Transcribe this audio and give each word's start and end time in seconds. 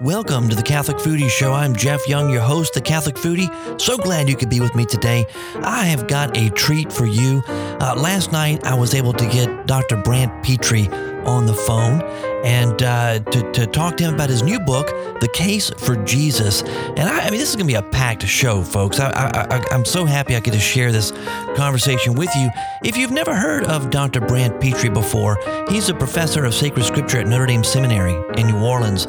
Welcome 0.00 0.48
to 0.48 0.54
the 0.54 0.62
Catholic 0.62 0.98
Foodie 0.98 1.28
Show. 1.28 1.52
I'm 1.52 1.74
Jeff 1.74 2.08
Young, 2.08 2.30
your 2.30 2.40
host, 2.40 2.74
the 2.74 2.80
Catholic 2.80 3.16
Foodie. 3.16 3.80
So 3.80 3.96
glad 3.96 4.28
you 4.28 4.36
could 4.36 4.48
be 4.48 4.60
with 4.60 4.74
me 4.76 4.84
today. 4.84 5.26
I 5.56 5.86
have 5.86 6.06
got 6.06 6.36
a 6.36 6.50
treat 6.50 6.92
for 6.92 7.06
you. 7.06 7.42
Uh, 7.46 7.94
last 7.96 8.30
night, 8.30 8.64
I 8.64 8.74
was 8.74 8.94
able 8.94 9.12
to 9.12 9.26
get 9.26 9.66
Dr. 9.66 9.96
Brant 9.96 10.44
Pitre 10.44 10.88
on 11.24 11.46
the 11.46 11.54
phone 11.54 12.02
and 12.44 12.82
uh, 12.82 13.20
to, 13.20 13.52
to 13.52 13.66
talk 13.66 13.96
to 13.96 14.04
him 14.04 14.14
about 14.14 14.28
his 14.28 14.42
new 14.42 14.58
book, 14.60 14.88
The 15.20 15.28
Case 15.32 15.70
for 15.70 15.96
Jesus. 16.04 16.62
And 16.62 17.00
I, 17.00 17.26
I 17.26 17.30
mean, 17.30 17.38
this 17.38 17.50
is 17.50 17.56
going 17.56 17.66
to 17.66 17.72
be 17.72 17.76
a 17.76 17.82
packed 17.82 18.26
show, 18.26 18.62
folks. 18.62 18.98
I, 18.98 19.10
I, 19.10 19.64
I'm 19.70 19.84
so 19.84 20.04
happy 20.04 20.34
I 20.34 20.40
get 20.40 20.54
to 20.54 20.60
share 20.60 20.92
this 20.92 21.12
conversation 21.54 22.14
with 22.14 22.34
you. 22.36 22.50
If 22.84 22.96
you've 22.96 23.12
never 23.12 23.34
heard 23.34 23.64
of 23.64 23.90
Dr. 23.90 24.20
Brant 24.20 24.60
Pitre 24.60 24.90
before, 24.90 25.38
he's 25.68 25.88
a 25.88 25.94
professor 25.94 26.44
of 26.44 26.54
sacred 26.54 26.84
scripture 26.84 27.18
at 27.18 27.26
Notre 27.26 27.46
Dame 27.46 27.64
Seminary 27.64 28.14
in 28.36 28.48
New 28.48 28.64
Orleans. 28.64 29.06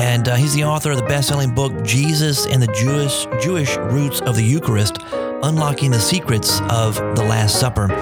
And 0.00 0.26
uh, 0.28 0.34
he's 0.34 0.54
the 0.54 0.64
author 0.64 0.92
of 0.92 0.96
the 0.96 1.04
best-selling 1.04 1.54
book 1.54 1.84
Jesus 1.84 2.46
and 2.46 2.62
the 2.62 2.72
Jewish 2.72 3.26
Jewish 3.38 3.76
Roots 3.76 4.22
of 4.22 4.34
the 4.34 4.42
Eucharist, 4.42 4.96
Unlocking 5.42 5.90
the 5.90 6.00
Secrets 6.00 6.58
of 6.70 6.94
the 6.94 7.22
Last 7.22 7.60
Supper, 7.60 7.92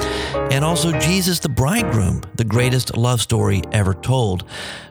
and 0.53 0.65
also 0.65 0.97
Jesus 1.01 1.41
the 1.41 1.49
Bridegroom, 1.49 2.23
the 2.37 2.45
greatest 2.45 2.97
love 2.97 3.21
story 3.21 3.63
ever 3.73 3.95
told. 3.95 4.45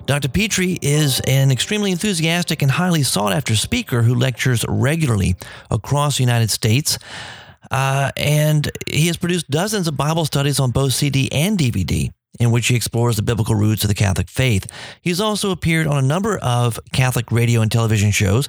Dr. 0.06 0.28
Pitre 0.28 0.78
is 0.82 1.22
an 1.22 1.50
extremely 1.50 1.94
enthusiastic 1.94 2.62
and 2.62 2.72
highly 2.72 3.04
sought-after 3.04 3.56
speaker 3.56 4.02
who 4.02 4.14
lectures 4.14 4.66
regularly 4.68 5.38
across 5.72 6.18
the 6.18 6.24
United 6.24 6.50
States. 6.50 7.00
Uh, 7.72 8.12
and 8.18 8.70
he 8.86 9.08
has 9.08 9.16
produced 9.16 9.50
dozens 9.50 9.88
of 9.88 9.96
Bible 9.96 10.26
studies 10.26 10.60
on 10.60 10.72
both 10.72 10.92
CD 10.92 11.32
and 11.32 11.58
DVD 11.58 12.12
in 12.40 12.52
which 12.52 12.68
he 12.68 12.76
explores 12.76 13.16
the 13.16 13.22
biblical 13.22 13.56
roots 13.56 13.84
of 13.84 13.88
the 13.88 13.96
Catholic 13.96 14.30
faith. 14.30 14.68
He's 15.02 15.22
also 15.22 15.52
appeared 15.52 15.88
on 15.88 15.98
a 15.98 16.08
number 16.08 16.38
of 16.38 16.80
Catholic 16.94 17.32
radio 17.32 17.62
and 17.62 17.72
television 17.72 18.12
shows, 18.12 18.48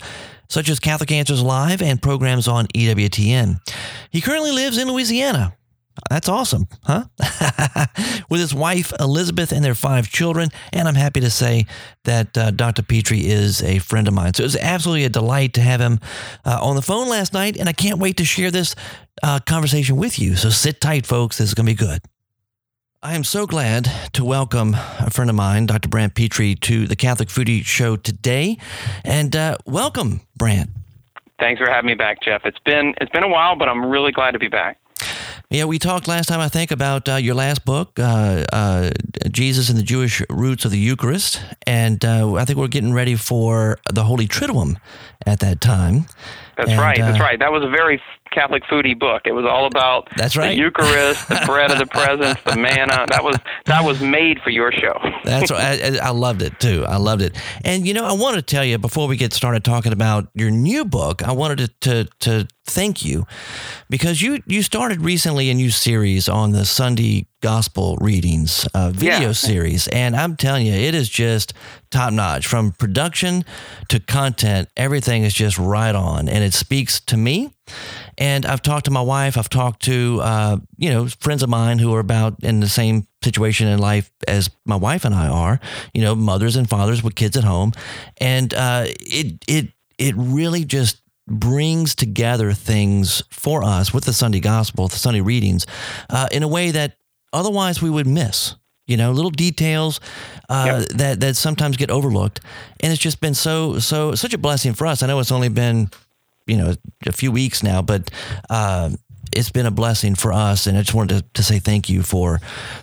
such 0.48 0.68
as 0.68 0.80
Catholic 0.80 1.12
Answers 1.12 1.42
Live 1.42 1.82
and 1.82 2.00
programs 2.00 2.48
on 2.48 2.66
EWTN. 2.68 3.60
He 4.10 4.20
currently 4.20 4.52
lives 4.52 4.78
in 4.78 4.88
Louisiana. 4.88 5.54
That's 6.10 6.28
awesome, 6.28 6.68
huh? 6.84 7.04
With 8.30 8.40
his 8.40 8.54
wife, 8.54 8.92
Elizabeth, 9.00 9.52
and 9.52 9.64
their 9.64 9.74
five 9.74 10.08
children. 10.08 10.50
And 10.72 10.86
I'm 10.86 10.94
happy 10.94 11.20
to 11.20 11.30
say 11.30 11.66
that 12.04 12.36
uh, 12.36 12.50
Dr. 12.52 12.82
Pitre 12.82 13.18
is 13.18 13.62
a 13.62 13.78
friend 13.80 14.06
of 14.08 14.14
mine. 14.14 14.34
So 14.34 14.42
it 14.42 14.46
was 14.46 14.56
absolutely 14.56 15.04
a 15.04 15.10
delight 15.10 15.54
to 15.54 15.60
have 15.60 15.80
him 15.80 15.98
uh, 16.44 16.58
on 16.62 16.76
the 16.76 16.82
phone 16.82 17.08
last 17.08 17.32
night. 17.32 17.56
And 17.56 17.68
I 17.68 17.72
can't 17.72 17.98
wait 17.98 18.18
to 18.18 18.24
share 18.24 18.50
this 18.50 18.74
uh, 19.22 19.40
conversation 19.40 19.96
with 19.96 20.18
you. 20.18 20.36
So 20.36 20.50
sit 20.50 20.80
tight, 20.80 21.06
folks. 21.06 21.38
This 21.38 21.48
is 21.48 21.54
going 21.54 21.66
to 21.66 21.72
be 21.72 21.76
good. 21.76 22.00
I 23.00 23.14
am 23.14 23.22
so 23.22 23.46
glad 23.46 23.88
to 24.14 24.24
welcome 24.24 24.74
a 24.74 25.08
friend 25.10 25.30
of 25.30 25.36
mine, 25.36 25.66
Dr. 25.66 25.88
Brant 25.88 26.16
Pitre, 26.16 26.56
to 26.56 26.88
the 26.88 26.96
Catholic 26.96 27.28
Foodie 27.28 27.64
Show 27.64 27.94
today. 27.94 28.58
And 29.04 29.36
uh, 29.36 29.56
welcome, 29.64 30.22
Brant. 30.36 30.70
Thanks 31.38 31.60
for 31.60 31.70
having 31.70 31.86
me 31.86 31.94
back, 31.94 32.20
Jeff. 32.20 32.40
It's 32.44 32.58
been 32.58 32.94
it's 33.00 33.12
been 33.12 33.22
a 33.22 33.28
while, 33.28 33.54
but 33.54 33.68
I'm 33.68 33.86
really 33.86 34.10
glad 34.10 34.32
to 34.32 34.40
be 34.40 34.48
back. 34.48 34.80
Yeah, 35.48 35.64
we 35.64 35.78
talked 35.78 36.08
last 36.08 36.26
time, 36.26 36.40
I 36.40 36.48
think, 36.48 36.72
about 36.72 37.08
uh, 37.08 37.14
your 37.14 37.36
last 37.36 37.64
book, 37.64 37.98
uh, 38.00 38.44
uh, 38.52 38.90
Jesus 39.30 39.70
and 39.70 39.78
the 39.78 39.84
Jewish 39.84 40.20
Roots 40.28 40.64
of 40.64 40.72
the 40.72 40.78
Eucharist. 40.78 41.40
And 41.66 42.04
uh, 42.04 42.34
I 42.34 42.44
think 42.44 42.58
we're 42.58 42.66
getting 42.66 42.92
ready 42.92 43.14
for 43.14 43.78
the 43.90 44.02
Holy 44.02 44.26
Triduum 44.26 44.76
at 45.24 45.38
that 45.38 45.60
time. 45.60 46.06
That's 46.56 46.70
and, 46.70 46.80
right. 46.80 46.98
That's 46.98 47.18
uh, 47.18 47.22
right. 47.22 47.38
That 47.38 47.52
was 47.52 47.62
a 47.62 47.70
very 47.70 48.02
Catholic 48.30 48.62
foodie 48.64 48.98
book. 48.98 49.22
It 49.24 49.32
was 49.32 49.44
all 49.44 49.66
about 49.66 50.08
That's 50.16 50.36
right. 50.36 50.50
the 50.50 50.56
Eucharist, 50.56 51.28
the 51.28 51.42
bread 51.46 51.70
of 51.70 51.78
the 51.78 51.86
presence, 51.86 52.38
the 52.44 52.56
manna. 52.56 53.06
That 53.10 53.22
was 53.24 53.36
that 53.66 53.84
was 53.84 54.00
made 54.00 54.40
for 54.40 54.50
your 54.50 54.72
show. 54.72 54.98
That's 55.24 55.50
right. 55.50 56.00
I, 56.00 56.08
I 56.08 56.10
loved 56.10 56.42
it 56.42 56.58
too. 56.60 56.84
I 56.86 56.96
loved 56.96 57.22
it. 57.22 57.36
And 57.64 57.86
you 57.86 57.94
know, 57.94 58.04
I 58.04 58.12
want 58.12 58.36
to 58.36 58.42
tell 58.42 58.64
you 58.64 58.78
before 58.78 59.08
we 59.08 59.16
get 59.16 59.32
started 59.32 59.64
talking 59.64 59.92
about 59.92 60.28
your 60.34 60.50
new 60.50 60.84
book, 60.84 61.22
I 61.26 61.32
wanted 61.32 61.58
to 61.58 61.68
to, 61.80 62.04
to 62.20 62.48
thank 62.66 63.04
you 63.04 63.26
because 63.88 64.20
you 64.20 64.42
you 64.46 64.62
started 64.62 65.00
recently 65.02 65.48
a 65.50 65.54
new 65.54 65.70
series 65.70 66.28
on 66.28 66.52
the 66.52 66.64
Sunday 66.64 67.26
gospel 67.40 67.96
readings 68.00 68.66
uh, 68.74 68.90
video 68.90 69.28
Yeah. 69.28 69.32
series 69.32 69.86
and 69.88 70.16
i'm 70.16 70.34
telling 70.36 70.66
you 70.66 70.72
it 70.72 70.92
is 70.92 71.08
just 71.08 71.52
top 71.88 72.12
notch 72.12 72.48
from 72.48 72.72
production 72.72 73.44
to 73.88 74.00
content 74.00 74.68
everything 74.76 75.22
is 75.22 75.32
just 75.34 75.56
right 75.56 75.94
on 75.94 76.28
and 76.28 76.42
it 76.42 76.52
speaks 76.52 76.98
to 76.98 77.16
me 77.16 77.54
and 78.16 78.46
i've 78.46 78.62
talked 78.62 78.84
to 78.84 78.90
my 78.90 79.00
wife 79.00 79.36
i've 79.36 79.48
talked 79.48 79.82
to 79.82 80.20
uh, 80.22 80.56
you 80.76 80.90
know 80.90 81.06
friends 81.20 81.42
of 81.42 81.48
mine 81.48 81.78
who 81.78 81.94
are 81.94 82.00
about 82.00 82.42
in 82.42 82.60
the 82.60 82.68
same 82.68 83.06
situation 83.22 83.66
in 83.66 83.78
life 83.78 84.10
as 84.26 84.50
my 84.64 84.76
wife 84.76 85.04
and 85.04 85.14
i 85.14 85.28
are 85.28 85.60
you 85.94 86.02
know 86.02 86.14
mothers 86.14 86.56
and 86.56 86.68
fathers 86.68 87.02
with 87.02 87.14
kids 87.14 87.36
at 87.36 87.44
home 87.44 87.72
and 88.18 88.54
uh, 88.54 88.84
it 88.86 89.44
it 89.46 89.68
it 89.98 90.14
really 90.16 90.64
just 90.64 91.02
brings 91.28 91.94
together 91.94 92.52
things 92.52 93.22
for 93.30 93.62
us 93.62 93.92
with 93.92 94.04
the 94.04 94.12
Sunday 94.12 94.40
gospel, 94.40 94.88
the 94.88 94.96
Sunday 94.96 95.20
readings, 95.20 95.66
uh, 96.10 96.28
in 96.32 96.42
a 96.42 96.48
way 96.48 96.70
that 96.70 96.96
otherwise 97.32 97.82
we 97.82 97.90
would 97.90 98.06
miss. 98.06 98.54
You 98.86 98.96
know, 98.96 99.12
little 99.12 99.30
details 99.30 100.00
uh, 100.48 100.82
that 100.94 101.20
that 101.20 101.36
sometimes 101.36 101.76
get 101.76 101.90
overlooked, 101.90 102.40
and 102.80 102.90
it's 102.90 103.02
just 103.02 103.20
been 103.20 103.34
so 103.34 103.78
so 103.80 104.14
such 104.14 104.32
a 104.32 104.38
blessing 104.38 104.72
for 104.72 104.86
us. 104.86 105.02
I 105.02 105.06
know 105.08 105.18
it's 105.18 105.30
only 105.30 105.50
been 105.50 105.90
you 106.48 106.56
know 106.56 106.74
a 107.06 107.12
few 107.12 107.32
weeks 107.32 107.62
now, 107.62 107.82
but. 107.82 108.10
Uh, 108.50 108.90
it's 109.30 109.50
been 109.50 109.66
a 109.66 109.70
blessing 109.70 110.14
for 110.14 110.32
us, 110.32 110.66
and 110.66 110.78
I 110.78 110.80
just 110.80 110.94
wanted 110.94 111.18
to, 111.18 111.24
to 111.34 111.42
say 111.42 111.58
thank 111.58 111.90
you 111.90 112.02
for 112.02 112.40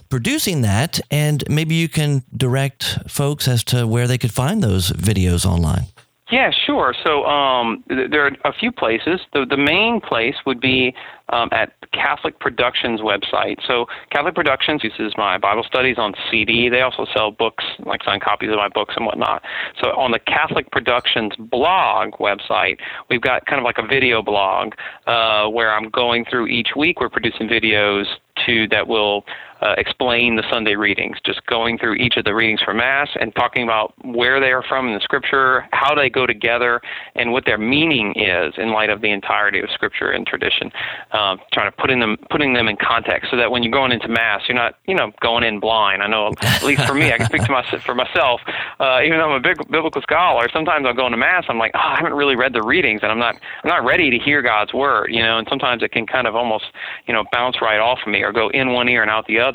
producing 0.08 0.62
that. 0.62 1.00
And 1.10 1.42
maybe 1.50 1.74
you 1.74 1.88
can 1.88 2.22
direct 2.36 2.98
folks 3.08 3.48
as 3.48 3.64
to 3.64 3.84
where 3.84 4.06
they 4.06 4.16
could 4.16 4.32
find 4.32 4.62
those 4.62 4.92
videos 4.92 5.44
online. 5.44 5.86
Yeah, 6.30 6.50
sure. 6.50 6.94
So 7.04 7.24
um, 7.24 7.84
th- 7.88 8.10
there 8.10 8.26
are 8.26 8.32
a 8.44 8.52
few 8.52 8.72
places. 8.72 9.20
The, 9.32 9.44
the 9.44 9.56
main 9.56 10.00
place 10.00 10.34
would 10.44 10.60
be 10.60 10.94
um, 11.30 11.48
at 11.52 11.72
Catholic 11.92 12.38
Productions 12.38 13.00
website. 13.00 13.56
So 13.66 13.86
Catholic 14.10 14.34
Productions 14.34 14.82
uses 14.84 15.14
my 15.16 15.38
Bible 15.38 15.64
studies 15.64 15.96
on 15.98 16.14
CD. 16.30 16.68
They 16.68 16.82
also 16.82 17.06
sell 17.14 17.30
books, 17.30 17.64
like 17.84 18.02
signed 18.04 18.22
copies 18.22 18.50
of 18.50 18.56
my 18.56 18.68
books 18.68 18.94
and 18.96 19.06
whatnot. 19.06 19.42
So 19.82 19.88
on 19.90 20.10
the 20.12 20.18
Catholic 20.18 20.70
Productions 20.70 21.32
blog 21.38 22.12
website, 22.14 22.78
we've 23.10 23.20
got 23.20 23.46
kind 23.46 23.58
of 23.58 23.64
like 23.64 23.78
a 23.78 23.86
video 23.86 24.22
blog 24.22 24.74
uh, 25.06 25.48
where 25.48 25.74
I'm 25.74 25.88
going 25.90 26.24
through 26.28 26.46
each 26.46 26.70
week. 26.76 27.00
We're 27.00 27.08
producing 27.08 27.48
videos 27.48 28.04
to 28.44 28.68
that 28.68 28.86
will 28.86 29.24
uh, 29.60 29.74
explain 29.78 30.36
the 30.36 30.44
Sunday 30.50 30.74
readings, 30.74 31.16
just 31.24 31.44
going 31.46 31.78
through 31.78 31.94
each 31.94 32.16
of 32.16 32.24
the 32.24 32.34
readings 32.34 32.60
for 32.62 32.74
Mass 32.74 33.08
and 33.18 33.34
talking 33.34 33.62
about 33.62 33.94
where 34.04 34.40
they 34.40 34.52
are 34.52 34.62
from 34.62 34.88
in 34.88 34.94
the 34.94 35.00
Scripture, 35.00 35.66
how 35.72 35.94
they 35.94 36.10
go 36.10 36.26
together, 36.26 36.80
and 37.14 37.32
what 37.32 37.44
their 37.46 37.58
meaning 37.58 38.12
is 38.16 38.54
in 38.58 38.72
light 38.72 38.90
of 38.90 39.00
the 39.00 39.10
entirety 39.10 39.60
of 39.60 39.70
Scripture 39.70 40.10
and 40.10 40.26
tradition. 40.26 40.70
Um, 41.12 41.40
trying 41.52 41.70
to 41.70 41.76
putting 41.76 42.00
them 42.00 42.16
putting 42.30 42.52
them 42.52 42.68
in 42.68 42.76
context 42.76 43.30
so 43.30 43.36
that 43.36 43.50
when 43.50 43.62
you're 43.62 43.72
going 43.72 43.92
into 43.92 44.08
Mass, 44.08 44.42
you're 44.48 44.56
not 44.56 44.74
you 44.86 44.94
know 44.94 45.10
going 45.20 45.44
in 45.44 45.58
blind. 45.58 46.02
I 46.02 46.06
know 46.06 46.32
at 46.42 46.62
least 46.62 46.84
for 46.86 46.94
me, 46.94 47.12
I 47.12 47.16
can 47.16 47.26
speak 47.26 47.42
to 47.44 47.52
my, 47.52 47.64
for 47.80 47.94
myself. 47.94 48.40
Uh, 48.78 49.00
even 49.02 49.18
though 49.18 49.30
I'm 49.30 49.36
a 49.36 49.40
big 49.40 49.56
biblical 49.70 50.02
scholar, 50.02 50.48
sometimes 50.52 50.84
I'll 50.86 50.94
go 50.94 51.06
into 51.06 51.18
Mass. 51.18 51.44
I'm 51.48 51.58
like, 51.58 51.72
oh, 51.74 51.78
I 51.78 51.96
haven't 51.96 52.14
really 52.14 52.36
read 52.36 52.52
the 52.52 52.62
readings, 52.62 53.00
and 53.02 53.10
I'm 53.10 53.18
not 53.18 53.36
I'm 53.64 53.68
not 53.68 53.84
ready 53.84 54.10
to 54.10 54.18
hear 54.18 54.42
God's 54.42 54.74
word. 54.74 55.08
You 55.10 55.22
know, 55.22 55.38
and 55.38 55.46
sometimes 55.48 55.82
it 55.82 55.92
can 55.92 56.06
kind 56.06 56.26
of 56.26 56.36
almost 56.36 56.66
you 57.06 57.14
know 57.14 57.24
bounce 57.32 57.62
right 57.62 57.80
off 57.80 58.00
of 58.06 58.12
me 58.12 58.22
or 58.22 58.32
go 58.32 58.50
in 58.50 58.72
one 58.72 58.88
ear 58.88 59.00
and 59.00 59.10
out 59.10 59.26
the 59.26 59.40
other. 59.40 59.45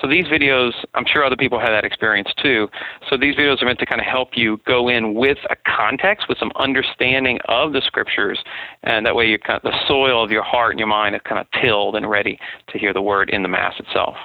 So 0.00 0.08
these 0.08 0.26
videos, 0.26 0.72
I'm 0.94 1.04
sure 1.06 1.24
other 1.24 1.36
people 1.36 1.58
have 1.58 1.70
that 1.70 1.84
experience 1.84 2.30
too. 2.42 2.68
So 3.08 3.16
these 3.16 3.34
videos 3.34 3.62
are 3.62 3.66
meant 3.66 3.78
to 3.80 3.86
kind 3.86 4.00
of 4.00 4.06
help 4.06 4.30
you 4.34 4.60
go 4.66 4.88
in 4.88 5.14
with 5.14 5.38
a 5.50 5.56
context, 5.66 6.28
with 6.28 6.38
some 6.38 6.52
understanding 6.56 7.38
of 7.46 7.72
the 7.72 7.82
scriptures, 7.84 8.38
and 8.82 9.06
that 9.06 9.14
way 9.14 9.26
you 9.26 9.38
kind 9.38 9.60
of, 9.62 9.62
the 9.62 9.86
soil 9.86 10.22
of 10.22 10.30
your 10.30 10.42
heart 10.42 10.72
and 10.72 10.78
your 10.78 10.88
mind 10.88 11.14
is 11.14 11.20
kind 11.24 11.40
of 11.40 11.46
tilled 11.60 11.96
and 11.96 12.08
ready 12.08 12.38
to 12.68 12.78
hear 12.78 12.92
the 12.92 13.02
word 13.02 13.30
in 13.30 13.42
the 13.42 13.48
mass 13.48 13.74
itself. 13.78 14.16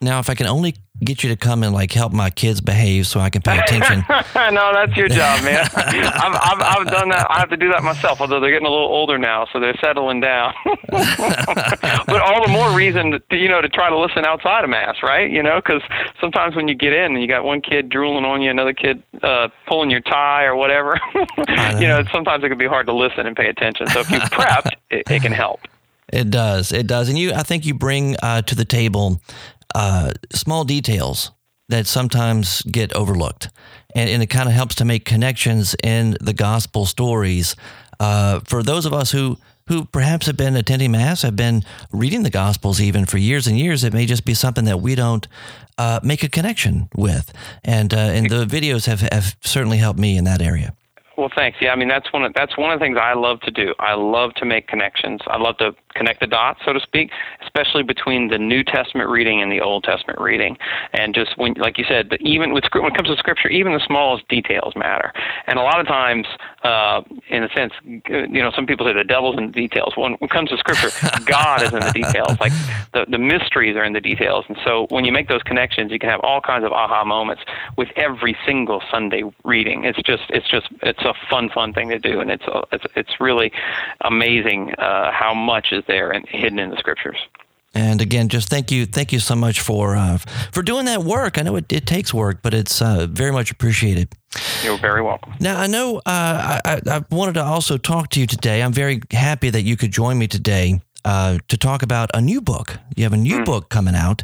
Now, 0.00 0.20
if 0.20 0.30
I 0.30 0.34
can 0.36 0.46
only 0.46 0.76
get 1.02 1.22
you 1.22 1.28
to 1.30 1.36
come 1.36 1.62
and 1.62 1.72
like 1.72 1.92
help 1.92 2.12
my 2.12 2.30
kids 2.30 2.60
behave 2.60 3.06
so 3.06 3.18
I 3.18 3.30
can 3.30 3.42
pay 3.42 3.58
attention. 3.58 4.04
no, 4.08 4.72
that's 4.72 4.96
your 4.96 5.08
job, 5.08 5.42
man. 5.44 5.68
I've, 5.76 6.34
I've, 6.34 6.60
I've 6.60 6.86
done 6.86 7.08
that. 7.10 7.26
I 7.30 7.40
have 7.40 7.50
to 7.50 7.56
do 7.56 7.70
that 7.70 7.82
myself, 7.82 8.20
although 8.20 8.38
they're 8.38 8.50
getting 8.50 8.66
a 8.66 8.70
little 8.70 8.86
older 8.86 9.18
now, 9.18 9.46
so 9.52 9.58
they're 9.58 9.76
settling 9.80 10.20
down. 10.20 10.54
but 10.88 12.20
all 12.22 12.44
the 12.46 12.50
more 12.52 12.70
reason, 12.76 13.20
to, 13.30 13.36
you 13.36 13.48
know, 13.48 13.60
to 13.60 13.68
try 13.68 13.88
to 13.90 13.98
listen 13.98 14.24
outside 14.24 14.64
of 14.64 14.70
mass, 14.70 14.96
right? 15.02 15.30
You 15.30 15.42
know, 15.42 15.60
because 15.60 15.82
sometimes 16.20 16.54
when 16.54 16.68
you 16.68 16.74
get 16.74 16.92
in 16.92 17.12
and 17.14 17.20
you 17.20 17.26
got 17.26 17.44
one 17.44 17.60
kid 17.60 17.88
drooling 17.88 18.24
on 18.24 18.40
you, 18.40 18.50
another 18.50 18.72
kid 18.72 19.02
uh, 19.22 19.48
pulling 19.66 19.90
your 19.90 20.00
tie 20.00 20.44
or 20.44 20.54
whatever, 20.54 20.98
you 21.36 21.88
know, 21.88 22.02
sometimes 22.12 22.44
it 22.44 22.48
can 22.48 22.58
be 22.58 22.68
hard 22.68 22.86
to 22.86 22.92
listen 22.92 23.26
and 23.26 23.36
pay 23.36 23.48
attention. 23.48 23.88
So 23.88 24.00
if 24.00 24.10
you 24.10 24.18
prepped, 24.18 24.70
it, 24.90 25.10
it 25.10 25.22
can 25.22 25.32
help. 25.32 25.60
It 26.12 26.30
does. 26.30 26.72
It 26.72 26.86
does. 26.86 27.08
And 27.08 27.18
you, 27.18 27.32
I 27.32 27.42
think 27.42 27.66
you 27.66 27.74
bring 27.74 28.16
uh, 28.22 28.42
to 28.42 28.54
the 28.54 28.64
table 28.64 29.20
uh, 29.74 30.12
small 30.32 30.64
details 30.64 31.30
that 31.68 31.86
sometimes 31.86 32.62
get 32.62 32.92
overlooked. 32.94 33.50
And, 33.94 34.08
and 34.08 34.22
it 34.22 34.28
kind 34.28 34.48
of 34.48 34.54
helps 34.54 34.74
to 34.76 34.84
make 34.84 35.04
connections 35.04 35.76
in 35.82 36.16
the 36.20 36.32
gospel 36.32 36.86
stories 36.86 37.56
uh, 38.00 38.40
for 38.40 38.62
those 38.62 38.86
of 38.86 38.92
us 38.92 39.10
who, 39.10 39.38
who 39.66 39.84
perhaps 39.84 40.26
have 40.26 40.36
been 40.36 40.56
attending 40.56 40.92
Mass, 40.92 41.22
have 41.22 41.36
been 41.36 41.62
reading 41.92 42.22
the 42.22 42.30
Gospels 42.30 42.80
even 42.80 43.06
for 43.06 43.18
years 43.18 43.46
and 43.46 43.58
years. 43.58 43.84
It 43.84 43.92
may 43.92 44.06
just 44.06 44.24
be 44.24 44.34
something 44.34 44.64
that 44.64 44.80
we 44.80 44.94
don't 44.94 45.26
uh, 45.76 46.00
make 46.02 46.22
a 46.22 46.28
connection 46.28 46.88
with. 46.94 47.32
And, 47.64 47.92
uh, 47.92 47.96
and 47.96 48.30
the 48.30 48.46
videos 48.46 48.86
have, 48.86 49.00
have 49.00 49.36
certainly 49.42 49.78
helped 49.78 49.98
me 49.98 50.16
in 50.16 50.24
that 50.24 50.40
area. 50.40 50.74
Well, 51.18 51.30
thanks. 51.34 51.58
Yeah, 51.60 51.72
I 51.72 51.76
mean 51.76 51.88
that's 51.88 52.12
one 52.12 52.22
of 52.22 52.32
that's 52.34 52.56
one 52.56 52.70
of 52.72 52.78
the 52.78 52.84
things 52.84 52.96
I 52.96 53.14
love 53.14 53.40
to 53.40 53.50
do. 53.50 53.74
I 53.80 53.94
love 53.94 54.34
to 54.34 54.44
make 54.44 54.68
connections. 54.68 55.20
I 55.26 55.36
love 55.36 55.56
to 55.56 55.74
connect 55.96 56.20
the 56.20 56.28
dots, 56.28 56.60
so 56.64 56.72
to 56.72 56.78
speak, 56.78 57.10
especially 57.42 57.82
between 57.82 58.28
the 58.28 58.38
New 58.38 58.62
Testament 58.62 59.10
reading 59.10 59.42
and 59.42 59.50
the 59.50 59.60
Old 59.60 59.82
Testament 59.82 60.20
reading. 60.20 60.56
And 60.92 61.12
just 61.12 61.36
when, 61.36 61.54
like 61.54 61.76
you 61.76 61.84
said, 61.88 62.16
even 62.20 62.52
with 62.52 62.62
when 62.72 62.92
it 62.92 62.94
comes 62.94 63.08
to 63.08 63.16
Scripture, 63.16 63.48
even 63.48 63.72
the 63.72 63.82
smallest 63.84 64.28
details 64.28 64.74
matter. 64.76 65.12
And 65.48 65.58
a 65.58 65.62
lot 65.62 65.80
of 65.80 65.88
times, 65.88 66.24
uh, 66.62 67.00
in 67.30 67.42
a 67.42 67.48
sense, 67.48 67.72
you 67.82 68.40
know, 68.40 68.52
some 68.54 68.66
people 68.66 68.86
say 68.86 68.92
the 68.92 69.02
devil's 69.02 69.38
in 69.38 69.48
the 69.48 69.52
details. 69.52 69.94
When 69.96 70.16
it 70.20 70.30
comes 70.30 70.50
to 70.50 70.56
Scripture, 70.58 70.90
God 71.26 71.64
is 71.64 71.72
in 71.72 71.80
the 71.80 71.90
details. 71.90 72.38
Like 72.38 72.52
the 72.92 73.06
the 73.08 73.18
mysteries 73.18 73.74
are 73.74 73.84
in 73.84 73.92
the 73.92 74.00
details. 74.00 74.44
And 74.46 74.56
so 74.64 74.86
when 74.90 75.04
you 75.04 75.10
make 75.10 75.26
those 75.26 75.42
connections, 75.42 75.90
you 75.90 75.98
can 75.98 76.10
have 76.10 76.20
all 76.20 76.40
kinds 76.40 76.64
of 76.64 76.70
aha 76.70 77.04
moments 77.04 77.42
with 77.76 77.88
every 77.96 78.36
single 78.46 78.80
Sunday 78.88 79.24
reading. 79.44 79.84
It's 79.84 80.00
just 80.02 80.22
it's 80.28 80.48
just 80.48 80.68
it's 80.82 81.07
a 81.08 81.14
fun 81.28 81.50
fun 81.50 81.72
thing 81.72 81.88
to 81.88 81.98
do, 81.98 82.20
and 82.20 82.30
it's 82.30 82.44
it's 82.72 82.84
it's 82.94 83.20
really 83.20 83.50
amazing 84.02 84.74
uh, 84.74 85.10
how 85.10 85.34
much 85.34 85.72
is 85.72 85.84
there 85.86 86.10
and 86.10 86.26
hidden 86.28 86.58
in 86.58 86.70
the 86.70 86.76
scriptures. 86.76 87.18
And 87.74 88.00
again, 88.00 88.28
just 88.28 88.48
thank 88.48 88.70
you, 88.70 88.86
thank 88.86 89.12
you 89.12 89.20
so 89.20 89.36
much 89.36 89.60
for 89.60 89.94
uh, 89.94 90.18
for 90.52 90.62
doing 90.62 90.86
that 90.86 91.02
work. 91.04 91.38
I 91.38 91.42
know 91.42 91.56
it, 91.56 91.72
it 91.72 91.86
takes 91.86 92.14
work, 92.14 92.38
but 92.42 92.54
it's 92.54 92.80
uh, 92.80 93.06
very 93.10 93.30
much 93.30 93.50
appreciated. 93.50 94.08
You're 94.62 94.78
very 94.78 95.02
welcome. 95.02 95.34
Now, 95.38 95.60
I 95.60 95.66
know 95.66 95.98
uh, 95.98 96.60
I, 96.64 96.80
I 96.86 97.04
wanted 97.10 97.34
to 97.34 97.44
also 97.44 97.76
talk 97.76 98.10
to 98.10 98.20
you 98.20 98.26
today. 98.26 98.62
I'm 98.62 98.72
very 98.72 99.00
happy 99.10 99.50
that 99.50 99.62
you 99.62 99.76
could 99.76 99.92
join 99.92 100.18
me 100.18 100.26
today 100.26 100.80
uh, 101.04 101.38
to 101.48 101.56
talk 101.56 101.82
about 101.82 102.10
a 102.14 102.20
new 102.20 102.40
book. 102.40 102.78
You 102.96 103.04
have 103.04 103.12
a 103.12 103.18
new 103.18 103.40
mm. 103.40 103.44
book 103.44 103.68
coming 103.68 103.94
out, 103.94 104.22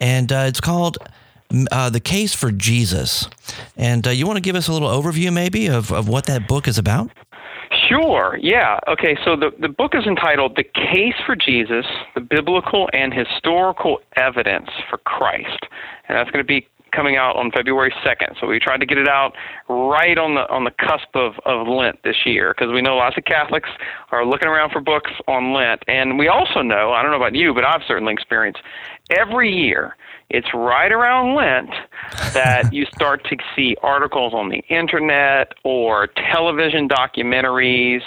and 0.00 0.32
uh, 0.32 0.44
it's 0.48 0.60
called 0.60 0.98
uh, 1.70 1.90
The 1.90 2.00
Case 2.00 2.34
for 2.34 2.50
Jesus. 2.50 3.28
And 3.76 4.06
you 4.06 4.26
want 4.26 4.36
to 4.36 4.42
give 4.42 4.56
us 4.56 4.68
a 4.68 4.72
little 4.72 4.88
overview, 4.88 5.32
maybe, 5.32 5.66
of, 5.66 5.92
of 5.92 6.08
what 6.08 6.26
that 6.26 6.48
book 6.48 6.68
is 6.68 6.78
about? 6.78 7.10
Sure. 7.88 8.38
Yeah. 8.40 8.78
Okay. 8.88 9.16
So 9.24 9.36
the, 9.36 9.50
the 9.60 9.68
book 9.68 9.92
is 9.94 10.06
entitled 10.06 10.56
The 10.56 10.64
Case 10.64 11.14
for 11.24 11.36
Jesus 11.36 11.86
The 12.14 12.20
Biblical 12.20 12.88
and 12.92 13.12
Historical 13.12 14.00
Evidence 14.16 14.68
for 14.90 14.98
Christ. 14.98 15.66
And 16.08 16.16
that's 16.16 16.30
going 16.30 16.44
to 16.44 16.48
be 16.48 16.66
coming 16.92 17.16
out 17.16 17.36
on 17.36 17.50
February 17.50 17.94
2nd. 18.04 18.40
So 18.40 18.46
we 18.46 18.58
tried 18.58 18.80
to 18.80 18.86
get 18.86 18.98
it 18.98 19.08
out 19.08 19.32
right 19.68 20.16
on 20.18 20.34
the 20.34 20.48
on 20.48 20.64
the 20.64 20.70
cusp 20.70 21.08
of, 21.14 21.34
of 21.44 21.68
Lent 21.68 22.02
this 22.02 22.16
year 22.24 22.54
because 22.56 22.72
we 22.72 22.80
know 22.80 22.96
lots 22.96 23.16
of 23.18 23.24
Catholics 23.24 23.68
are 24.10 24.24
looking 24.24 24.48
around 24.48 24.70
for 24.70 24.80
books 24.80 25.10
on 25.26 25.52
Lent. 25.52 25.82
And 25.86 26.18
we 26.18 26.28
also 26.28 26.62
know, 26.62 26.92
I 26.92 27.02
don't 27.02 27.10
know 27.10 27.18
about 27.18 27.34
you, 27.34 27.54
but 27.54 27.64
I've 27.64 27.82
certainly 27.86 28.12
experienced 28.12 28.60
every 29.10 29.54
year 29.54 29.96
it's 30.30 30.48
right 30.52 30.92
around 30.92 31.34
Lent 31.34 31.70
that 32.34 32.72
you 32.72 32.84
start 32.94 33.24
to 33.24 33.36
see 33.56 33.76
articles 33.82 34.34
on 34.34 34.50
the 34.50 34.62
internet 34.68 35.52
or 35.64 36.08
television 36.08 36.88
documentaries 36.88 38.02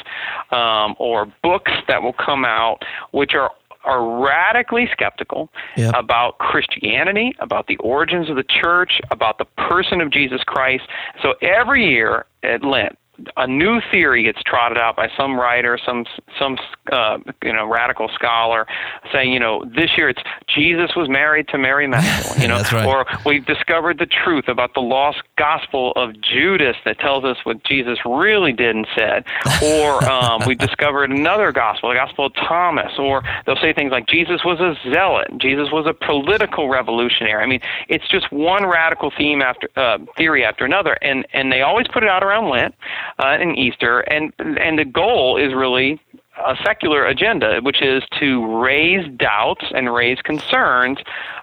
um, 0.52 0.96
or 1.00 1.32
books 1.42 1.72
that 1.88 2.04
will 2.04 2.14
come 2.14 2.46
out 2.46 2.84
which 3.12 3.34
are 3.34 3.52
are 3.84 4.22
radically 4.22 4.88
skeptical 4.92 5.50
yep. 5.76 5.94
about 5.98 6.38
Christianity, 6.38 7.34
about 7.40 7.66
the 7.66 7.78
origins 7.78 8.30
of 8.30 8.36
the 8.36 8.44
church, 8.44 9.02
about 9.10 9.40
the 9.40 9.46
person 9.46 10.02
of 10.02 10.12
Jesus 10.12 10.44
Christ. 10.44 10.84
So 11.24 11.34
every 11.42 11.90
year 11.90 12.26
at 12.44 12.64
Lent, 12.64 12.98
a 13.38 13.48
new 13.48 13.82
theory 13.92 14.24
gets 14.24 14.42
trotted 14.44 14.78
out 14.78 14.96
by 14.96 15.10
some 15.18 15.40
writer, 15.40 15.78
some 15.84 16.06
some 16.40 16.58
uh, 16.92 17.18
you 17.44 17.54
know 17.54 17.68
radical 17.68 18.10
scholar, 18.14 18.68
saying 19.12 19.32
you 19.34 19.40
know 19.40 19.64
this 19.66 19.98
year 19.98 20.10
it's 20.10 20.22
Jesus 20.48 20.96
was 20.96 21.10
married 21.10 21.48
to 21.50 21.58
Mary 21.58 21.88
Magdalene, 21.92 22.42
you 22.42 22.48
know, 22.48 22.62
right. 22.72 22.86
or 22.86 23.06
we've 23.26 23.46
discovered 23.46 24.00
the 24.00 24.06
truth 24.06 24.48
about 24.48 24.74
the 24.74 24.82
lost 24.82 25.22
gospel 25.38 25.94
of 25.96 26.20
Judas 26.22 26.76
that 26.86 27.00
tells 27.00 27.24
us 27.24 27.38
what 27.44 27.64
Jesus 27.64 28.00
really 28.06 28.54
did 28.54 28.76
and 28.76 28.88
said, 28.96 29.26
or 29.64 30.04
um, 30.10 30.42
we 30.46 30.56
discovered 30.56 31.12
another 31.12 31.52
gospel, 31.52 31.90
the 31.90 31.96
gospel 31.96 32.28
of 32.28 32.34
Thomas, 32.36 32.92
or 32.98 33.24
they'll 33.46 33.56
say 33.58 33.74
things 33.74 33.92
like 33.92 34.08
Jesus 34.08 34.44
was 34.44 34.60
a 34.60 34.76
zealot, 34.90 35.28
Jesus 35.38 35.72
was 35.72 35.86
a 35.88 35.94
political 35.94 36.70
revolutionary. 36.70 37.44
I 37.44 37.48
mean, 37.48 37.62
it's 37.90 38.08
just 38.08 38.32
one 38.32 38.66
radical 38.66 39.12
theme 39.18 39.42
after 39.42 39.70
uh, 39.76 39.98
theory 40.18 40.44
after 40.44 40.66
another, 40.66 40.94
and 41.02 41.26
and 41.34 41.52
they 41.52 41.62
always 41.62 41.88
put 41.88 42.04
it 42.04 42.10
out 42.10 42.24
around 42.24 42.50
Lent 42.50 42.76
uh, 43.20 43.38
and 43.40 43.58
Easter, 43.58 44.02
and 44.02 44.34
and 44.40 44.80
the 44.80 44.86
goal 44.86 45.38
is 45.38 45.54
really 45.54 46.00
a 46.46 46.56
secular 46.64 47.06
agenda, 47.06 47.60
which 47.62 47.82
is 47.82 48.04
to 48.20 48.62
raise 48.62 49.08
doubts 49.18 49.66
and 49.76 49.94
raise 49.94 50.22
concerns 50.22 50.98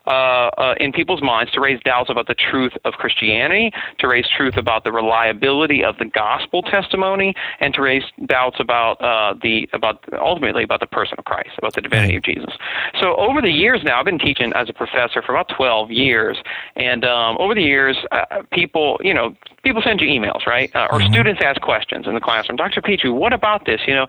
uh, 0.09 0.51
uh, 0.57 0.75
in 0.81 0.93
people's 0.93 1.23
minds, 1.23 1.53
to 1.53 1.61
raise 1.61 1.81
doubts 1.85 2.09
about 2.09 2.27
the 2.27 2.35
truth 2.35 2.73
of 2.85 2.95
Christianity, 2.95 3.71
to 3.99 4.09
raise 4.09 4.27
truth 4.35 4.57
about 4.57 4.85
the 4.85 4.91
reliability 4.91 5.85
of 5.85 5.99
the 5.99 6.07
gospel 6.07 6.63
testimony, 6.63 7.35
and 7.61 7.75
to 7.75 7.83
raise 7.83 8.05
doubts 8.27 8.57
about 8.59 9.01
uh, 9.03 9.35
the 9.43 9.69
about 9.75 10.03
ultimately 10.19 10.63
about 10.65 10.81
the 10.81 10.87
person 10.87 11.17
of 11.19 11.25
Christ, 11.27 11.51
about 11.59 11.75
the 11.75 11.83
divinity 11.83 12.17
of 12.17 12.23
Jesus. 12.23 12.55
So 13.01 13.17
over 13.17 13.43
the 13.43 13.51
years 13.51 13.83
now, 13.85 13.99
I've 13.99 14.07
been 14.07 14.19
teaching 14.19 14.53
as 14.55 14.71
a 14.71 14.73
professor 14.73 15.21
for 15.21 15.35
about 15.35 15.51
12 15.55 15.91
years, 15.91 16.39
and 16.75 17.05
um, 17.05 17.37
over 17.39 17.55
the 17.55 17.63
years, 17.63 17.99
uh, 18.11 18.43
people, 18.51 18.99
you 19.03 19.13
know, 19.13 19.37
people 19.63 19.83
send 19.85 20.01
you 20.01 20.09
emails, 20.09 20.47
right? 20.47 20.75
Uh, 20.75 20.89
or 20.91 21.01
mm-hmm. 21.01 21.13
students 21.13 21.43
ask 21.45 21.61
questions 21.61 22.07
in 22.07 22.15
the 22.15 22.21
classroom. 22.21 22.57
Dr. 22.57 22.81
Pitre, 22.81 23.13
what 23.13 23.35
about 23.35 23.67
this? 23.67 23.83
You 23.87 23.95
know, 23.95 24.07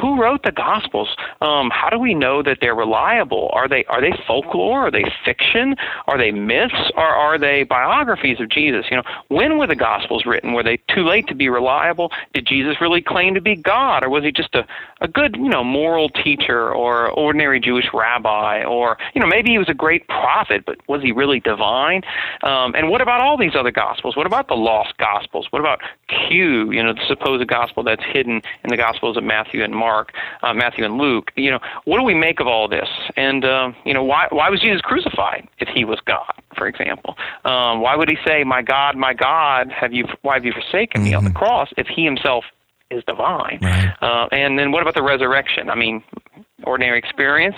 who 0.00 0.20
wrote 0.20 0.44
the 0.44 0.52
Gospels? 0.52 1.08
Um, 1.40 1.70
how 1.70 1.90
do 1.90 1.98
we 1.98 2.14
know 2.14 2.42
that 2.42 2.58
they're 2.60 2.74
reliable? 2.74 3.50
Are 3.52 3.68
they 3.68 3.84
are 3.86 4.00
they 4.00 4.12
folklore? 4.26 4.86
Are 4.86 4.90
they 4.90 5.04
fiction? 5.24 5.39
Are 6.06 6.18
they 6.18 6.30
myths? 6.30 6.90
Or 6.96 7.04
are 7.04 7.38
they 7.38 7.64
biographies 7.64 8.40
of 8.40 8.48
Jesus? 8.48 8.86
You 8.90 8.98
know, 8.98 9.02
when 9.28 9.58
were 9.58 9.66
the 9.66 9.76
Gospels 9.76 10.24
written? 10.26 10.52
Were 10.52 10.62
they 10.62 10.78
too 10.94 11.04
late 11.04 11.26
to 11.28 11.34
be 11.34 11.48
reliable? 11.48 12.10
Did 12.34 12.46
Jesus 12.46 12.80
really 12.80 13.02
claim 13.02 13.34
to 13.34 13.40
be 13.40 13.56
God, 13.56 14.04
or 14.04 14.10
was 14.10 14.24
he 14.24 14.32
just 14.32 14.54
a 14.54 14.66
a 15.00 15.08
good 15.08 15.36
you 15.36 15.48
know 15.48 15.64
moral 15.64 16.08
teacher 16.10 16.72
or 16.72 17.10
ordinary 17.10 17.60
Jewish 17.60 17.86
rabbi, 17.92 18.62
or 18.64 18.98
you 19.14 19.20
know 19.20 19.26
maybe 19.26 19.50
he 19.50 19.58
was 19.58 19.68
a 19.68 19.74
great 19.74 20.06
prophet, 20.08 20.64
but 20.66 20.76
was 20.88 21.02
he 21.02 21.12
really 21.12 21.40
divine? 21.40 22.02
Um, 22.42 22.74
and 22.74 22.90
what 22.90 23.00
about 23.00 23.20
all 23.20 23.36
these 23.36 23.54
other 23.54 23.70
Gospels? 23.70 24.16
What 24.16 24.26
about 24.26 24.48
the 24.48 24.54
lost 24.54 24.96
Gospels? 24.98 25.46
What 25.50 25.60
about 25.60 25.80
Q? 26.08 26.70
You 26.70 26.82
know, 26.82 26.92
the 26.92 27.06
supposed 27.06 27.46
gospel 27.48 27.82
that's 27.82 28.04
hidden 28.12 28.42
in 28.64 28.70
the 28.70 28.76
Gospels 28.76 29.16
of 29.16 29.24
Matthew 29.24 29.62
and 29.62 29.74
Mark, 29.74 30.12
uh, 30.42 30.52
Matthew 30.52 30.84
and 30.84 30.98
Luke. 30.98 31.32
You 31.36 31.52
know, 31.52 31.60
what 31.84 31.98
do 31.98 32.04
we 32.04 32.14
make 32.14 32.40
of 32.40 32.46
all 32.46 32.68
this? 32.68 32.88
And 33.16 33.44
uh, 33.44 33.72
you 33.84 33.94
know, 33.94 34.04
why 34.04 34.26
why 34.30 34.50
was 34.50 34.60
Jesus 34.60 34.80
crucified 34.80 35.29
if 35.58 35.68
he 35.68 35.84
was 35.84 36.00
God, 36.04 36.32
for 36.56 36.66
example? 36.66 37.16
Um, 37.44 37.80
why 37.80 37.96
would 37.96 38.08
he 38.08 38.16
say, 38.26 38.44
"My 38.44 38.62
God, 38.62 38.96
my 38.96 39.14
God, 39.14 39.70
have 39.70 39.92
you 39.92 40.06
why 40.22 40.34
have 40.34 40.44
you 40.44 40.52
forsaken 40.52 41.02
me?" 41.02 41.10
Mm-hmm. 41.10 41.18
on 41.18 41.24
the 41.24 41.30
mm-hmm. 41.30 41.38
cross 41.38 41.68
if 41.76 41.86
he 41.86 42.04
himself 42.04 42.44
is 42.90 43.02
divine? 43.06 43.58
Right. 43.62 43.94
Uh, 44.00 44.28
and 44.32 44.58
then 44.58 44.72
what 44.72 44.82
about 44.82 44.94
the 44.94 45.02
resurrection? 45.02 45.70
I 45.70 45.74
mean, 45.74 46.02
ordinary 46.64 46.98
experience 46.98 47.56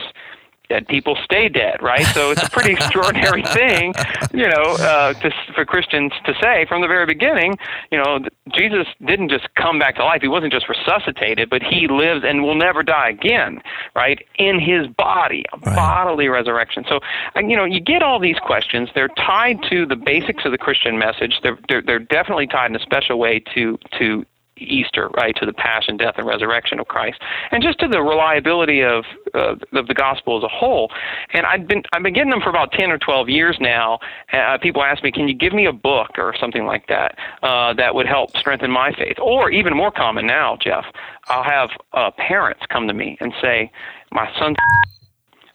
dead 0.72 0.88
people 0.88 1.18
stay 1.22 1.50
dead, 1.50 1.82
right? 1.82 2.06
So 2.06 2.30
it's 2.30 2.42
a 2.42 2.50
pretty 2.50 2.72
extraordinary 2.78 3.42
thing, 3.42 3.92
you 4.32 4.48
know, 4.48 4.76
uh, 4.80 5.12
to, 5.12 5.30
for 5.54 5.66
Christians 5.66 6.12
to 6.24 6.32
say 6.40 6.64
from 6.66 6.80
the 6.80 6.88
very 6.88 7.04
beginning, 7.04 7.58
you 7.90 7.98
know, 7.98 8.20
Jesus 8.54 8.86
didn't 9.04 9.28
just 9.28 9.54
come 9.54 9.78
back 9.78 9.96
to 9.96 10.04
life. 10.04 10.22
He 10.22 10.28
wasn't 10.28 10.52
just 10.52 10.68
resuscitated, 10.70 11.50
but 11.50 11.62
he 11.62 11.88
lives 11.88 12.24
and 12.24 12.42
will 12.42 12.54
never 12.54 12.82
die 12.82 13.10
again, 13.10 13.60
right? 13.94 14.24
In 14.38 14.58
his 14.58 14.86
body, 14.86 15.44
a 15.52 15.58
right. 15.58 15.76
bodily 15.76 16.28
resurrection. 16.28 16.84
So, 16.88 17.00
you 17.36 17.56
know, 17.56 17.66
you 17.66 17.80
get 17.80 18.02
all 18.02 18.18
these 18.18 18.38
questions. 18.38 18.88
They're 18.94 19.08
tied 19.08 19.58
to 19.68 19.84
the 19.84 19.96
basics 19.96 20.46
of 20.46 20.52
the 20.52 20.58
Christian 20.58 20.98
message. 20.98 21.40
They're, 21.42 21.58
they're, 21.68 21.82
they're 21.82 21.98
definitely 21.98 22.46
tied 22.46 22.70
in 22.70 22.76
a 22.76 22.80
special 22.80 23.18
way 23.18 23.42
to, 23.54 23.78
to 23.98 24.24
Easter, 24.62 25.08
right, 25.16 25.34
to 25.36 25.46
the 25.46 25.52
passion, 25.52 25.96
death, 25.96 26.14
and 26.16 26.26
resurrection 26.26 26.78
of 26.80 26.88
Christ, 26.88 27.20
and 27.50 27.62
just 27.62 27.78
to 27.80 27.88
the 27.88 28.02
reliability 28.02 28.82
of 28.82 29.04
uh, 29.34 29.56
of 29.72 29.86
the 29.86 29.94
gospel 29.94 30.38
as 30.38 30.44
a 30.44 30.48
whole. 30.48 30.90
And 31.32 31.46
I've 31.46 31.66
been 31.66 31.82
I've 31.92 32.02
been 32.02 32.14
getting 32.14 32.30
them 32.30 32.40
for 32.40 32.50
about 32.50 32.72
ten 32.72 32.90
or 32.90 32.98
twelve 32.98 33.28
years 33.28 33.56
now. 33.60 33.98
Uh, 34.32 34.58
people 34.58 34.82
ask 34.82 35.02
me, 35.02 35.12
"Can 35.12 35.28
you 35.28 35.34
give 35.34 35.52
me 35.52 35.66
a 35.66 35.72
book 35.72 36.10
or 36.18 36.34
something 36.38 36.64
like 36.64 36.86
that 36.88 37.18
uh, 37.42 37.74
that 37.74 37.94
would 37.94 38.06
help 38.06 38.36
strengthen 38.36 38.70
my 38.70 38.92
faith?" 38.92 39.18
Or 39.20 39.50
even 39.50 39.76
more 39.76 39.90
common 39.90 40.26
now, 40.26 40.56
Jeff, 40.60 40.84
I'll 41.28 41.44
have 41.44 41.70
uh, 41.92 42.10
parents 42.16 42.62
come 42.68 42.88
to 42.88 42.94
me 42.94 43.16
and 43.20 43.32
say, 43.40 43.70
"My 44.10 44.30
son." 44.38 44.54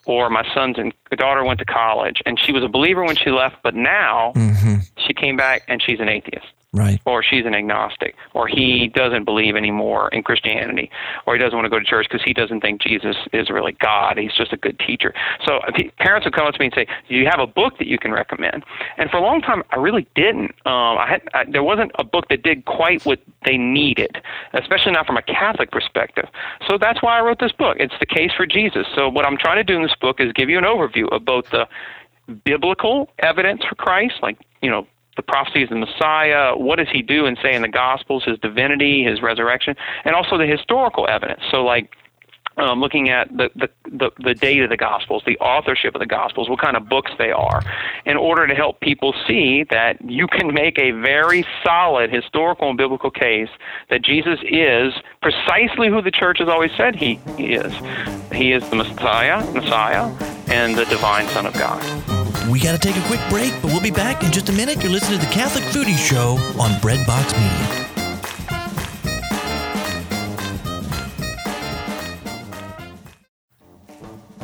or 0.08 0.30
my 0.30 0.48
son's 0.54 0.78
and 0.78 0.94
daughter 1.18 1.44
went 1.44 1.60
to 1.60 1.66
college 1.66 2.22
and 2.26 2.40
she 2.40 2.54
was 2.54 2.64
a 2.64 2.68
believer 2.68 3.04
when 3.04 3.16
she 3.16 3.30
left, 3.30 3.58
but 3.62 3.76
now 3.76 4.32
mm-hmm. 4.36 4.76
she 5.06 5.14
came 5.14 5.36
back 5.36 5.64
and 5.68 5.82
she's 5.82 6.00
an 6.00 6.08
atheist. 6.10 6.48
Right. 6.78 7.02
Or 7.06 7.24
she's 7.24 7.46
an 7.46 7.56
agnostic, 7.56 8.16
or 8.34 8.48
he 8.48 8.92
doesn't 8.94 9.26
believe 9.26 9.56
anymore 9.56 10.10
in 10.10 10.24
Christianity, 10.24 10.90
or 11.26 11.36
he 11.36 11.40
doesn't 11.40 11.56
want 11.56 11.66
to 11.66 11.70
go 11.70 11.80
to 11.80 11.86
church 11.86 12.08
because 12.10 12.24
he 12.24 12.34
doesn't 12.34 12.62
think 12.62 12.82
Jesus 12.82 13.16
is 13.34 13.50
really 13.50 13.74
God. 13.74 14.18
He's 14.18 14.34
just 14.34 14.54
a 14.54 14.58
good 14.58 14.80
teacher. 14.80 15.14
So 15.46 15.60
parents 15.98 16.26
would 16.26 16.34
come 16.34 16.46
up 16.46 16.54
to 16.54 16.60
me 16.60 16.68
and 16.68 16.76
say, 16.76 16.88
"Do 17.10 17.16
you 17.16 17.26
have 17.26 17.40
a 17.40 17.48
book 17.48 17.78
that 17.80 17.88
you 17.88 17.98
can 17.98 18.12
recommend?" 18.12 18.64
And 18.98 19.10
for 19.10 19.18
a 19.18 19.22
long 19.22 19.42
time, 19.42 19.64
I 19.72 19.78
really 19.78 20.08
didn't. 20.16 20.52
Um, 20.66 20.98
I 20.98 21.08
had 21.08 21.22
I, 21.34 21.46
there 21.46 21.64
wasn't 21.64 21.92
a 21.96 22.04
book 22.04 22.28
that 22.30 22.44
did 22.44 22.66
quite 22.66 23.06
what 23.06 23.20
they 23.46 23.58
needed, 23.58 24.22
especially 24.54 24.92
not 24.92 25.06
from 25.06 25.18
a 25.18 25.22
Catholic 25.22 25.72
perspective. 25.72 26.26
So 26.68 26.78
that's 26.78 27.02
why 27.02 27.18
I 27.18 27.22
wrote 27.22 27.40
this 27.40 27.52
book. 27.52 27.78
It's 27.80 27.96
the 28.00 28.06
case 28.06 28.32
for 28.36 28.46
Jesus. 28.46 28.86
So 28.96 29.10
what 29.10 29.26
I'm 29.26 29.38
trying 29.38 29.58
to 29.58 29.64
do 29.64 29.76
in 29.76 29.84
this 29.84 29.96
book 30.00 30.20
is 30.20 30.32
give 30.34 30.50
you 30.50 30.58
an 30.58 30.64
overview 30.64 31.12
of 31.12 31.26
both 31.26 31.50
the 31.50 31.68
biblical 32.44 33.10
evidence 33.20 33.64
for 33.64 33.76
Christ, 33.76 34.16
like 34.22 34.38
you 34.62 34.70
know 34.70 34.88
the 35.18 35.24
prophecy 35.24 35.64
of 35.64 35.70
the 35.70 35.76
Messiah. 35.76 36.56
What 36.56 36.78
does 36.78 36.88
he 36.92 37.02
do 37.02 37.26
and 37.26 37.38
say 37.42 37.54
in 37.54 37.62
the 37.62 37.68
Gospels? 37.68 38.24
His 38.24 38.40
divinity, 38.40 39.04
his 39.04 39.22
resurrection, 39.22 39.76
and 40.06 40.16
also 40.16 40.38
the 40.38 40.46
historical 40.46 41.08
evidence. 41.10 41.42
So, 41.52 41.66
like 41.66 41.90
um, 42.58 42.80
looking 42.80 43.10
at 43.10 43.30
the, 43.36 43.50
the, 43.56 43.70
the, 43.86 44.12
the 44.20 44.34
date 44.34 44.62
of 44.64 44.70
the 44.70 44.78
Gospels, 44.78 45.24
the 45.26 45.38
authorship 45.38 45.96
of 45.96 46.00
the 46.00 46.08
Gospels, 46.08 46.50
what 46.50 46.60
kind 46.60 46.76
of 46.76 46.90
books 46.90 47.12
they 47.18 47.32
are, 47.32 47.62
in 48.06 48.18
order 48.18 48.48
to 48.48 48.56
help 48.56 48.80
people 48.80 49.14
see 49.28 49.64
that 49.70 49.98
you 50.10 50.28
can 50.28 50.54
make 50.54 50.78
a 50.80 50.92
very 50.92 51.46
solid 51.64 52.12
historical 52.12 52.70
and 52.70 52.78
biblical 52.78 53.12
case 53.12 53.50
that 53.90 54.02
Jesus 54.02 54.40
is 54.44 54.94
precisely 55.22 55.90
who 55.90 56.02
the 56.02 56.12
church 56.12 56.40
has 56.40 56.50
always 56.50 56.72
said 56.76 56.96
he, 56.96 57.20
he 57.38 57.54
is. 57.54 57.74
He 58.32 58.52
is 58.52 58.68
the 58.70 58.76
Messiah, 58.76 59.46
Messiah, 59.52 60.12
and 60.48 60.76
the 60.76 60.86
divine 60.86 61.28
Son 61.28 61.46
of 61.46 61.54
God. 61.54 61.82
We 62.50 62.60
got 62.60 62.80
to 62.80 62.88
take 62.88 62.96
a 62.96 63.06
quick 63.08 63.22
break, 63.30 63.54
but 63.62 63.72
we'll 63.72 63.82
be 63.82 63.92
back 63.92 64.24
in 64.24 64.32
just 64.32 64.50
a 64.50 64.54
minute. 64.54 64.82
You're 64.82 64.92
listening 64.92 65.20
to 65.20 65.26
the 65.26 65.32
Catholic 65.32 65.66
Foodie 65.66 65.98
Show 65.98 66.38
on 66.60 66.72
Breadbox 66.82 67.34
Media. 67.34 67.87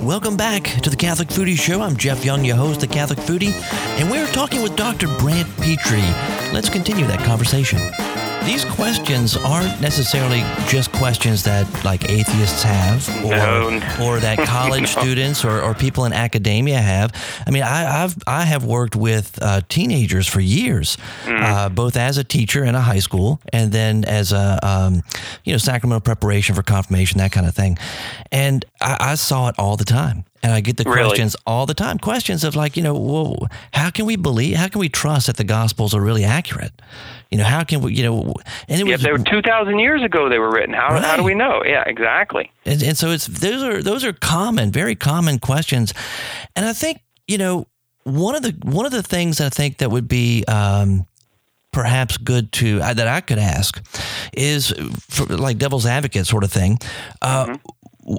Welcome 0.04 0.36
back 0.36 0.64
to 0.82 0.90
the 0.90 0.98
Catholic 0.98 1.30
Foodie 1.30 1.58
Show. 1.58 1.80
I'm 1.80 1.96
Jeff 1.96 2.26
Young, 2.26 2.44
your 2.44 2.58
host, 2.58 2.82
the 2.82 2.88
Catholic 2.88 3.20
Foodie, 3.20 3.54
and 4.02 4.12
we're 4.12 4.28
talking 4.28 4.62
with 4.62 4.76
Dr. 4.76 5.08
Brant 5.18 5.48
Pitre. 5.62 5.96
Let's 6.52 6.68
continue 6.68 7.08
that 7.08 7.24
conversation. 7.24 7.80
These 8.46 8.66
questions 8.66 9.38
aren't 9.38 9.80
necessarily 9.82 10.42
just 10.68 10.92
questions 10.92 11.44
that 11.44 11.66
like 11.86 12.10
atheists 12.10 12.62
have 12.64 13.08
or, 13.26 13.30
No. 13.32 13.80
or 14.04 14.20
that 14.20 14.38
college 14.46 14.82
No. 14.96 15.02
students 15.02 15.46
or, 15.46 15.62
or 15.62 15.74
people 15.74 16.06
in 16.06 16.14
academia 16.14 16.80
have. 16.80 17.12
I 17.48 17.52
mean, 17.52 17.64
I, 17.64 18.04
I've 18.04 18.16
I 18.28 18.44
have 18.44 18.66
worked 18.66 18.96
with 18.96 19.40
uh, 19.42 19.62
teenagers 19.70 20.28
for 20.28 20.42
years, 20.42 20.98
uh, 21.26 21.70
both 21.70 21.96
as 21.96 22.18
a 22.18 22.24
teacher 22.24 22.64
in 22.66 22.76
a 22.76 22.82
high 22.82 23.00
school 23.00 23.40
and 23.54 23.72
then 23.72 24.04
as 24.06 24.34
a 24.34 24.60
um, 24.62 25.02
you 25.46 25.54
know 25.54 25.58
sacramental 25.58 26.02
preparation 26.02 26.54
for 26.54 26.64
confirmation, 26.64 27.20
that 27.20 27.32
kind 27.32 27.48
of 27.48 27.56
thing. 27.56 27.78
And 28.32 28.66
I, 28.82 28.98
I 29.12 29.16
saw 29.16 29.48
it 29.48 29.56
all 29.58 29.78
the 29.78 29.86
time. 29.86 30.26
And 30.44 30.52
I 30.52 30.60
get 30.60 30.76
the 30.78 30.84
Really? 30.84 31.06
questions 31.08 31.36
all 31.48 31.66
the 31.66 31.74
time. 31.74 31.98
Questions 31.98 32.44
of 32.44 32.54
like, 32.56 32.76
you 32.76 32.84
know, 32.84 32.94
well, 32.94 33.48
how 33.72 33.90
can 33.90 34.06
we 34.06 34.18
believe? 34.18 34.58
How 34.58 34.68
can 34.68 34.80
we 34.80 34.90
trust 34.90 35.28
that 35.28 35.38
the 35.38 35.46
Gospels 35.46 35.96
are 35.96 36.02
really 36.02 36.26
accurate? 36.26 36.74
You 37.32 37.38
know, 37.38 37.46
how 37.46 37.64
can 37.64 37.80
we? 37.82 37.94
You 37.96 38.04
know, 38.04 38.34
and 38.68 38.82
it 38.82 38.86
Yeah, 38.86 38.94
was 38.96 39.04
they 39.04 39.12
were 39.14 39.20
2,000 39.20 39.80
years 39.80 40.04
ago 40.04 40.28
they 40.30 40.40
were 40.40 40.52
written. 40.52 40.74
How, 40.76 41.00
how 41.00 41.16
do 41.16 41.24
we 41.24 41.34
know? 41.34 41.64
Yeah, 41.66 41.84
exactly. 41.88 42.52
and, 42.66 42.84
and 42.84 42.98
so 42.98 43.10
it's 43.12 43.26
those 43.28 43.64
are 43.64 43.82
those 43.82 44.04
are 44.04 44.12
common, 44.14 44.72
very 44.72 44.96
common 44.96 45.40
questions, 45.40 45.94
and 46.56 46.66
I 46.66 46.74
think 46.74 47.00
you 47.28 47.38
know 47.38 47.66
one 48.04 48.36
of 48.36 48.44
the 48.44 48.52
one 48.64 48.86
of 48.86 48.92
the 48.92 49.02
things 49.02 49.40
I 49.40 49.50
think 49.50 49.78
that 49.78 49.90
would 49.92 50.08
be 50.10 50.44
um, 50.46 51.08
perhaps 51.72 52.18
good 52.18 52.52
to 52.52 52.82
uh, 52.82 52.94
that 52.94 53.08
I 53.08 53.22
could 53.22 53.40
ask 53.40 53.82
is 54.34 54.74
for, 55.10 55.26
like 55.26 55.58
devil's 55.58 55.86
advocate 55.86 56.28
sort 56.28 56.44
of 56.44 56.52
thing. 56.52 56.78
Uh, 57.22 57.46
w- 57.46 57.60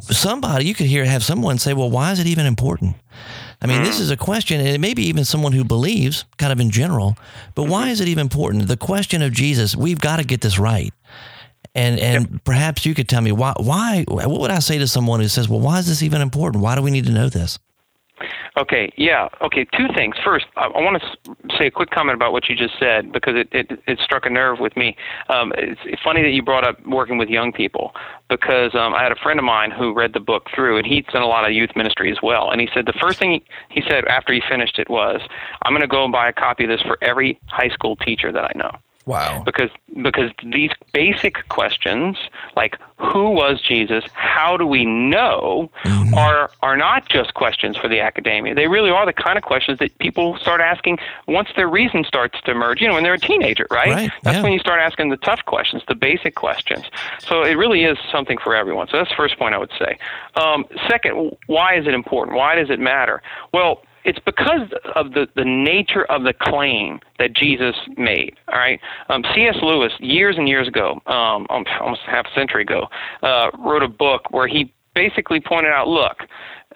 Somebody 0.02 0.66
you 0.66 0.74
could 0.74 0.86
hear 0.86 1.04
have 1.04 1.22
someone 1.22 1.58
say, 1.58 1.74
"Well, 1.74 1.90
why 1.90 2.12
is 2.12 2.18
it 2.18 2.26
even 2.26 2.46
important?" 2.46 2.96
I 3.60 3.66
mean, 3.66 3.82
this 3.82 3.96
mm. 3.98 4.02
is 4.02 4.10
a 4.10 4.16
question, 4.16 4.60
and 4.60 4.68
it 4.68 4.80
may 4.80 4.92
be 4.92 5.04
even 5.04 5.24
someone 5.24 5.52
who 5.52 5.64
believes, 5.64 6.24
kind 6.36 6.52
of 6.52 6.60
in 6.60 6.70
general, 6.70 7.16
but 7.54 7.64
why 7.64 7.82
mm-hmm. 7.82 7.92
is 7.92 8.00
it 8.00 8.08
even 8.08 8.20
important? 8.22 8.68
The 8.68 8.76
question 8.76 9.22
of 9.22 9.32
Jesus, 9.32 9.74
we've 9.74 10.00
got 10.00 10.16
to 10.16 10.24
get 10.24 10.42
this 10.42 10.58
right. 10.58 10.92
And 11.74 11.98
and 11.98 12.44
perhaps 12.44 12.86
you 12.86 12.94
could 12.94 13.08
tell 13.08 13.20
me 13.20 13.32
why 13.32 13.54
why 13.56 14.04
what 14.06 14.40
would 14.40 14.50
I 14.50 14.60
say 14.60 14.78
to 14.78 14.86
someone 14.86 15.20
who 15.20 15.28
says, 15.28 15.48
"Well, 15.48 15.60
why 15.60 15.78
is 15.78 15.86
this 15.88 16.02
even 16.02 16.20
important? 16.20 16.62
Why 16.62 16.74
do 16.74 16.82
we 16.82 16.90
need 16.90 17.06
to 17.06 17.12
know 17.12 17.28
this?" 17.28 17.58
Okay, 18.56 18.92
yeah. 18.96 19.28
Okay, 19.42 19.66
two 19.76 19.88
things. 19.94 20.14
First, 20.24 20.46
I, 20.56 20.66
I 20.66 20.80
want 20.80 21.02
to 21.02 21.08
s- 21.08 21.58
say 21.58 21.66
a 21.66 21.70
quick 21.70 21.90
comment 21.90 22.14
about 22.14 22.32
what 22.32 22.48
you 22.48 22.54
just 22.54 22.74
said 22.78 23.12
because 23.12 23.34
it, 23.36 23.48
it, 23.52 23.80
it 23.86 23.98
struck 24.02 24.24
a 24.26 24.30
nerve 24.30 24.60
with 24.60 24.76
me. 24.76 24.96
Um, 25.28 25.52
it's, 25.56 25.80
it's 25.84 26.02
funny 26.02 26.22
that 26.22 26.30
you 26.30 26.42
brought 26.42 26.64
up 26.66 26.84
working 26.86 27.18
with 27.18 27.28
young 27.28 27.52
people 27.52 27.92
because 28.28 28.74
um, 28.74 28.94
I 28.94 29.02
had 29.02 29.12
a 29.12 29.16
friend 29.16 29.38
of 29.38 29.44
mine 29.44 29.70
who 29.72 29.92
read 29.92 30.12
the 30.12 30.20
book 30.20 30.46
through 30.54 30.78
and 30.78 30.86
he'd 30.86 31.06
done 31.08 31.22
a 31.22 31.26
lot 31.26 31.44
of 31.44 31.52
youth 31.52 31.70
ministry 31.74 32.10
as 32.10 32.18
well. 32.22 32.50
And 32.50 32.60
he 32.60 32.68
said 32.72 32.86
the 32.86 32.94
first 33.00 33.18
thing 33.18 33.32
he, 33.32 33.80
he 33.80 33.82
said 33.88 34.04
after 34.06 34.32
he 34.32 34.40
finished 34.48 34.78
it 34.78 34.88
was, 34.88 35.20
I'm 35.62 35.72
going 35.72 35.82
to 35.82 35.88
go 35.88 36.04
and 36.04 36.12
buy 36.12 36.28
a 36.28 36.32
copy 36.32 36.64
of 36.64 36.70
this 36.70 36.82
for 36.82 36.98
every 37.02 37.40
high 37.46 37.70
school 37.70 37.96
teacher 37.96 38.30
that 38.32 38.44
I 38.44 38.52
know 38.56 38.70
Wow. 39.06 39.42
because 39.44 39.70
because 40.02 40.30
these 40.42 40.70
basic 40.92 41.46
questions 41.48 42.16
like 42.56 42.78
who 42.96 43.30
was 43.30 43.60
Jesus, 43.60 44.04
how 44.12 44.56
do 44.56 44.66
we 44.66 44.84
know, 44.84 45.70
are 46.14 46.50
are 46.62 46.76
not 46.76 47.08
just 47.08 47.34
questions 47.34 47.76
for 47.76 47.88
the 47.88 48.00
academia. 48.00 48.54
They 48.54 48.68
really 48.68 48.90
are 48.90 49.04
the 49.04 49.12
kind 49.12 49.36
of 49.36 49.42
questions 49.44 49.78
that 49.80 49.96
people 49.98 50.38
start 50.38 50.60
asking 50.60 50.98
once 51.26 51.48
their 51.56 51.68
reason 51.68 52.04
starts 52.04 52.40
to 52.42 52.52
emerge. 52.52 52.80
You 52.80 52.88
know, 52.88 52.94
when 52.94 53.02
they're 53.02 53.14
a 53.14 53.18
teenager, 53.18 53.66
right? 53.70 53.92
Right, 53.92 54.10
That's 54.22 54.36
yeah. 54.36 54.42
when 54.42 54.52
you 54.52 54.58
start 54.58 54.80
asking 54.80 55.10
the 55.10 55.16
tough 55.18 55.44
questions, 55.44 55.82
the 55.88 55.94
basic 55.94 56.34
questions. 56.34 56.84
So 57.18 57.42
it 57.42 57.54
really 57.54 57.84
is 57.84 57.98
something 58.10 58.38
for 58.38 58.54
everyone. 58.54 58.88
So 58.88 58.96
that's 58.96 59.10
the 59.10 59.16
first 59.16 59.38
point 59.38 59.54
I 59.54 59.58
would 59.58 59.72
say. 59.78 59.98
Um, 60.36 60.64
second, 60.88 61.36
why 61.46 61.76
is 61.76 61.86
it 61.86 61.94
important? 61.94 62.36
Why 62.36 62.54
does 62.54 62.70
it 62.70 62.78
matter? 62.78 63.22
Well 63.52 63.82
it's 64.04 64.18
because 64.20 64.68
of 64.94 65.12
the, 65.12 65.26
the 65.34 65.44
nature 65.44 66.04
of 66.04 66.24
the 66.24 66.32
claim 66.32 67.00
that 67.18 67.34
Jesus 67.34 67.74
made. 67.96 68.36
All 68.48 68.58
right, 68.58 68.80
um, 69.08 69.24
C.S. 69.34 69.56
Lewis 69.62 69.92
years 69.98 70.36
and 70.38 70.48
years 70.48 70.68
ago, 70.68 71.00
um, 71.06 71.46
almost 71.50 72.02
half 72.06 72.26
a 72.26 72.34
century 72.34 72.62
ago, 72.62 72.88
uh, 73.22 73.50
wrote 73.58 73.82
a 73.82 73.88
book 73.88 74.30
where 74.30 74.46
he 74.46 74.72
basically 74.94 75.40
pointed 75.40 75.72
out, 75.72 75.88
look. 75.88 76.18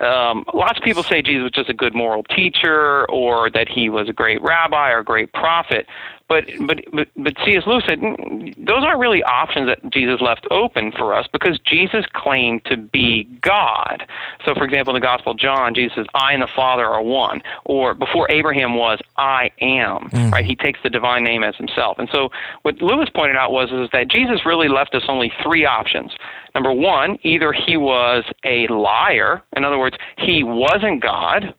Um, 0.01 0.45
lots 0.55 0.79
of 0.79 0.85
people 0.85 1.03
say 1.03 1.23
Jesus 1.23 1.43
was 1.43 1.51
just 1.51 1.69
a 1.69 1.75
good 1.75 1.93
moral 1.93 2.23
teacher, 2.23 3.05
or 3.11 3.51
that 3.51 3.69
he 3.69 3.89
was 3.89 4.09
a 4.09 4.13
great 4.13 4.41
rabbi 4.43 4.91
or 4.93 5.01
a 5.01 5.05
great 5.05 5.33
prophet. 5.33 5.87
But 6.29 6.45
but 6.67 6.81
but, 6.93 7.09
but 7.17 7.35
C.S. 7.45 7.65
Lewis 7.67 7.85
said 7.87 8.01
"Mm, 8.01 8.55
those 8.59 8.85
aren't 8.85 9.01
really 9.01 9.23
options 9.23 9.67
that 9.67 9.91
Jesus 9.91 10.21
left 10.21 10.47
open 10.51 10.93
for 10.93 11.15
us 11.15 11.27
because 11.33 11.59
Jesus 11.61 12.05
claimed 12.13 12.65
to 12.67 12.77
be 12.77 13.25
God. 13.41 14.07
So, 14.45 14.55
for 14.55 14.65
example, 14.65 14.95
in 14.95 15.01
the 15.01 15.07
Gospel 15.07 15.33
of 15.33 15.39
John, 15.39 15.75
Jesus 15.75 15.97
says, 15.97 16.07
"I 16.15 16.33
and 16.35 16.43
the 16.43 16.49
Father 16.55 16.85
are 16.85 17.03
one," 17.03 17.43
or 17.65 17.95
before 17.95 18.31
Abraham 18.31 18.75
was, 18.75 19.01
"I 19.17 19.51
am." 19.63 20.11
Right? 20.31 20.45
He 20.45 20.55
takes 20.55 20.81
the 20.83 20.91
divine 20.91 21.25
name 21.25 21.43
as 21.43 21.57
himself. 21.57 21.99
And 21.99 22.09
so, 22.13 22.31
what 22.63 22.81
Lewis 22.83 23.09
pointed 23.15 23.37
out 23.37 23.51
was 23.51 23.73
is 23.73 23.89
that 23.93 24.09
Jesus 24.09 24.45
really 24.45 24.69
left 24.69 24.95
us 24.95 25.05
only 25.09 25.33
three 25.43 25.65
options. 25.65 26.13
Number 26.55 26.73
one, 26.73 27.19
either 27.23 27.53
he 27.53 27.77
was 27.77 28.25
a 28.45 28.67
liar, 28.69 29.43
in 29.57 29.65
other 29.65 29.79
words, 29.79 29.97
he 30.19 30.43
wasn't 30.43 31.03
God, 31.03 31.55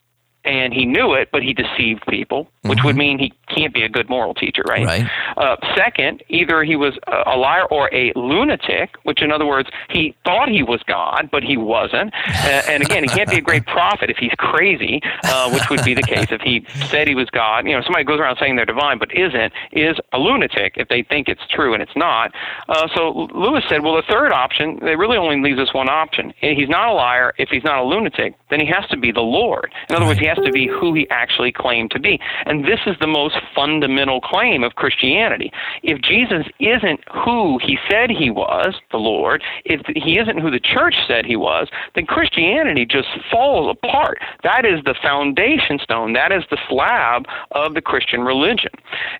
and 0.45 0.73
he 0.73 0.85
knew 0.85 1.13
it, 1.13 1.29
but 1.31 1.43
he 1.43 1.53
deceived 1.53 2.05
people, 2.07 2.47
which 2.63 2.79
would 2.83 2.95
mean 2.95 3.19
he 3.19 3.33
can't 3.49 3.73
be 3.73 3.83
a 3.83 3.89
good 3.89 4.09
moral 4.09 4.33
teacher, 4.33 4.63
right? 4.67 4.85
Right. 4.85 5.09
Uh, 5.37 5.57
second, 5.75 6.23
either 6.29 6.63
he 6.63 6.75
was 6.75 6.97
a, 7.07 7.37
liar 7.37 7.65
or 7.65 7.93
a 7.93 8.13
lunatic, 8.15 8.95
which 9.03 9.21
in 9.21 9.31
other 9.31 9.45
words, 9.45 9.69
he 9.89 10.15
thought 10.23 10.49
he 10.49 10.63
was 10.63 10.81
God, 10.83 11.29
but 11.31 11.43
he 11.43 11.57
wasn't. 11.57 12.13
Uh, 12.27 12.61
and 12.69 12.83
again, 12.83 13.03
he 13.03 13.09
can't 13.09 13.29
be 13.29 13.37
a 13.37 13.41
great 13.41 13.65
prophet 13.67 14.09
if 14.09 14.17
he's 14.17 14.33
crazy, 14.37 15.01
uh, 15.23 15.51
which 15.51 15.69
would 15.69 15.83
be 15.83 15.93
the 15.93 16.03
case 16.03 16.27
if 16.31 16.41
he 16.41 16.65
said 16.87 17.07
he 17.07 17.15
was 17.15 17.29
God. 17.29 17.67
You 17.67 17.75
know, 17.75 17.81
somebody 17.81 18.05
goes 18.05 18.19
around 18.19 18.37
saying 18.39 18.55
they're 18.55 18.65
divine 18.65 18.97
but 18.97 19.13
isn't, 19.15 19.53
is 19.73 19.97
a 20.13 20.19
lunatic 20.19 20.73
if 20.77 20.87
they 20.87 21.03
think 21.03 21.27
it's 21.27 21.45
true 21.49 21.73
and 21.73 21.83
it's 21.83 21.95
not. 21.95 22.33
Uh, 22.69 22.87
so 22.95 23.27
Lewis 23.33 23.63
said, 23.67 23.83
well, 23.83 23.95
the 23.95 24.03
third 24.09 24.31
option, 24.31 24.79
it 24.83 24.97
really 24.97 25.17
only 25.17 25.41
leaves 25.41 25.59
us 25.59 25.73
one 25.73 25.89
option. 25.89 26.33
He's 26.39 26.69
not 26.69 26.89
a 26.89 26.93
liar. 26.93 27.33
If 27.37 27.49
he's 27.49 27.63
not 27.63 27.79
a 27.79 27.83
lunatic, 27.83 28.35
then 28.49 28.59
he 28.59 28.65
has 28.67 28.87
to 28.89 28.97
be 28.97 29.11
the 29.11 29.21
Lord. 29.21 29.73
In 29.89 29.95
other 29.95 30.05
words, 30.05 30.19
he 30.19 30.28
has 30.29 30.37
to 30.45 30.51
be 30.51 30.67
who 30.67 30.93
he 30.93 31.09
actually 31.09 31.51
claimed 31.51 31.91
to 31.91 31.99
be. 31.99 32.19
And 32.45 32.63
this 32.63 32.79
is 32.85 32.95
the 33.01 33.07
most 33.07 33.35
fundamental 33.53 34.21
claim 34.21 34.63
of 34.63 34.75
Christianity. 34.75 35.51
If 35.83 36.01
Jesus 36.01 36.45
isn't 36.59 37.01
who 37.11 37.59
he 37.59 37.77
said 37.89 38.09
he 38.09 38.29
was, 38.29 38.75
the 38.91 38.97
Lord, 38.97 39.43
if 39.65 39.81
he 39.95 40.17
isn't 40.19 40.39
who 40.39 40.51
the 40.51 40.59
church 40.59 40.95
said 41.07 41.25
he 41.25 41.35
was, 41.35 41.67
then 41.95 42.05
Christianity 42.05 42.85
just 42.85 43.09
falls 43.31 43.75
apart. 43.75 44.19
That 44.43 44.65
is 44.65 44.83
the 44.85 44.95
foundation 45.01 45.79
stone, 45.79 46.13
that 46.13 46.31
is 46.31 46.43
the 46.49 46.57
slab 46.69 47.25
of 47.51 47.73
the 47.73 47.81
Christian 47.81 48.21
religion. 48.21 48.71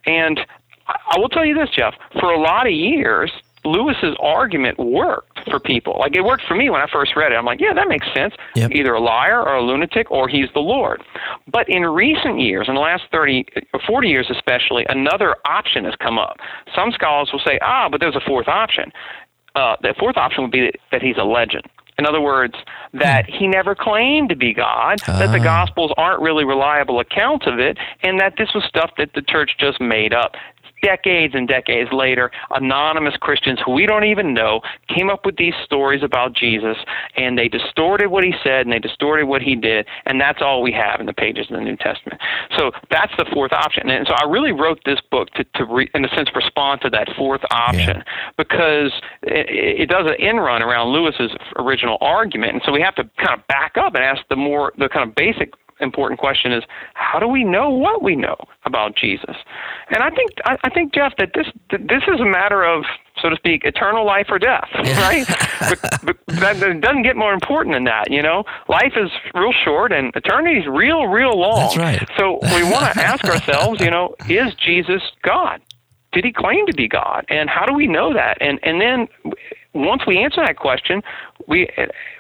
And 0.06 0.39
I 0.88 1.20
will 1.20 1.30
tell 1.30 1.46
you 1.46 1.54
this, 1.54 1.70
Jeff, 1.70 1.94
for 2.20 2.32
a 2.32 2.39
lot 2.39 2.66
of 2.66 2.74
years, 2.74 3.32
Lewis's 3.70 4.16
argument 4.20 4.78
worked 4.80 5.40
for 5.50 5.60
people. 5.60 5.98
Like 6.00 6.16
it 6.16 6.24
worked 6.24 6.44
for 6.48 6.56
me 6.56 6.70
when 6.70 6.82
I 6.82 6.88
first 6.92 7.16
read 7.16 7.32
it. 7.32 7.36
I'm 7.36 7.46
like, 7.46 7.62
yeah, 7.62 7.74
that 7.74 7.88
makes 7.88 8.08
sense. 8.14 8.34
Yep. 8.56 8.72
Either 8.72 8.94
a 8.94 9.00
liar 9.00 9.42
or 9.42 9.56
a 9.56 9.62
lunatic 9.64 10.10
or 10.12 10.28
he's 10.28 10.48
the 10.54 10.60
Lord. 10.60 11.02
But 11.52 11.70
in 11.70 11.84
recent 11.84 12.40
years, 12.40 12.68
in 12.68 12.76
the 12.76 12.82
last 12.82 13.04
30 13.12 13.46
or 13.74 13.80
40 13.86 14.08
years 14.08 14.28
especially, 14.30 14.86
another 14.90 15.36
option 15.46 15.86
has 15.86 15.96
come 15.96 16.18
up. 16.18 16.38
Some 16.76 16.92
scholars 16.92 17.30
will 17.32 17.42
say, 17.46 17.60
ah, 17.62 17.88
but 17.90 18.00
there's 18.00 18.16
a 18.16 18.22
fourth 18.26 18.48
option. 18.48 18.92
Uh, 19.56 19.76
the 19.82 19.94
fourth 20.00 20.18
option 20.18 20.44
would 20.44 20.52
be 20.52 20.62
that, 20.62 20.76
that 20.92 21.02
he's 21.02 21.18
a 21.18 21.24
legend. 21.24 21.64
In 21.98 22.06
other 22.06 22.22
words, 22.22 22.54
that 22.94 23.26
he 23.30 23.46
never 23.46 23.76
claimed 23.76 24.30
to 24.30 24.36
be 24.36 24.54
God, 24.54 25.00
that 25.06 25.34
the 25.34 25.40
Ah. 25.40 25.44
Gospels 25.44 25.92
aren't 25.98 26.22
really 26.22 26.46
reliable 26.46 27.02
accounts 27.02 27.46
of 27.46 27.60
it, 27.60 27.78
and 28.04 28.18
that 28.22 28.36
this 28.38 28.54
was 28.56 28.64
stuff 28.64 28.92
that 28.98 29.12
the 29.16 29.22
church 29.22 29.58
just 29.60 29.82
made 29.82 30.14
up. 30.14 30.36
Decades 30.82 31.34
and 31.36 31.48
decades 31.48 31.92
later, 31.92 32.32
anonymous 32.52 33.16
Christians 33.18 33.60
who 33.66 33.74
we 33.74 33.86
don't 33.86 34.04
even 34.04 34.34
know 34.34 34.62
came 34.88 35.10
up 35.10 35.26
with 35.26 35.38
these 35.38 35.54
stories 35.64 36.04
about 36.04 36.34
Jesus 36.34 36.78
and 37.16 37.38
they 37.38 37.48
distorted 37.48 38.08
what 38.08 38.24
he 38.24 38.34
said 38.44 38.66
and 38.66 38.74
they 38.74 38.80
distorted 38.80 39.26
what 39.26 39.42
he 39.42 39.56
did, 39.56 39.86
and 40.06 40.20
that's 40.20 40.42
all 40.42 40.62
we 40.62 40.72
have 40.72 41.00
in 41.00 41.06
the 41.06 41.14
pages 41.14 41.48
of 41.50 41.58
the 41.58 41.64
New 41.64 41.78
Testament. 41.78 42.20
So 42.58 42.72
that's 42.90 43.14
the 43.18 43.26
fourth 43.34 43.54
option. 43.54 43.90
And 43.90 44.08
so 44.08 44.14
I 44.14 44.26
really 44.26 44.52
wrote 44.52 44.80
this 44.86 45.00
book 45.12 45.30
to, 45.32 45.44
to 45.56 45.66
re, 45.66 45.90
in 45.94 46.06
a 46.06 46.10
sense, 46.16 46.30
respond 46.36 46.82
to 46.82 46.90
that 46.92 47.08
fourth 47.18 47.42
option 47.52 47.98
yeah. 47.98 48.32
because 48.38 48.92
it, 49.24 49.82
it 49.82 49.90
does 49.90 50.06
an 50.06 50.16
in 50.20 50.38
run 50.38 50.62
around 50.62 50.92
Lewis's 50.92 51.32
original 51.58 51.98
argument. 52.02 52.54
And 52.54 52.62
so 52.66 52.72
we 52.72 52.82
have 52.82 52.96
to 52.96 53.04
kind 53.18 53.40
of 53.40 53.46
back 53.48 53.76
up 53.78 53.96
and 53.96 54.04
ask 54.04 54.22
the 54.30 54.36
more, 54.36 54.74
the 54.78 54.90
kind 54.90 55.08
of 55.08 55.16
basic 55.16 55.54
important 55.80 56.20
question 56.20 56.52
is 56.52 56.64
how 56.94 57.20
do 57.20 57.28
we 57.28 57.44
know 57.44 57.70
what 57.70 58.04
we 58.04 58.16
know 58.16 58.36
about 58.66 58.96
Jesus? 58.96 59.36
And 59.90 60.04
I 60.04 60.10
think 60.10 60.32
I, 60.46 60.58
I 60.64 60.70
think 60.70 60.94
Jeff 60.94 61.14
that 61.18 61.32
this 61.34 61.48
that 61.72 61.88
this 61.88 62.04
is 62.08 62.20
a 62.20 62.26
matter 62.26 62.64
of 62.64 62.84
so 63.22 63.30
to 63.30 63.36
speak 63.36 63.64
eternal 63.66 64.06
life 64.06 64.28
or 64.30 64.40
death, 64.40 64.70
right? 64.76 65.26
but, 65.60 65.80
but 66.04 66.18
that 66.40 66.62
it 66.62 66.82
doesn't 66.82 67.04
get 67.04 67.16
more 67.16 67.34
important 67.34 67.76
than 67.76 67.84
that. 67.86 68.12
You 68.12 68.22
know, 68.22 68.44
life 68.68 68.94
is 68.96 69.12
real 69.34 69.54
short 69.64 69.92
and 69.92 70.16
eternity 70.16 70.60
is 70.60 70.68
real 70.68 71.08
real 71.08 71.38
long. 71.38 71.60
That's 71.60 71.78
right. 71.78 72.10
So 72.18 72.40
we 72.56 72.64
want 72.64 72.94
to 72.94 73.02
ask 73.06 73.24
ourselves, 73.26 73.82
you 73.82 73.92
know, 73.92 74.16
is 74.28 74.54
Jesus 74.56 75.02
God? 75.24 75.62
Did 76.12 76.26
he 76.26 76.34
claim 76.34 76.66
to 76.66 76.74
be 76.74 76.88
God? 76.88 77.26
And 77.30 77.50
how 77.50 77.66
do 77.66 77.74
we 77.74 77.88
know 77.88 78.14
that? 78.14 78.38
And 78.42 78.60
and 78.64 78.82
then 78.82 79.08
once 79.74 80.04
we 80.08 80.18
answer 80.18 80.42
that 80.46 80.58
question, 80.58 81.02
we 81.48 81.68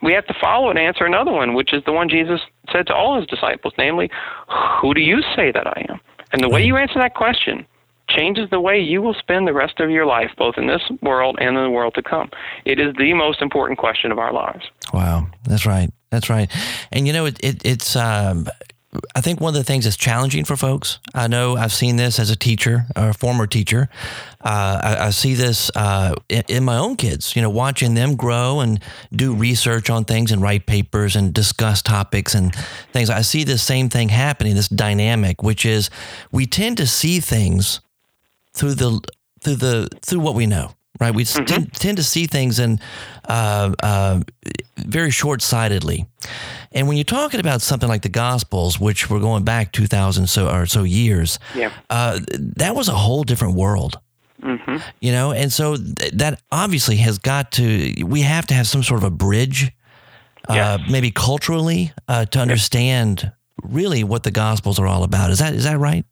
we 0.01 0.13
have 0.13 0.25
to 0.27 0.33
follow 0.39 0.69
and 0.69 0.77
answer 0.77 1.05
another 1.05 1.31
one, 1.31 1.53
which 1.53 1.73
is 1.73 1.83
the 1.85 1.91
one 1.91 2.09
Jesus 2.09 2.41
said 2.71 2.87
to 2.87 2.93
all 2.93 3.17
his 3.17 3.27
disciples, 3.27 3.73
namely, 3.77 4.09
"Who 4.81 4.93
do 4.93 5.01
you 5.01 5.21
say 5.35 5.51
that 5.51 5.67
I 5.67 5.85
am?" 5.89 5.99
And 6.31 6.43
the 6.43 6.49
way 6.49 6.63
you 6.63 6.77
answer 6.77 6.99
that 6.99 7.15
question 7.15 7.65
changes 8.09 8.49
the 8.49 8.59
way 8.59 8.79
you 8.79 9.01
will 9.01 9.13
spend 9.13 9.47
the 9.47 9.53
rest 9.53 9.79
of 9.79 9.89
your 9.89 10.05
life, 10.05 10.31
both 10.37 10.57
in 10.57 10.67
this 10.67 10.81
world 11.01 11.37
and 11.39 11.55
in 11.57 11.63
the 11.63 11.69
world 11.69 11.93
to 11.95 12.01
come. 12.01 12.29
It 12.65 12.79
is 12.79 12.93
the 12.97 13.13
most 13.13 13.41
important 13.41 13.79
question 13.79 14.11
of 14.11 14.19
our 14.19 14.33
lives. 14.33 14.65
Wow, 14.93 15.27
that's 15.43 15.65
right. 15.65 15.89
That's 16.09 16.29
right. 16.29 16.51
And 16.91 17.05
you 17.05 17.13
know, 17.13 17.25
it, 17.25 17.39
it 17.43 17.61
it's 17.63 17.95
um, 17.95 18.47
I 19.13 19.21
think 19.21 19.39
one 19.39 19.49
of 19.49 19.53
the 19.55 19.63
things 19.63 19.83
that's 19.83 19.95
challenging 19.95 20.45
for 20.45 20.57
folks, 20.57 20.97
I 21.13 21.27
know 21.27 21.55
I've 21.55 21.71
seen 21.71 21.97
this 21.97 22.17
as 22.17 22.31
a 22.31 22.35
teacher 22.35 22.87
or 22.95 23.09
a 23.09 23.13
former 23.13 23.45
teacher. 23.45 23.87
Uh, 24.41 24.79
I, 24.83 25.05
I, 25.07 25.09
see 25.11 25.35
this 25.35 25.69
uh, 25.75 26.15
in, 26.27 26.43
in, 26.47 26.63
my 26.63 26.77
own 26.77 26.95
kids, 26.95 27.35
you 27.35 27.41
know, 27.43 27.51
watching 27.51 27.93
them 27.93 28.15
grow 28.15 28.61
and 28.61 28.81
do 29.11 29.35
research 29.35 29.91
on 29.91 30.05
things 30.05 30.31
and 30.31 30.41
write 30.41 30.65
papers 30.65 31.15
and 31.15 31.33
discuss 31.33 31.83
topics 31.83 32.33
and 32.33 32.55
things. 32.91 33.11
I 33.11 33.21
see 33.21 33.43
this 33.43 33.61
same 33.61 33.89
thing 33.89 34.09
happening, 34.09 34.55
this 34.55 34.69
dynamic, 34.69 35.43
which 35.43 35.67
is 35.67 35.91
we 36.31 36.47
tend 36.47 36.77
to 36.77 36.87
see 36.87 37.19
things 37.19 37.81
through 38.53 38.73
the 38.73 39.01
through 39.41 39.55
the 39.55 39.89
through 40.01 40.21
what 40.21 40.33
we 40.33 40.47
know 40.47 40.73
right? 40.99 41.13
We 41.13 41.23
mm-hmm. 41.23 41.45
tend, 41.45 41.73
tend, 41.73 41.97
to 41.97 42.03
see 42.03 42.27
things 42.27 42.59
in 42.59 42.79
uh, 43.27 43.73
uh, 43.81 44.21
very 44.77 45.11
short 45.11 45.41
sightedly. 45.41 46.07
And 46.71 46.87
when 46.87 46.97
you're 46.97 47.03
talking 47.03 47.39
about 47.39 47.61
something 47.61 47.89
like 47.89 48.03
the 48.03 48.09
Gospels, 48.09 48.79
which 48.79 49.09
we're 49.09 49.19
going 49.19 49.43
back 49.43 49.71
2,000 49.71 50.27
so, 50.27 50.49
or 50.49 50.65
so 50.65 50.83
years, 50.83 51.39
yeah. 51.55 51.71
Uh, 51.89 52.19
that 52.57 52.75
was 52.75 52.87
a 52.87 52.93
whole 52.93 53.23
different 53.23 53.55
world. 53.55 53.99
Mm-hmm. 54.41 54.77
You 55.01 55.11
know, 55.11 55.31
and 55.31 55.51
so 55.51 55.75
th- 55.75 56.11
that 56.13 56.41
obviously 56.51 56.97
has 56.97 57.17
got 57.17 57.51
to, 57.53 57.93
we 58.05 58.21
have 58.21 58.45
to 58.47 58.53
have 58.53 58.67
some 58.67 58.83
sort 58.83 58.99
of 58.99 59.03
a 59.03 59.09
bridge, 59.09 59.71
uh, 60.47 60.77
maybe 60.89 61.11
culturally, 61.11 61.91
uh, 62.07 62.25
to 62.25 62.39
understand 62.39 63.31
really 63.63 64.03
what 64.03 64.23
the 64.23 64.31
Gospels 64.31 64.79
are 64.79 64.87
all 64.87 65.03
about. 65.03 65.31
Is 65.31 65.39
that 65.39 65.53
is 65.53 65.65
that 65.65 65.77
right? 65.77 66.05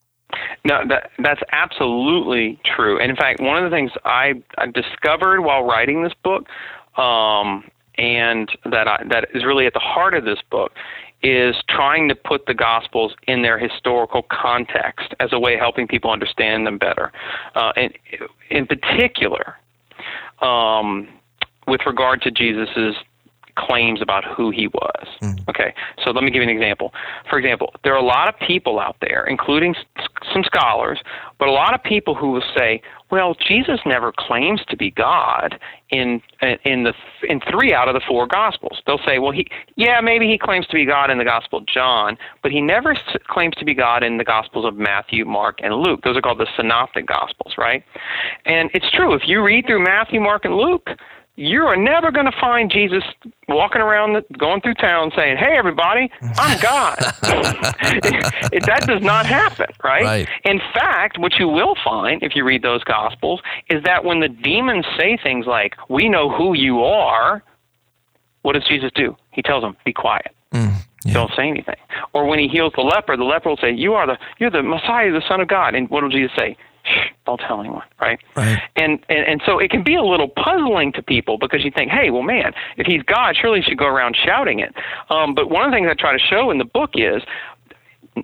No, 0.65 0.85
that 0.87 1.11
that's 1.19 1.41
absolutely 1.51 2.59
true. 2.65 2.99
And 2.99 3.09
in 3.09 3.15
fact, 3.15 3.39
one 3.39 3.63
of 3.63 3.69
the 3.69 3.75
things 3.75 3.91
I, 4.03 4.41
I 4.57 4.67
discovered 4.67 5.41
while 5.41 5.63
writing 5.63 6.03
this 6.03 6.13
book, 6.23 6.47
um, 6.97 7.63
and 7.97 8.49
that 8.69 8.87
I, 8.87 9.03
that 9.09 9.27
is 9.33 9.43
really 9.43 9.65
at 9.65 9.73
the 9.73 9.79
heart 9.79 10.13
of 10.13 10.25
this 10.25 10.39
book, 10.49 10.71
is 11.23 11.55
trying 11.67 12.07
to 12.09 12.15
put 12.15 12.45
the 12.45 12.53
Gospels 12.53 13.15
in 13.27 13.41
their 13.41 13.57
historical 13.57 14.23
context 14.29 15.13
as 15.19 15.33
a 15.33 15.39
way 15.39 15.55
of 15.55 15.59
helping 15.59 15.87
people 15.87 16.11
understand 16.11 16.67
them 16.67 16.77
better. 16.77 17.11
Uh, 17.55 17.73
and 17.75 17.93
in 18.49 18.67
particular, 18.67 19.55
um, 20.41 21.07
with 21.67 21.81
regard 21.85 22.21
to 22.21 22.31
Jesus's 22.31 22.95
claims 23.57 24.01
about 24.01 24.23
who 24.23 24.51
he 24.51 24.67
was. 24.67 25.07
Mm. 25.21 25.49
Okay, 25.49 25.73
so 26.03 26.11
let 26.11 26.23
me 26.23 26.29
give 26.29 26.43
you 26.43 26.49
an 26.49 26.55
example. 26.55 26.93
For 27.29 27.39
example, 27.39 27.73
there 27.83 27.93
are 27.93 27.99
a 27.99 28.05
lot 28.05 28.29
of 28.29 28.39
people 28.39 28.79
out 28.79 28.97
there, 29.01 29.25
including 29.25 29.75
some 30.31 30.43
scholars, 30.43 30.99
but 31.39 31.47
a 31.47 31.51
lot 31.51 31.73
of 31.73 31.83
people 31.83 32.15
who 32.15 32.31
will 32.31 32.43
say, 32.55 32.81
"Well, 33.11 33.35
Jesus 33.35 33.79
never 33.85 34.11
claims 34.11 34.61
to 34.69 34.77
be 34.77 34.91
God 34.91 35.59
in 35.89 36.21
in 36.63 36.83
the 36.83 36.93
in 37.27 37.39
three 37.41 37.73
out 37.73 37.87
of 37.87 37.93
the 37.93 38.01
four 38.07 38.27
Gospels." 38.27 38.81
They'll 38.85 39.03
say, 39.05 39.19
"Well, 39.19 39.31
he 39.31 39.47
yeah, 39.75 40.01
maybe 40.01 40.27
he 40.27 40.37
claims 40.37 40.67
to 40.67 40.75
be 40.75 40.85
God 40.85 41.09
in 41.09 41.17
the 41.17 41.25
Gospel 41.25 41.59
of 41.59 41.65
John, 41.65 42.17
but 42.41 42.51
he 42.51 42.61
never 42.61 42.95
claims 43.27 43.55
to 43.55 43.65
be 43.65 43.73
God 43.73 44.03
in 44.03 44.17
the 44.17 44.23
Gospels 44.23 44.65
of 44.65 44.75
Matthew, 44.77 45.25
Mark, 45.25 45.59
and 45.61 45.75
Luke. 45.75 46.01
Those 46.03 46.17
are 46.17 46.21
called 46.21 46.39
the 46.39 46.47
Synoptic 46.55 47.05
Gospels, 47.05 47.55
right?" 47.57 47.83
And 48.45 48.69
it's 48.73 48.89
true 48.91 49.13
if 49.13 49.27
you 49.27 49.41
read 49.41 49.65
through 49.65 49.83
Matthew, 49.83 50.19
Mark, 50.19 50.45
and 50.45 50.55
Luke 50.55 50.89
you 51.37 51.61
are 51.61 51.77
never 51.77 52.11
going 52.11 52.25
to 52.25 52.35
find 52.41 52.69
Jesus 52.69 53.03
walking 53.47 53.79
around, 53.79 54.13
the, 54.13 54.37
going 54.37 54.59
through 54.59 54.73
town 54.73 55.11
saying, 55.15 55.37
"Hey, 55.37 55.55
everybody, 55.55 56.11
I'm 56.35 56.59
God." 56.61 56.97
it, 58.51 58.65
that 58.65 58.85
does 58.87 59.03
not 59.03 59.27
happen, 59.27 59.67
right? 59.83 60.03
right? 60.03 60.29
In 60.45 60.59
fact, 60.73 61.19
what 61.19 61.35
you 61.35 61.47
will 61.47 61.75
find 61.83 62.23
if 62.23 62.35
you 62.35 62.43
read 62.43 62.63
those 62.63 62.83
Gospels 62.83 63.39
is 63.69 63.83
that 63.83 64.03
when 64.03 64.19
the 64.19 64.27
demons 64.27 64.85
say 64.97 65.17
things 65.21 65.45
like, 65.45 65.75
"We 65.89 66.09
know 66.09 66.29
who 66.29 66.55
you 66.55 66.83
are," 66.83 67.43
what 68.41 68.53
does 68.53 68.65
Jesus 68.67 68.91
do? 68.95 69.15
He 69.31 69.43
tells 69.43 69.61
them, 69.61 69.77
"Be 69.85 69.93
quiet." 69.93 70.35
Mm. 70.51 70.73
Yeah. 71.05 71.13
Don't 71.13 71.31
say 71.35 71.47
anything. 71.47 71.75
Or 72.13 72.25
when 72.25 72.39
he 72.39 72.47
heals 72.47 72.73
the 72.75 72.81
leper, 72.81 73.15
the 73.15 73.23
leper 73.23 73.49
will 73.49 73.57
say, 73.57 73.71
"You 73.71 73.93
are 73.93 74.07
the 74.07 74.17
you're 74.39 74.49
the 74.49 74.63
Messiah, 74.63 75.11
the 75.11 75.21
Son 75.27 75.39
of 75.39 75.47
God." 75.47 75.75
And 75.75 75.87
what 75.91 76.01
will 76.01 76.09
Jesus 76.09 76.31
say? 76.35 76.57
Don't 77.25 77.39
tell 77.39 77.59
anyone, 77.59 77.83
right? 77.99 78.19
Right. 78.35 78.59
And, 78.75 78.99
and 79.09 79.27
and 79.27 79.41
so 79.45 79.59
it 79.59 79.69
can 79.71 79.83
be 79.83 79.95
a 79.95 80.03
little 80.03 80.29
puzzling 80.29 80.91
to 80.93 81.01
people 81.01 81.37
because 81.37 81.63
you 81.63 81.71
think, 81.71 81.91
hey, 81.91 82.09
well, 82.09 82.23
man, 82.23 82.53
if 82.77 82.87
he's 82.87 83.03
God, 83.03 83.35
surely 83.39 83.61
he 83.61 83.63
should 83.63 83.77
go 83.77 83.87
around 83.87 84.15
shouting 84.15 84.59
it. 84.59 84.73
Um, 85.09 85.35
but 85.35 85.49
one 85.49 85.65
of 85.65 85.71
the 85.71 85.75
things 85.75 85.87
I 85.89 85.93
try 85.93 86.13
to 86.13 86.19
show 86.19 86.51
in 86.51 86.57
the 86.57 86.65
book 86.65 86.91
is 86.95 87.21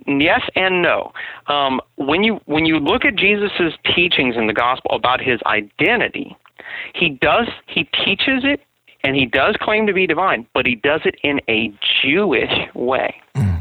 yes 0.06 0.42
and 0.56 0.82
no. 0.82 1.12
Um, 1.46 1.80
when 1.96 2.24
you 2.24 2.40
when 2.46 2.66
you 2.66 2.78
look 2.78 3.04
at 3.04 3.16
Jesus's 3.16 3.74
teachings 3.94 4.36
in 4.36 4.46
the 4.46 4.52
gospel 4.52 4.92
about 4.92 5.20
his 5.20 5.40
identity, 5.46 6.36
he 6.94 7.10
does 7.10 7.48
he 7.66 7.84
teaches 8.04 8.44
it 8.44 8.60
and 9.02 9.14
he 9.14 9.26
does 9.26 9.56
claim 9.60 9.86
to 9.86 9.92
be 9.92 10.06
divine, 10.06 10.46
but 10.54 10.66
he 10.66 10.76
does 10.76 11.02
it 11.04 11.16
in 11.22 11.40
a 11.48 11.72
Jewish 12.02 12.52
way. 12.74 13.14
Mm. 13.36 13.53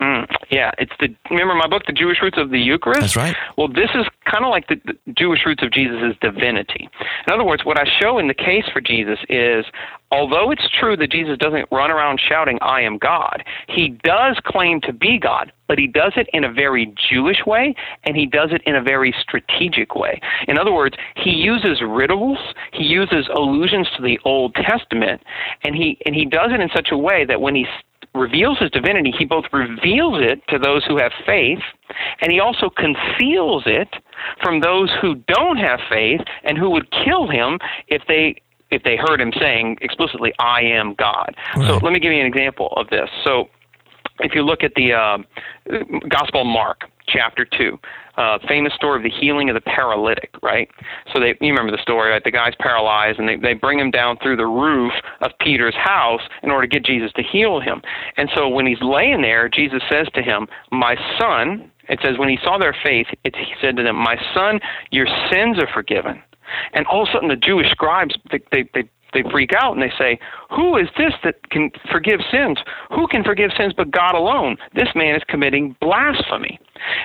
Mm, 0.00 0.26
yeah, 0.50 0.70
it's 0.78 0.92
the 1.00 1.12
remember 1.28 1.54
my 1.54 1.66
book, 1.66 1.82
The 1.86 1.92
Jewish 1.92 2.18
Roots 2.22 2.38
of 2.38 2.50
the 2.50 2.58
Eucharist. 2.58 3.00
That's 3.00 3.16
right. 3.16 3.34
Well, 3.56 3.66
this 3.66 3.90
is 3.94 4.06
kind 4.30 4.44
of 4.44 4.50
like 4.50 4.68
the, 4.68 4.80
the 4.84 5.12
Jewish 5.12 5.40
roots 5.44 5.62
of 5.62 5.72
Jesus' 5.72 6.14
divinity. 6.20 6.88
In 7.26 7.34
other 7.34 7.44
words, 7.44 7.64
what 7.64 7.80
I 7.80 7.84
show 8.00 8.18
in 8.18 8.28
the 8.28 8.34
case 8.34 8.64
for 8.72 8.80
Jesus 8.80 9.18
is, 9.28 9.64
although 10.12 10.52
it's 10.52 10.68
true 10.78 10.96
that 10.96 11.10
Jesus 11.10 11.36
doesn't 11.38 11.66
run 11.72 11.90
around 11.90 12.20
shouting, 12.20 12.58
"I 12.62 12.82
am 12.82 12.98
God," 12.98 13.42
he 13.66 13.88
does 14.04 14.38
claim 14.44 14.80
to 14.82 14.92
be 14.92 15.18
God, 15.18 15.50
but 15.66 15.78
he 15.80 15.88
does 15.88 16.12
it 16.14 16.28
in 16.32 16.44
a 16.44 16.52
very 16.52 16.94
Jewish 17.10 17.44
way, 17.44 17.74
and 18.04 18.16
he 18.16 18.24
does 18.26 18.50
it 18.52 18.62
in 18.66 18.76
a 18.76 18.82
very 18.82 19.12
strategic 19.20 19.96
way. 19.96 20.20
In 20.46 20.58
other 20.58 20.72
words, 20.72 20.96
he 21.16 21.30
uses 21.30 21.82
riddles, 21.82 22.38
he 22.72 22.84
uses 22.84 23.28
allusions 23.34 23.88
to 23.96 24.02
the 24.02 24.20
Old 24.24 24.54
Testament, 24.54 25.22
and 25.64 25.74
he 25.74 25.98
and 26.06 26.14
he 26.14 26.24
does 26.24 26.52
it 26.52 26.60
in 26.60 26.68
such 26.72 26.92
a 26.92 26.96
way 26.96 27.24
that 27.24 27.40
when 27.40 27.56
he 27.56 27.66
reveals 28.18 28.58
his 28.58 28.70
divinity, 28.70 29.12
he 29.16 29.24
both 29.24 29.44
reveals 29.52 30.20
it 30.20 30.42
to 30.48 30.58
those 30.58 30.84
who 30.84 30.98
have 30.98 31.12
faith, 31.24 31.60
and 32.20 32.32
he 32.32 32.40
also 32.40 32.68
conceals 32.70 33.62
it 33.66 33.88
from 34.42 34.60
those 34.60 34.90
who 35.00 35.14
don't 35.26 35.56
have 35.56 35.80
faith 35.88 36.20
and 36.44 36.58
who 36.58 36.70
would 36.70 36.90
kill 36.90 37.28
him 37.28 37.58
if 37.88 38.02
they 38.08 38.40
if 38.70 38.82
they 38.82 38.96
heard 38.96 39.18
him 39.18 39.32
saying 39.40 39.78
explicitly, 39.80 40.32
"I 40.38 40.60
am 40.62 40.94
God." 40.94 41.34
Right. 41.56 41.68
So 41.68 41.78
let 41.78 41.92
me 41.92 42.00
give 42.00 42.12
you 42.12 42.20
an 42.20 42.26
example 42.26 42.72
of 42.76 42.88
this. 42.90 43.08
So 43.24 43.48
if 44.20 44.34
you 44.34 44.42
look 44.42 44.62
at 44.62 44.74
the 44.74 44.92
uh, 44.92 45.18
Gospel 46.08 46.42
of 46.42 46.46
Mark, 46.46 46.84
chapter 47.08 47.44
2. 47.44 47.78
Uh, 48.18 48.36
famous 48.48 48.74
story 48.74 48.96
of 48.96 49.04
the 49.04 49.16
healing 49.20 49.48
of 49.48 49.54
the 49.54 49.60
paralytic, 49.60 50.30
right? 50.42 50.68
So 51.12 51.20
they, 51.20 51.36
you 51.40 51.52
remember 51.52 51.70
the 51.70 51.80
story, 51.80 52.10
right? 52.10 52.22
The 52.24 52.32
guy's 52.32 52.54
paralyzed, 52.58 53.20
and 53.20 53.28
they, 53.28 53.36
they 53.36 53.54
bring 53.54 53.78
him 53.78 53.92
down 53.92 54.18
through 54.20 54.36
the 54.36 54.46
roof 54.46 54.92
of 55.20 55.30
Peter's 55.40 55.76
house 55.76 56.22
in 56.42 56.50
order 56.50 56.66
to 56.66 56.68
get 56.68 56.84
Jesus 56.84 57.12
to 57.12 57.22
heal 57.22 57.60
him. 57.60 57.80
And 58.16 58.28
so 58.34 58.48
when 58.48 58.66
he's 58.66 58.82
laying 58.82 59.22
there, 59.22 59.48
Jesus 59.48 59.82
says 59.88 60.08
to 60.14 60.22
him, 60.22 60.48
My 60.72 60.96
son, 61.16 61.70
it 61.88 62.00
says, 62.02 62.18
when 62.18 62.28
he 62.28 62.38
saw 62.42 62.58
their 62.58 62.76
faith, 62.82 63.06
it, 63.22 63.36
he 63.36 63.54
said 63.62 63.76
to 63.76 63.84
them, 63.84 63.94
My 63.94 64.16
son, 64.34 64.58
your 64.90 65.06
sins 65.30 65.58
are 65.58 65.68
forgiven. 65.72 66.20
And 66.72 66.86
all 66.86 67.02
of 67.02 67.08
a 67.08 67.12
sudden, 67.12 67.28
the 67.28 67.36
Jewish 67.36 67.70
scribes 67.70 68.16
they, 68.30 68.40
they, 68.50 68.68
they 68.74 68.88
they 69.12 69.22
freak 69.30 69.52
out 69.54 69.72
and 69.72 69.82
they 69.82 69.92
say, 69.98 70.18
Who 70.50 70.76
is 70.76 70.88
this 70.96 71.12
that 71.24 71.50
can 71.50 71.70
forgive 71.90 72.20
sins? 72.30 72.58
Who 72.90 73.06
can 73.08 73.24
forgive 73.24 73.50
sins 73.56 73.72
but 73.76 73.90
God 73.90 74.14
alone? 74.14 74.56
This 74.74 74.88
man 74.94 75.14
is 75.14 75.22
committing 75.28 75.76
blasphemy. 75.80 76.58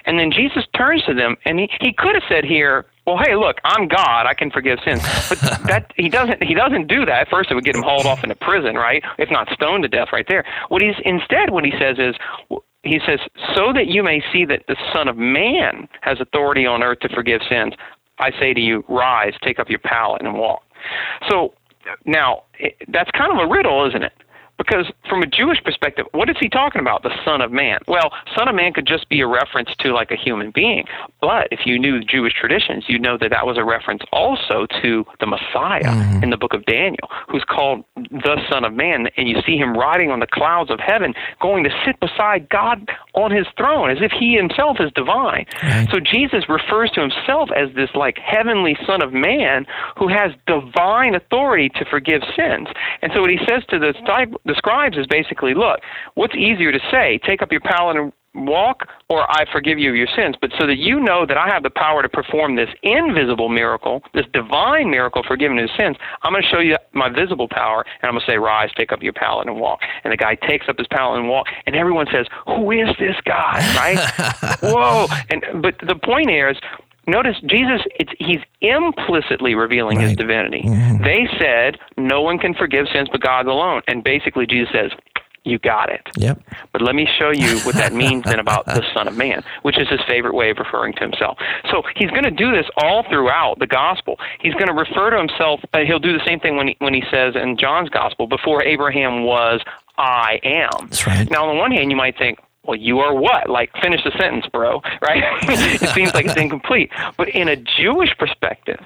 And 0.06 0.20
then 0.20 0.32
Jesus 0.32 0.66
turns 0.76 1.04
to 1.06 1.14
them 1.14 1.36
and 1.46 1.60
he, 1.60 1.70
he 1.82 1.94
could 1.94 2.16
have 2.16 2.24
said 2.30 2.46
here, 2.46 2.86
well, 3.06 3.18
hey, 3.18 3.36
look, 3.36 3.58
I'm 3.66 3.88
God. 3.88 4.26
I 4.26 4.34
can 4.34 4.50
forgive 4.50 4.80
sins. 4.86 5.02
But 5.28 5.40
that 5.68 5.92
he 5.98 6.08
doesn't. 6.08 6.42
He 6.42 6.54
doesn't 6.54 6.88
do 6.88 7.06
that. 7.06 7.28
First, 7.30 7.52
it 7.52 7.56
would 7.56 7.66
get 7.66 7.76
him 7.76 7.84
hauled 7.84 8.06
off 8.06 8.24
into 8.24 8.36
prison, 8.36 8.76
right? 8.76 9.04
If 9.18 9.30
not 9.30 9.50
stoned 9.52 9.84
to 9.84 9.90
death, 9.90 10.10
right 10.14 10.26
there. 10.28 10.46
What 10.70 10.82
he's 10.82 10.96
instead, 11.04 11.50
what 11.50 11.66
he 11.66 11.72
says 11.78 11.98
is, 12.00 12.16
he 12.84 13.00
says, 13.06 13.20
so 13.56 13.74
that 13.74 13.88
you 13.88 14.04
may 14.04 14.22
see 14.32 14.46
that 14.46 14.64
the 14.68 14.78
Son 14.94 15.08
of 15.08 15.18
Man 15.18 15.88
has 16.02 16.20
authority 16.22 16.66
on 16.66 16.82
earth 16.82 17.00
to 17.02 17.10
forgive 17.10 17.42
sins. 17.50 17.74
I 18.20 18.32
say 18.40 18.54
to 18.54 18.62
you, 18.62 18.84
rise, 18.88 19.34
take 19.44 19.60
up 19.60 19.70
your 19.70 19.80
pallet, 19.80 20.22
and 20.22 20.36
walk. 20.36 20.64
So 21.30 21.54
now 22.06 22.44
that's 22.88 23.12
kind 23.12 23.32
of 23.32 23.38
a 23.38 23.50
riddle, 23.52 23.88
isn't 23.88 24.04
it? 24.04 24.14
Because 24.58 24.92
from 25.10 25.22
a 25.22 25.28
Jewish 25.28 25.64
perspective, 25.64 26.06
what 26.12 26.30
is 26.30 26.36
he 26.40 26.48
talking 26.48 26.82
about? 26.82 27.04
The 27.04 27.12
Son 27.26 27.42
of 27.42 27.52
Man. 27.52 27.80
Well, 27.88 28.12
Son 28.38 28.48
of 28.48 28.56
Man 28.56 28.74
could 28.74 28.86
just 28.86 29.10
be 29.10 29.22
a 29.22 29.28
reference 29.28 29.70
to 29.80 29.94
like 29.94 30.12
a 30.12 30.16
human 30.16 30.52
being. 30.52 30.86
But 31.22 31.48
if 31.52 31.66
you 31.66 31.80
knew 31.80 32.02
Jewish 32.02 32.34
traditions, 32.34 32.86
you'd 32.88 33.02
know 33.02 33.18
that 33.18 33.30
that 33.32 33.46
was 33.46 33.58
a 33.58 33.64
reference 33.64 34.04
also 34.12 34.68
to 34.82 35.06
the 35.20 35.26
Messiah 35.26 35.82
mm-hmm. 35.84 36.24
in 36.24 36.30
the 36.30 36.38
book 36.38 36.54
of 36.54 36.66
Daniel, 36.66 37.10
who's 37.28 37.44
called 37.44 37.84
the 37.96 38.40
Son 38.50 38.64
of 38.64 38.74
Man. 38.74 39.08
And 39.18 39.28
you 39.28 39.38
see 39.46 39.58
him 39.58 39.76
riding 39.76 40.12
on 40.12 40.20
the 40.20 40.28
clouds 40.28 40.70
of 40.70 40.80
heaven, 40.80 41.14
going 41.42 41.64
to 41.64 41.70
sit 41.86 42.00
beside 42.00 42.48
God 42.50 42.90
on 43.16 43.32
his 43.32 43.48
throne 43.58 43.90
as 43.90 43.98
if 44.02 44.12
he 44.12 44.36
himself 44.36 44.78
is 44.80 44.92
divine. 44.94 45.46
Right. 45.64 45.88
So 45.92 46.00
Jesus 46.00 46.48
refers 46.48 46.92
to 46.92 47.02
himself 47.02 47.50
as 47.56 47.74
this 47.76 47.90
like 47.96 48.18
heavenly 48.18 48.78
Son 48.86 49.02
of 49.02 49.14
Man 49.14 49.66
who 49.98 50.08
has 50.08 50.32
divine 50.48 51.16
authority 51.16 51.70
to 51.70 51.86
forgive 51.86 52.22
sins. 52.36 52.68
And 53.02 53.12
so 53.14 53.22
what 53.22 53.30
he 53.30 53.40
says 53.48 53.64
to 53.70 53.80
the 53.80 53.94
disciples, 53.94 54.42
the 54.46 54.56
scribes 54.56 54.98
is 54.98 55.08
basically, 55.08 55.54
look, 55.54 55.80
what's 56.16 56.36
easier 56.36 56.72
to 56.72 56.80
say? 56.92 57.20
Take 57.26 57.42
up 57.42 57.52
your 57.52 57.62
pallet 57.62 57.98
and 57.98 58.14
walk, 58.36 58.88
or 59.10 59.30
I 59.32 59.46
forgive 59.52 59.78
you 59.78 59.92
of 59.92 59.96
your 59.96 60.08
sins. 60.16 60.36
But 60.40 60.52
so 60.60 60.66
that 60.68 60.78
you 60.78 61.00
know 61.00 61.26
that 61.26 61.38
I 61.38 61.48
have 61.50 61.64
the 61.64 61.70
power 61.70 62.02
to 62.02 62.10
perform 62.10 62.56
this 62.56 62.70
invisible 62.82 63.50
miracle, 63.50 64.04
this 64.14 64.26
divine 64.34 64.90
miracle, 64.90 65.24
forgiving 65.28 65.60
of 65.60 65.70
sins, 65.78 65.98
I'm 66.24 66.34
going 66.34 66.44
to 66.44 66.50
show 66.50 66.60
you 66.60 66.78
my 66.94 67.10
visible 67.10 67.48
power, 67.48 67.86
and 68.02 68.10
I'm 68.10 68.14
going 68.14 68.26
to 68.26 68.32
say, 68.32 68.38
rise, 68.38 68.70
take 68.76 68.92
up 68.92 69.04
your 69.04 69.14
pallet 69.14 69.48
and 69.48 69.60
walk. 69.60 69.82
And 70.04 70.12
the 70.12 70.18
guy 70.18 70.36
takes 70.36 70.68
up 70.68 70.78
his 70.78 70.88
pallet 70.88 71.20
and 71.20 71.30
walk, 71.30 71.48
and 71.66 71.76
everyone 71.76 72.08
says, 72.12 72.28
who 72.46 72.72
is 72.72 72.90
this 73.00 73.16
guy? 73.26 73.60
Right? 73.76 74.58
Whoa! 74.62 75.08
And 75.30 75.62
but 75.62 75.76
the 75.80 75.96
point 75.96 76.32
is, 76.32 76.58
Notice 77.08 77.36
Jesus, 77.46 77.82
he's 78.18 78.40
implicitly 78.62 79.56
revealing 79.56 79.98
right. 79.98 80.08
his 80.08 80.18
divinity. 80.18 80.64
Mm-hmm. 80.64 81.04
They 81.04 81.28
said, 81.38 81.78
no 81.98 82.22
one 82.22 82.40
can 82.40 82.54
forgive 82.54 82.88
sins 82.94 83.10
but 83.12 83.22
God 83.22 83.46
alone. 83.46 83.82
And 83.88 84.04
basically, 84.04 84.46
Jesus 84.46 84.70
says, 84.74 84.92
you 85.46 85.60
got 85.60 85.90
it. 85.90 86.02
Yep. 86.18 86.42
But 86.72 86.82
let 86.82 86.96
me 86.96 87.08
show 87.20 87.32
you 87.32 87.60
what 87.60 87.76
that 87.76 87.94
means 87.94 88.24
then 88.24 88.40
about 88.40 88.66
the 88.66 88.84
Son 88.94 89.08
of 89.08 89.18
Man, 89.18 89.44
which 89.64 89.78
is 89.78 89.90
his 89.90 90.00
favorite 90.08 90.34
way 90.34 90.50
of 90.50 90.58
referring 90.58 90.94
to 90.94 91.00
himself. 91.02 91.38
So 91.70 91.84
he's 91.96 92.10
going 92.12 92.24
to 92.24 92.32
do 92.32 92.52
this 92.52 92.66
all 92.78 93.04
throughout 93.10 93.60
the 93.60 93.68
gospel. 93.68 94.18
He's 94.40 94.54
going 94.54 94.68
to 94.68 94.74
refer 94.74 95.10
to 95.10 95.18
himself. 95.18 95.60
Uh, 95.74 95.80
he'll 95.80 96.00
do 96.00 96.14
the 96.14 96.24
same 96.26 96.40
thing 96.40 96.56
when 96.56 96.70
he, 96.70 96.76
when 96.80 96.94
he 96.94 97.04
says 97.12 97.36
in 97.36 97.58
John's 97.58 97.90
gospel, 97.90 98.28
"Before 98.28 98.64
Abraham 98.64 99.24
was, 99.26 99.62
I 99.98 100.40
am." 100.44 100.88
That's 100.88 101.06
right. 101.06 101.30
Now, 101.30 101.46
on 101.46 101.56
the 101.56 101.60
one 101.60 101.72
hand, 101.72 101.92
you 101.92 101.98
might 101.98 102.18
think, 102.18 102.40
well, 102.64 102.78
you 102.78 103.00
are 103.00 103.14
what? 103.14 103.50
Like, 103.50 103.72
finish 103.82 104.04
the 104.04 104.12
sentence, 104.18 104.46
bro, 104.52 104.82
right? 105.02 105.24
it 105.44 105.90
seems 105.94 106.14
like 106.14 106.26
it's 106.26 106.38
incomplete. 106.38 106.92
But 107.18 107.30
in 107.30 107.48
a 107.50 107.56
Jewish 107.56 108.16
perspective, 108.18 108.80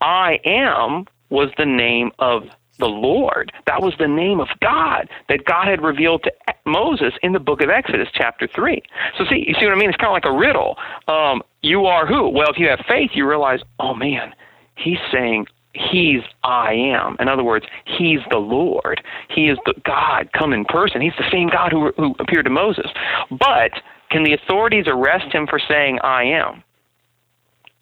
I 0.00 0.40
am 0.44 1.06
was 1.28 1.50
the 1.58 1.66
name 1.66 2.10
of 2.18 2.44
the 2.78 2.86
Lord. 2.86 3.52
That 3.66 3.82
was 3.82 3.94
the 3.98 4.08
name 4.08 4.40
of 4.40 4.48
God 4.60 5.08
that 5.28 5.44
God 5.44 5.68
had 5.68 5.82
revealed 5.82 6.22
to 6.24 6.32
Moses 6.64 7.14
in 7.22 7.32
the 7.32 7.40
book 7.40 7.62
of 7.62 7.70
Exodus, 7.70 8.08
chapter 8.12 8.46
3. 8.46 8.82
So, 9.16 9.24
see, 9.24 9.44
you 9.46 9.54
see 9.58 9.66
what 9.66 9.74
I 9.74 9.78
mean? 9.78 9.88
It's 9.88 9.96
kind 9.96 10.08
of 10.08 10.12
like 10.12 10.24
a 10.24 10.36
riddle. 10.36 10.76
Um, 11.08 11.42
you 11.62 11.86
are 11.86 12.06
who? 12.06 12.28
Well, 12.28 12.48
if 12.50 12.58
you 12.58 12.68
have 12.68 12.80
faith, 12.88 13.10
you 13.14 13.28
realize, 13.28 13.60
oh 13.80 13.94
man, 13.94 14.34
he's 14.76 14.98
saying, 15.10 15.46
He's 15.90 16.20
I 16.42 16.72
am. 16.72 17.16
In 17.20 17.28
other 17.28 17.44
words, 17.44 17.66
He's 17.84 18.20
the 18.30 18.38
Lord. 18.38 19.02
He 19.28 19.48
is 19.48 19.58
the 19.66 19.74
God 19.84 20.30
come 20.32 20.52
in 20.52 20.64
person. 20.64 21.00
He's 21.00 21.16
the 21.18 21.30
same 21.30 21.48
God 21.48 21.72
who, 21.72 21.92
who 21.96 22.14
appeared 22.18 22.46
to 22.46 22.50
Moses. 22.50 22.86
But 23.30 23.72
can 24.10 24.24
the 24.24 24.32
authorities 24.32 24.84
arrest 24.86 25.32
him 25.34 25.46
for 25.46 25.58
saying 25.58 25.98
I 26.02 26.24
am? 26.24 26.62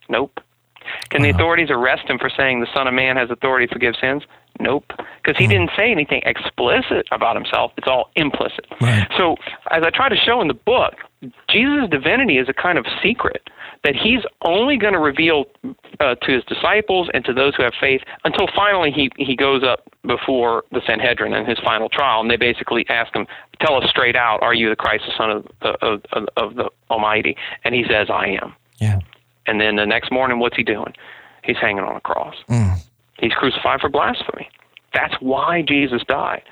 Nope. 0.08 0.40
Can 1.10 1.22
the 1.22 1.30
uh-huh. 1.30 1.38
authorities 1.38 1.68
arrest 1.70 2.08
him 2.08 2.18
for 2.18 2.30
saying 2.30 2.60
the 2.60 2.68
Son 2.72 2.86
of 2.86 2.94
Man 2.94 3.16
has 3.16 3.30
authority 3.30 3.66
to 3.66 3.72
forgive 3.72 3.94
sins? 4.00 4.22
Nope. 4.60 4.84
Because 5.22 5.36
he 5.36 5.44
hmm. 5.44 5.50
didn't 5.50 5.70
say 5.76 5.90
anything 5.90 6.22
explicit 6.24 7.06
about 7.10 7.34
himself. 7.34 7.72
It's 7.76 7.88
all 7.88 8.10
implicit. 8.14 8.66
Right. 8.80 9.06
So, 9.16 9.36
as 9.70 9.82
I 9.84 9.90
try 9.90 10.08
to 10.08 10.16
show 10.16 10.40
in 10.40 10.48
the 10.48 10.54
book, 10.54 10.94
Jesus' 11.48 11.88
divinity 11.90 12.38
is 12.38 12.48
a 12.48 12.52
kind 12.52 12.78
of 12.78 12.86
secret 13.02 13.48
that 13.82 13.94
he's 13.94 14.20
only 14.42 14.78
going 14.78 14.94
to 14.94 14.98
reveal 14.98 15.44
uh, 16.00 16.14
to 16.14 16.32
his 16.32 16.44
disciples 16.44 17.08
and 17.12 17.24
to 17.24 17.32
those 17.32 17.54
who 17.54 17.62
have 17.62 17.74
faith 17.78 18.00
until 18.24 18.46
finally 18.54 18.90
he, 18.90 19.10
he 19.18 19.36
goes 19.36 19.62
up 19.62 19.82
before 20.06 20.64
the 20.72 20.80
Sanhedrin 20.86 21.34
in 21.34 21.44
his 21.44 21.58
final 21.58 21.88
trial, 21.88 22.20
and 22.20 22.30
they 22.30 22.36
basically 22.36 22.86
ask 22.88 23.14
him, 23.14 23.26
"Tell 23.60 23.82
us 23.82 23.88
straight 23.90 24.16
out, 24.16 24.42
are 24.42 24.54
you 24.54 24.70
the 24.70 24.76
Christ, 24.76 25.04
the 25.06 25.12
Son 25.16 25.30
of, 25.30 25.46
of, 25.82 26.02
of, 26.12 26.28
of 26.36 26.54
the 26.54 26.70
Almighty?" 26.90 27.36
And 27.64 27.74
he 27.74 27.84
says, 27.88 28.08
"I 28.10 28.38
am." 28.42 28.54
Yeah. 28.78 29.00
And 29.46 29.60
then 29.60 29.76
the 29.76 29.86
next 29.86 30.10
morning, 30.10 30.38
what's 30.38 30.56
he 30.56 30.62
doing? 30.62 30.94
He's 31.42 31.58
hanging 31.58 31.84
on 31.84 31.96
a 31.96 32.00
cross. 32.00 32.36
Mm. 32.48 32.78
He's 33.18 33.32
crucified 33.32 33.80
for 33.80 33.88
blasphemy. 33.88 34.48
That's 34.92 35.14
why 35.20 35.62
Jesus 35.62 36.02
died 36.06 36.42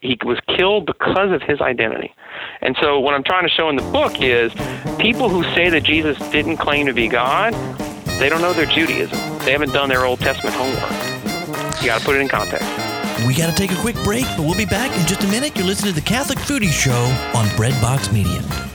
he 0.00 0.18
was 0.24 0.38
killed 0.56 0.86
because 0.86 1.32
of 1.32 1.42
his 1.42 1.60
identity. 1.60 2.14
And 2.60 2.76
so 2.80 3.00
what 3.00 3.14
I'm 3.14 3.24
trying 3.24 3.44
to 3.44 3.48
show 3.48 3.68
in 3.68 3.76
the 3.76 3.82
book 3.90 4.20
is 4.20 4.52
people 4.98 5.28
who 5.28 5.42
say 5.54 5.70
that 5.70 5.82
Jesus 5.82 6.18
didn't 6.30 6.58
claim 6.58 6.86
to 6.86 6.92
be 6.92 7.08
God, 7.08 7.54
they 8.18 8.28
don't 8.28 8.40
know 8.40 8.52
their 8.52 8.66
Judaism. 8.66 9.18
They 9.40 9.52
haven't 9.52 9.72
done 9.72 9.88
their 9.88 10.04
Old 10.04 10.20
Testament 10.20 10.54
homework. 10.56 11.80
You 11.80 11.86
got 11.86 12.00
to 12.00 12.04
put 12.04 12.16
it 12.16 12.20
in 12.20 12.28
context. 12.28 12.66
We 13.26 13.34
got 13.34 13.50
to 13.50 13.56
take 13.56 13.72
a 13.72 13.80
quick 13.80 13.96
break, 14.04 14.24
but 14.36 14.40
we'll 14.40 14.56
be 14.56 14.66
back 14.66 14.96
in 14.98 15.06
just 15.06 15.24
a 15.24 15.28
minute. 15.28 15.56
You're 15.56 15.66
listening 15.66 15.94
to 15.94 16.00
the 16.00 16.06
Catholic 16.06 16.38
Foodie 16.38 16.70
Show 16.70 16.92
on 17.38 17.46
Breadbox 17.56 18.12
Media. 18.12 18.65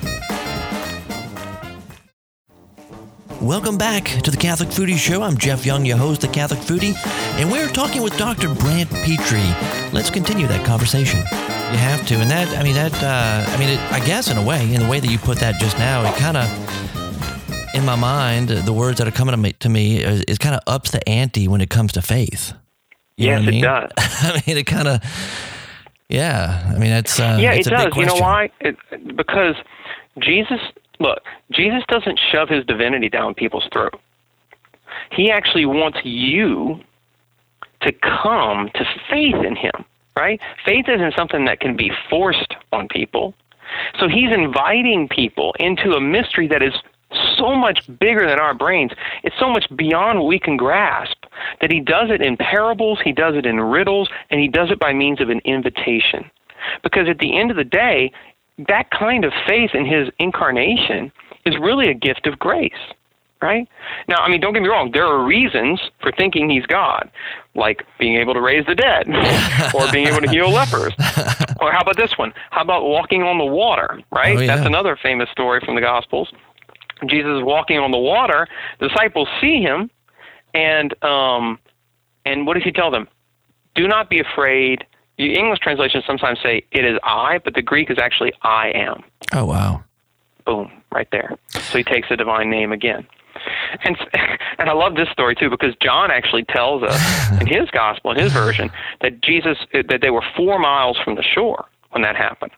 Welcome 3.42 3.76
back 3.76 4.04
to 4.22 4.30
the 4.30 4.38
Catholic 4.38 4.70
Foodie 4.70 4.96
Show. 4.96 5.24
I'm 5.24 5.36
Jeff 5.36 5.66
Young, 5.66 5.84
your 5.84 5.98
host, 5.98 6.22
the 6.22 6.28
Catholic 6.28 6.60
Foodie, 6.60 6.94
and 7.40 7.52
we're 7.52 7.68
talking 7.70 8.04
with 8.04 8.16
Dr. 8.16 8.54
Brant 8.54 8.88
Pitre. 8.92 9.42
Let's 9.92 10.12
continue 10.12 10.46
that 10.46 10.64
conversation. 10.64 11.22
You 11.22 11.78
have 11.80 12.06
to, 12.06 12.18
and 12.18 12.30
that, 12.30 12.56
I 12.56 12.62
mean, 12.62 12.76
that, 12.76 12.94
uh, 13.02 13.52
I 13.52 13.58
mean, 13.58 13.70
it, 13.70 13.80
I 13.92 14.00
guess 14.06 14.30
in 14.30 14.38
a 14.38 14.44
way, 14.44 14.72
in 14.72 14.84
the 14.84 14.88
way 14.88 15.00
that 15.00 15.10
you 15.10 15.18
put 15.18 15.40
that 15.40 15.60
just 15.60 15.76
now, 15.80 16.08
it 16.08 16.16
kind 16.18 16.38
of, 16.38 17.74
in 17.74 17.84
my 17.84 17.96
mind, 17.96 18.50
the 18.50 18.74
words 18.74 19.00
that 19.00 19.08
are 19.08 19.12
coming 19.12 19.32
to 19.32 19.38
me, 19.38 19.54
to 19.54 19.70
me 19.70 20.04
is, 20.04 20.22
is 20.26 20.38
kind 20.38 20.54
of 20.54 20.62
ups 20.68 20.92
the 20.92 21.10
ante 21.10 21.48
when 21.48 21.62
it 21.62 21.72
comes 21.72 21.94
to 21.94 22.04
faith. 22.04 22.54
You 23.18 23.26
yes, 23.26 23.48
it 23.48 23.62
does. 23.62 23.92
I 23.98 24.44
mean, 24.46 24.58
it 24.58 24.68
kind 24.68 24.88
of, 24.88 25.04
yeah. 26.10 26.72
I 26.76 26.78
mean, 26.78 26.92
it's 26.92 27.20
uh, 27.20 27.40
yeah, 27.42 27.54
it 27.54 27.66
does. 27.66 27.92
You 27.96 28.06
know 28.06 28.18
why? 28.18 28.52
It, 28.60 28.78
because 29.18 29.56
Jesus 30.20 30.60
Look, 31.02 31.24
Jesus 31.52 31.84
doesn't 31.88 32.20
shove 32.32 32.48
his 32.48 32.64
divinity 32.66 33.10
down 33.10 33.34
people's 33.34 33.68
throat. 33.74 34.00
He 35.12 35.32
actually 35.32 35.66
wants 35.66 35.98
you 36.04 36.80
to 37.82 37.92
come 37.92 38.70
to 38.76 38.86
faith 39.10 39.44
in 39.44 39.56
him, 39.56 39.84
right? 40.16 40.40
Faith 40.64 40.86
isn't 40.88 41.16
something 41.18 41.46
that 41.46 41.60
can 41.60 41.76
be 41.76 41.92
forced 42.08 42.54
on 42.72 42.88
people. 42.88 43.34
So 44.00 44.08
he's 44.08 44.32
inviting 44.32 45.08
people 45.08 45.56
into 45.60 45.94
a 45.94 46.02
mystery 46.02 46.48
that 46.50 46.62
is 46.62 46.74
so 47.36 47.56
much 47.56 47.90
bigger 48.00 48.28
than 48.28 48.40
our 48.40 48.54
brains. 48.54 48.92
It's 49.24 49.36
so 49.40 49.50
much 49.50 49.66
beyond 49.76 50.20
what 50.20 50.28
we 50.28 50.38
can 50.38 50.56
grasp 50.56 51.18
that 51.62 51.72
he 51.72 51.80
does 51.80 52.12
it 52.12 52.22
in 52.22 52.38
parables, 52.38 53.00
he 53.04 53.12
does 53.12 53.36
it 53.36 53.48
in 53.48 53.60
riddles, 53.60 54.08
and 54.30 54.40
he 54.40 54.48
does 54.48 54.70
it 54.70 54.80
by 54.80 54.94
means 54.94 55.20
of 55.20 55.30
an 55.30 55.42
invitation. 55.46 56.30
Because 56.84 57.10
at 57.10 57.18
the 57.18 57.40
end 57.40 57.50
of 57.50 57.58
the 57.58 57.64
day, 57.64 58.12
that 58.68 58.92
kind 58.92 59.26
of 59.26 59.34
faith 59.48 59.72
in 59.74 59.86
his 59.86 60.10
incarnation 60.20 61.12
is 61.46 61.56
really 61.60 61.90
a 61.90 61.94
gift 61.94 62.28
of 62.28 62.38
grace, 62.40 62.74
right? 63.42 63.68
Now, 64.08 64.18
I 64.18 64.30
mean, 64.30 64.42
don't 64.42 64.54
get 64.54 64.62
me 64.62 64.70
wrong, 64.70 64.92
there 64.92 65.06
are 65.06 65.24
reasons 65.24 65.80
for 66.02 66.12
thinking 66.12 66.50
he's 66.50 66.66
God, 66.66 67.10
like 67.56 67.84
being 68.00 68.18
able 68.18 68.34
to 68.34 68.42
raise 68.42 68.66
the 68.66 68.76
dead 68.76 69.08
or 69.74 69.92
being 69.92 70.08
able 70.08 70.22
to 70.22 70.30
heal 70.30 70.50
lepers. 70.50 70.94
Or 71.62 71.72
how 71.72 71.82
about 71.82 71.96
this 71.96 72.18
one? 72.18 72.34
How 72.50 72.64
about 72.64 72.86
walking 72.86 73.22
on 73.22 73.38
the 73.38 73.46
water, 73.46 74.02
right? 74.12 74.36
Oh, 74.36 74.42
yeah. 74.42 74.48
That's 74.48 74.66
another 74.66 74.98
famous 75.00 75.30
story 75.30 75.62
from 75.64 75.76
the 75.76 75.82
Gospels. 75.82 76.34
Jesus 77.06 77.30
is 77.38 77.44
walking 77.44 77.78
on 77.78 77.92
the 77.92 78.00
water, 78.00 78.48
the 78.80 78.88
disciples 78.88 79.28
see 79.40 79.62
him, 79.62 79.92
and 80.56 80.92
um, 81.04 81.60
and 82.26 82.48
what 82.48 82.56
does 82.56 82.64
he 82.64 82.72
tell 82.72 82.90
them? 82.90 83.08
Do 83.76 83.88
not 83.88 84.10
be 84.10 84.20
afraid 84.20 84.86
English 85.18 85.60
translations 85.60 86.04
sometimes 86.06 86.40
say 86.42 86.64
it 86.72 86.86
is 86.86 86.98
I, 87.04 87.40
but 87.44 87.54
the 87.54 87.62
Greek 87.62 87.90
is 87.92 87.98
actually 88.00 88.34
I 88.42 88.72
am. 88.74 89.04
Oh, 89.34 89.46
wow. 89.46 89.84
Boom, 90.46 90.72
right 90.92 91.08
there. 91.12 91.38
So 91.50 91.78
he 91.78 91.84
takes 91.84 92.10
the 92.10 92.18
divine 92.18 92.50
name 92.50 92.72
again. 92.72 93.06
And 93.84 93.98
and 94.58 94.70
I 94.70 94.74
love 94.74 94.96
this 94.96 95.10
story 95.10 95.36
too 95.36 95.50
because 95.50 95.76
John 95.82 96.12
actually 96.12 96.44
tells 96.46 96.84
us 96.84 97.32
in 97.42 97.48
his 97.48 97.70
gospel, 97.72 98.12
in 98.12 98.18
his 98.18 98.32
version, 98.32 98.72
that 99.02 99.22
Jesus 99.22 99.58
that 99.74 100.00
they 100.02 100.10
were 100.10 100.24
four 100.36 100.60
miles 100.60 100.98
from 101.04 101.16
the 101.16 101.24
shore 101.24 101.66
when 101.92 102.02
that 102.04 102.16
happened. 102.16 102.52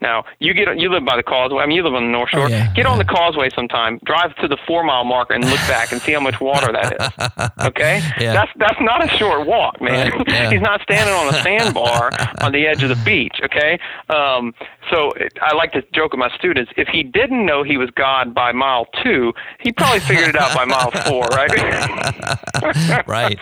Now 0.00 0.24
you 0.38 0.54
get 0.54 0.78
you 0.78 0.90
live 0.90 1.04
by 1.04 1.16
the 1.16 1.22
causeway. 1.22 1.62
I 1.62 1.66
mean, 1.66 1.76
you 1.76 1.82
live 1.82 1.94
on 1.94 2.04
the 2.04 2.10
North 2.10 2.30
Shore. 2.30 2.44
Oh, 2.44 2.48
yeah, 2.48 2.72
get 2.74 2.84
yeah. 2.84 2.90
on 2.92 2.98
the 2.98 3.04
causeway 3.04 3.50
sometime. 3.54 3.98
Drive 4.04 4.34
to 4.36 4.48
the 4.48 4.56
four 4.66 4.82
mile 4.84 5.04
marker 5.04 5.34
and 5.34 5.44
look 5.44 5.58
back 5.68 5.92
and 5.92 6.00
see 6.00 6.12
how 6.12 6.20
much 6.20 6.40
water 6.40 6.72
that 6.72 6.92
is. 7.00 7.46
Okay, 7.70 8.00
Yeah. 8.18 8.32
that's 8.32 8.50
that's 8.56 8.80
not 8.80 9.04
a 9.04 9.08
short 9.16 9.46
walk, 9.46 9.80
man. 9.80 10.10
Right. 10.26 10.52
He's 10.52 10.60
not 10.62 10.80
standing 10.82 11.14
on 11.14 11.28
a 11.34 11.42
sandbar 11.42 12.10
on 12.40 12.52
the 12.52 12.66
edge 12.66 12.82
of 12.82 12.88
the 12.88 13.02
beach. 13.04 13.38
Okay, 13.44 13.78
um, 14.08 14.54
so 14.90 15.12
I 15.42 15.54
like 15.54 15.72
to 15.72 15.82
joke 15.92 16.12
with 16.12 16.18
my 16.18 16.30
students. 16.36 16.72
If 16.76 16.88
he 16.88 17.02
didn't 17.02 17.44
know 17.44 17.62
he 17.62 17.76
was 17.76 17.90
God 17.90 18.34
by 18.34 18.52
mile 18.52 18.86
two, 19.02 19.32
he 19.60 19.72
probably 19.72 20.00
figured 20.00 20.28
it 20.30 20.36
out 20.36 20.54
by 20.54 20.64
mile 20.64 20.90
four, 21.06 21.22
right? 21.28 23.06
right. 23.06 23.38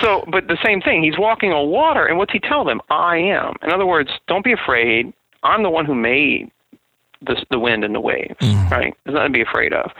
So, 0.00 0.24
but 0.30 0.48
the 0.48 0.58
same 0.64 0.80
thing. 0.80 1.02
He's 1.02 1.18
walking 1.18 1.52
on 1.52 1.68
water, 1.68 2.06
and 2.06 2.18
what's 2.18 2.32
he 2.32 2.38
tell 2.40 2.64
them? 2.64 2.80
I 2.90 3.16
am. 3.18 3.54
In 3.62 3.70
other 3.70 3.86
words, 3.86 4.10
don't 4.28 4.44
be 4.44 4.52
afraid. 4.52 5.12
I'm 5.42 5.62
the 5.62 5.70
one 5.70 5.84
who 5.84 5.94
made 5.94 6.50
the 7.26 7.44
the 7.50 7.58
wind 7.58 7.84
and 7.84 7.94
the 7.94 8.00
waves. 8.00 8.34
Mm. 8.40 8.70
Right? 8.70 8.94
There's 9.04 9.14
nothing 9.14 9.32
to 9.32 9.38
be 9.38 9.42
afraid 9.42 9.72
of. 9.72 9.90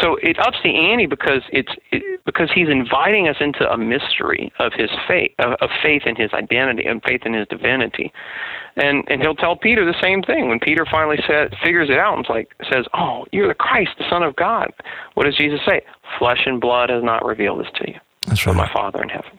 So 0.00 0.16
it 0.22 0.38
ups 0.38 0.58
the 0.62 0.74
ante 0.74 1.06
because 1.06 1.42
it's 1.50 1.72
it, 1.92 2.24
because 2.24 2.50
he's 2.54 2.68
inviting 2.68 3.28
us 3.28 3.36
into 3.40 3.68
a 3.70 3.76
mystery 3.76 4.52
of 4.58 4.72
his 4.72 4.90
faith, 5.06 5.32
of, 5.38 5.54
of 5.60 5.70
faith 5.82 6.02
in 6.06 6.16
his 6.16 6.32
identity 6.32 6.84
and 6.84 7.02
faith 7.02 7.22
in 7.24 7.34
his 7.34 7.46
divinity. 7.48 8.12
And 8.76 9.04
and 9.08 9.22
he'll 9.22 9.34
tell 9.34 9.56
Peter 9.56 9.84
the 9.84 9.98
same 10.02 10.22
thing 10.22 10.48
when 10.48 10.60
Peter 10.60 10.84
finally 10.90 11.18
says 11.26 11.50
figures 11.64 11.88
it 11.88 11.98
out 11.98 12.16
and 12.16 12.26
like 12.28 12.54
says, 12.70 12.86
"Oh, 12.94 13.24
you're 13.32 13.48
the 13.48 13.54
Christ, 13.54 13.90
the 13.98 14.08
Son 14.10 14.22
of 14.22 14.36
God." 14.36 14.72
What 15.14 15.24
does 15.24 15.36
Jesus 15.36 15.60
say? 15.66 15.82
Flesh 16.18 16.42
and 16.46 16.60
blood 16.60 16.90
has 16.90 17.02
not 17.02 17.24
revealed 17.24 17.60
this 17.60 17.72
to 17.76 17.90
you, 17.90 17.98
That's 18.26 18.44
but 18.44 18.54
right. 18.54 18.68
my 18.68 18.72
Father 18.72 19.02
in 19.02 19.08
heaven. 19.08 19.38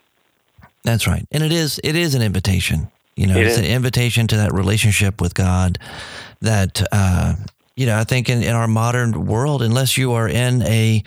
That's 0.83 1.05
right. 1.07 1.25
And 1.31 1.43
it 1.43 1.51
is 1.51 1.79
it 1.83 1.95
is 1.95 2.15
an 2.15 2.21
invitation. 2.21 2.89
You 3.17 3.27
know, 3.27 3.37
It 3.37 3.47
it's 3.47 3.57
is. 3.57 3.59
an 3.59 3.65
invitation 3.65 4.27
to 4.27 4.37
that 4.37 4.53
relationship 4.53 5.19
with 5.19 5.33
God 5.33 5.79
that 6.41 6.81
uh 6.91 7.33
you 7.75 7.85
know, 7.85 7.95
I 7.95 8.05
think 8.05 8.27
in, 8.27 8.41
in 8.41 8.55
our 8.55 8.67
modern 8.67 9.27
world, 9.27 9.61
unless 9.61 9.97
you 9.99 10.13
are 10.13 10.27
in 10.27 10.63
a 10.63 11.03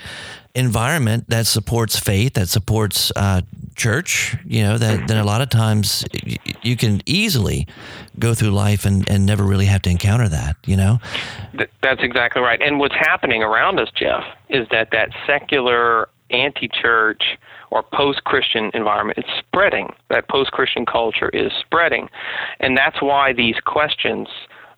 environment 0.54 1.24
that 1.28 1.46
supports 1.46 1.98
faith, 1.98 2.34
that 2.34 2.48
supports 2.48 3.10
uh, 3.16 3.40
church, 3.74 4.36
you 4.44 4.62
know, 4.62 4.78
that 4.78 5.08
then 5.08 5.16
a 5.16 5.24
lot 5.24 5.40
of 5.40 5.48
times 5.48 6.04
you 6.62 6.76
can 6.76 7.02
easily 7.06 7.66
go 8.18 8.34
through 8.34 8.50
life 8.50 8.84
and, 8.84 9.08
and 9.10 9.26
never 9.26 9.42
really 9.42 9.66
have 9.66 9.82
to 9.82 9.90
encounter 9.90 10.28
that, 10.28 10.56
you 10.64 10.76
know? 10.76 11.00
That's 11.82 12.02
exactly 12.02 12.40
right. 12.40 12.60
And 12.62 12.78
what's 12.78 12.94
happening 12.94 13.42
around 13.42 13.80
us, 13.80 13.88
Jeff, 13.96 14.22
is 14.48 14.68
that 14.70 14.90
that 14.92 15.10
secular, 15.26 16.08
anti-church, 16.30 17.22
or 17.70 17.82
post-Christian 17.82 18.70
environment 18.74 19.18
It's 19.18 19.28
spreading. 19.38 19.88
That 20.08 20.28
post-Christian 20.28 20.86
culture 20.86 21.28
is 21.30 21.52
spreading, 21.60 22.08
and 22.60 22.76
that's 22.76 23.00
why 23.00 23.32
these 23.32 23.56
questions. 23.64 24.28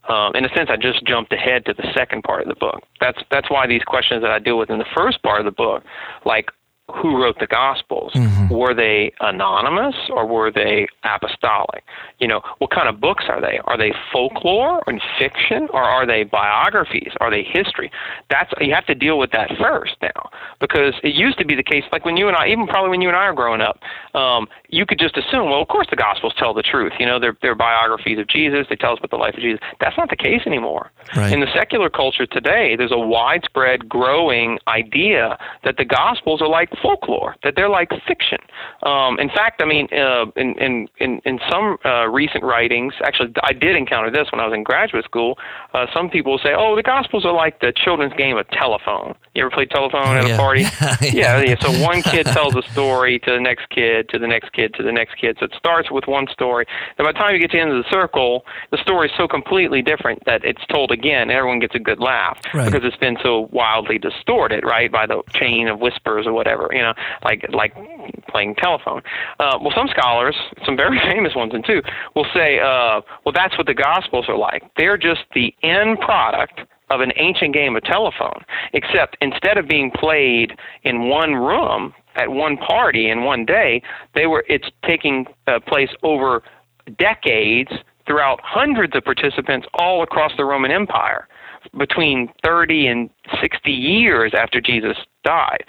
Um, 0.08 0.32
in 0.34 0.44
a 0.44 0.48
sense, 0.48 0.68
I 0.68 0.76
just 0.76 1.04
jumped 1.04 1.32
ahead 1.32 1.64
to 1.66 1.74
the 1.74 1.88
second 1.94 2.22
part 2.22 2.42
of 2.42 2.48
the 2.48 2.56
book. 2.56 2.82
That's 3.00 3.18
that's 3.30 3.48
why 3.50 3.66
these 3.66 3.82
questions 3.84 4.22
that 4.22 4.32
I 4.32 4.40
deal 4.40 4.58
with 4.58 4.68
in 4.68 4.78
the 4.78 4.92
first 4.96 5.22
part 5.22 5.38
of 5.38 5.44
the 5.44 5.52
book, 5.52 5.84
like 6.26 6.50
who 6.90 7.22
wrote 7.22 7.38
the 7.38 7.46
Gospels, 7.46 8.12
were 8.50 8.74
they 8.74 9.12
anonymous 9.20 9.94
or 10.10 10.26
were 10.26 10.50
they 10.50 10.86
apostolic? 11.04 11.84
You 12.18 12.28
know, 12.28 12.42
what 12.58 12.70
kind 12.70 12.88
of 12.88 13.00
books 13.00 13.24
are 13.28 13.40
they? 13.40 13.60
Are 13.64 13.78
they 13.78 13.92
folklore 14.12 14.82
and 14.86 15.00
fiction, 15.18 15.68
or 15.72 15.82
are 15.82 16.06
they 16.06 16.24
biographies? 16.24 17.12
Are 17.20 17.30
they 17.30 17.44
history? 17.44 17.90
That's 18.30 18.52
you 18.60 18.74
have 18.74 18.86
to 18.86 18.94
deal 18.94 19.18
with 19.18 19.30
that 19.30 19.50
first 19.60 19.96
now, 20.02 20.30
because 20.60 20.94
it 21.02 21.14
used 21.14 21.38
to 21.38 21.44
be 21.44 21.54
the 21.54 21.62
case. 21.62 21.84
Like 21.92 22.04
when 22.04 22.16
you 22.16 22.28
and 22.28 22.36
I, 22.36 22.48
even 22.48 22.66
probably 22.66 22.90
when 22.90 23.00
you 23.00 23.08
and 23.08 23.16
I 23.16 23.24
are 23.24 23.34
growing 23.34 23.60
up, 23.60 23.78
um, 24.14 24.48
you 24.68 24.84
could 24.84 24.98
just 24.98 25.16
assume, 25.16 25.50
well, 25.50 25.62
of 25.62 25.68
course 25.68 25.86
the 25.88 25.96
Gospels 25.96 26.34
tell 26.36 26.52
the 26.52 26.62
truth. 26.62 26.92
You 26.98 27.06
know, 27.06 27.18
they're 27.18 27.36
they're 27.42 27.54
biographies 27.54 28.18
of 28.18 28.26
Jesus. 28.26 28.66
They 28.68 28.76
tell 28.76 28.92
us 28.92 28.98
about 28.98 29.10
the 29.10 29.16
life 29.16 29.34
of 29.34 29.40
Jesus. 29.40 29.60
That's 29.80 29.96
not 29.96 30.10
the 30.10 30.16
case 30.16 30.42
anymore. 30.46 30.90
Right. 31.16 31.32
In 31.32 31.40
the 31.40 31.52
secular 31.54 31.88
culture 31.88 32.26
today, 32.26 32.76
there's 32.76 32.92
a 32.92 32.98
widespread, 32.98 33.88
growing 33.88 34.58
idea 34.66 35.38
that 35.64 35.76
the 35.76 35.84
Gospels 35.84 36.42
are 36.42 36.48
like 36.48 36.70
folklore, 36.82 37.36
that 37.42 37.54
they're 37.56 37.68
like 37.68 37.90
fiction. 38.06 38.38
Um, 38.82 39.18
in 39.18 39.28
fact, 39.28 39.60
I 39.62 39.66
mean, 39.66 39.88
uh, 39.92 40.26
in, 40.36 40.54
in 40.58 40.88
in 40.98 41.20
in 41.24 41.40
some 41.50 41.78
uh, 41.84 42.06
recent 42.08 42.44
writings, 42.44 42.94
actually, 43.04 43.32
I 43.42 43.52
did 43.52 43.76
encounter 43.76 44.10
this 44.10 44.30
when 44.32 44.40
I 44.40 44.44
was 44.46 44.54
in 44.54 44.62
graduate 44.62 45.04
school. 45.04 45.38
Uh, 45.74 45.86
some 45.92 46.08
people 46.10 46.38
say, 46.38 46.54
"Oh, 46.56 46.76
the 46.76 46.82
Gospels 46.82 47.24
are 47.24 47.32
like 47.32 47.60
the 47.60 47.72
children's 47.74 48.14
game 48.14 48.36
of 48.36 48.48
telephone." 48.50 49.14
You 49.34 49.42
ever 49.44 49.50
play 49.50 49.66
telephone 49.66 50.16
at 50.16 50.26
Yeah. 50.28 50.34
a 50.34 50.38
party? 50.38 50.62
Yeah. 51.02 51.40
yeah, 51.40 51.40
yeah. 51.40 51.54
So 51.60 51.70
one 51.82 52.02
kid 52.02 52.26
tells 52.26 52.54
a 52.54 52.62
story 52.72 53.18
to 53.20 53.30
the 53.32 53.40
next 53.40 53.68
kid, 53.70 54.08
to 54.10 54.18
the 54.18 54.26
next 54.26 54.52
kid, 54.52 54.74
to 54.74 54.82
the 54.82 54.92
next 54.92 55.14
kid. 55.16 55.36
So 55.40 55.46
it 55.46 55.54
starts 55.56 55.90
with 55.90 56.06
one 56.06 56.26
story. 56.28 56.66
And 56.98 57.04
by 57.06 57.12
the 57.12 57.18
time 57.18 57.34
you 57.34 57.40
get 57.40 57.50
to 57.52 57.56
the 57.56 57.62
end 57.62 57.72
of 57.72 57.82
the 57.82 57.90
circle, 57.90 58.44
the 58.70 58.76
story 58.78 59.08
is 59.08 59.14
so 59.16 59.26
completely 59.26 59.80
different 59.82 60.22
that 60.26 60.44
it's 60.44 60.64
told 60.66 60.90
again, 60.90 61.22
and 61.22 61.30
everyone 61.32 61.58
gets 61.60 61.74
a 61.74 61.78
good 61.78 61.98
laugh 61.98 62.38
Right. 62.54 62.70
because 62.70 62.86
it's 62.86 62.96
been 62.96 63.16
so 63.22 63.48
wildly 63.52 63.98
distorted, 63.98 64.64
right, 64.64 64.92
by 64.92 65.06
the 65.06 65.22
chain 65.32 65.68
of 65.68 65.80
whispers 65.80 66.26
or 66.26 66.32
whatever, 66.32 66.61
you 66.72 66.80
know, 66.80 66.94
like 67.24 67.44
like 67.52 67.74
playing 68.28 68.54
telephone. 68.56 69.02
Uh, 69.38 69.58
well, 69.60 69.72
some 69.74 69.88
scholars, 69.88 70.36
some 70.64 70.76
very 70.76 70.98
famous 71.10 71.34
ones, 71.34 71.52
and 71.54 71.64
too, 71.64 71.82
will 72.14 72.26
say, 72.34 72.58
uh, 72.58 73.00
well, 73.24 73.32
that's 73.34 73.56
what 73.58 73.66
the 73.66 73.74
Gospels 73.74 74.26
are 74.28 74.36
like. 74.36 74.62
They're 74.76 74.98
just 74.98 75.22
the 75.34 75.54
end 75.62 76.00
product 76.00 76.60
of 76.90 77.00
an 77.00 77.12
ancient 77.16 77.54
game 77.54 77.74
of 77.74 77.82
telephone, 77.84 78.44
except 78.74 79.16
instead 79.20 79.56
of 79.56 79.66
being 79.66 79.90
played 79.90 80.52
in 80.84 81.08
one 81.08 81.34
room 81.34 81.94
at 82.16 82.30
one 82.30 82.56
party 82.58 83.08
in 83.08 83.24
one 83.24 83.46
day, 83.46 83.82
they 84.14 84.26
were 84.26 84.44
it's 84.48 84.68
taking 84.86 85.26
uh, 85.46 85.58
place 85.66 85.88
over 86.02 86.42
decades 86.98 87.70
throughout 88.06 88.40
hundreds 88.42 88.94
of 88.96 89.04
participants 89.04 89.66
all 89.74 90.02
across 90.02 90.32
the 90.36 90.44
Roman 90.44 90.70
Empire 90.70 91.28
between 91.78 92.28
30 92.44 92.86
and 92.88 93.10
60 93.40 93.70
years 93.70 94.32
after 94.34 94.60
Jesus 94.60 94.96
died. 95.24 95.64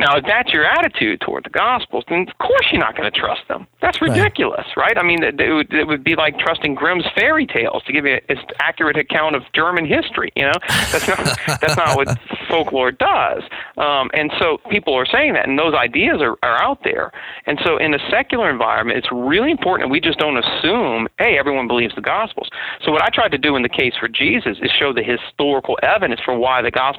Now, 0.00 0.16
if 0.16 0.24
that's 0.24 0.52
your 0.52 0.64
attitude 0.64 1.20
toward 1.20 1.44
the 1.44 1.50
Gospels, 1.50 2.04
then 2.08 2.26
of 2.28 2.38
course 2.38 2.66
you're 2.70 2.80
not 2.80 2.96
going 2.96 3.10
to 3.10 3.18
trust 3.18 3.42
them. 3.48 3.66
That's 3.80 4.00
ridiculous, 4.00 4.66
right? 4.76 4.96
I 4.96 5.02
mean, 5.02 5.22
it, 5.22 5.40
it, 5.40 5.52
would, 5.52 5.72
it 5.72 5.86
would 5.86 6.04
be 6.04 6.16
like 6.16 6.38
trusting 6.38 6.74
Grimm's 6.74 7.04
fairy 7.14 7.46
tales 7.46 7.82
to 7.86 7.92
give 7.92 8.06
you 8.06 8.18
an 8.28 8.38
accurate 8.60 8.96
account 8.96 9.36
of 9.36 9.42
German 9.54 9.84
history. 9.86 10.32
You 10.36 10.44
know, 10.44 10.58
that's 10.68 11.08
not 11.08 11.38
that's 11.60 11.76
not 11.76 11.96
what 11.96 12.18
folklore 12.48 12.92
does. 12.92 13.42
Um, 13.76 14.10
and 14.14 14.32
so 14.38 14.58
people 14.70 14.94
are 14.94 15.06
saying 15.06 15.34
that, 15.34 15.48
and 15.48 15.58
those 15.58 15.74
ideas 15.74 16.20
are, 16.20 16.36
are 16.42 16.62
out 16.62 16.82
there. 16.84 17.12
And 17.46 17.60
so 17.64 17.76
in 17.76 17.94
a 17.94 17.98
secular 18.10 18.50
environment, 18.50 18.98
it's 18.98 19.08
really 19.12 19.50
important 19.50 19.88
that 19.88 19.92
we 19.92 20.00
just 20.00 20.18
don't 20.18 20.36
assume, 20.36 21.08
hey, 21.18 21.38
everyone 21.38 21.66
believes 21.66 21.94
the 21.94 22.02
Gospels. 22.02 22.48
So 22.84 22.92
what 22.92 23.02
I 23.02 23.08
tried 23.08 23.32
to 23.32 23.38
do 23.38 23.56
in 23.56 23.62
the 23.62 23.68
case 23.68 23.94
for 23.98 24.08
Jesus 24.08 24.58
is 24.62 24.70
show 24.78 24.92
the 24.92 25.02
historical 25.02 25.78
evidence 25.82 26.20
for 26.24 26.36
why 26.36 26.62
the 26.62 26.70
Gospels 26.70 26.91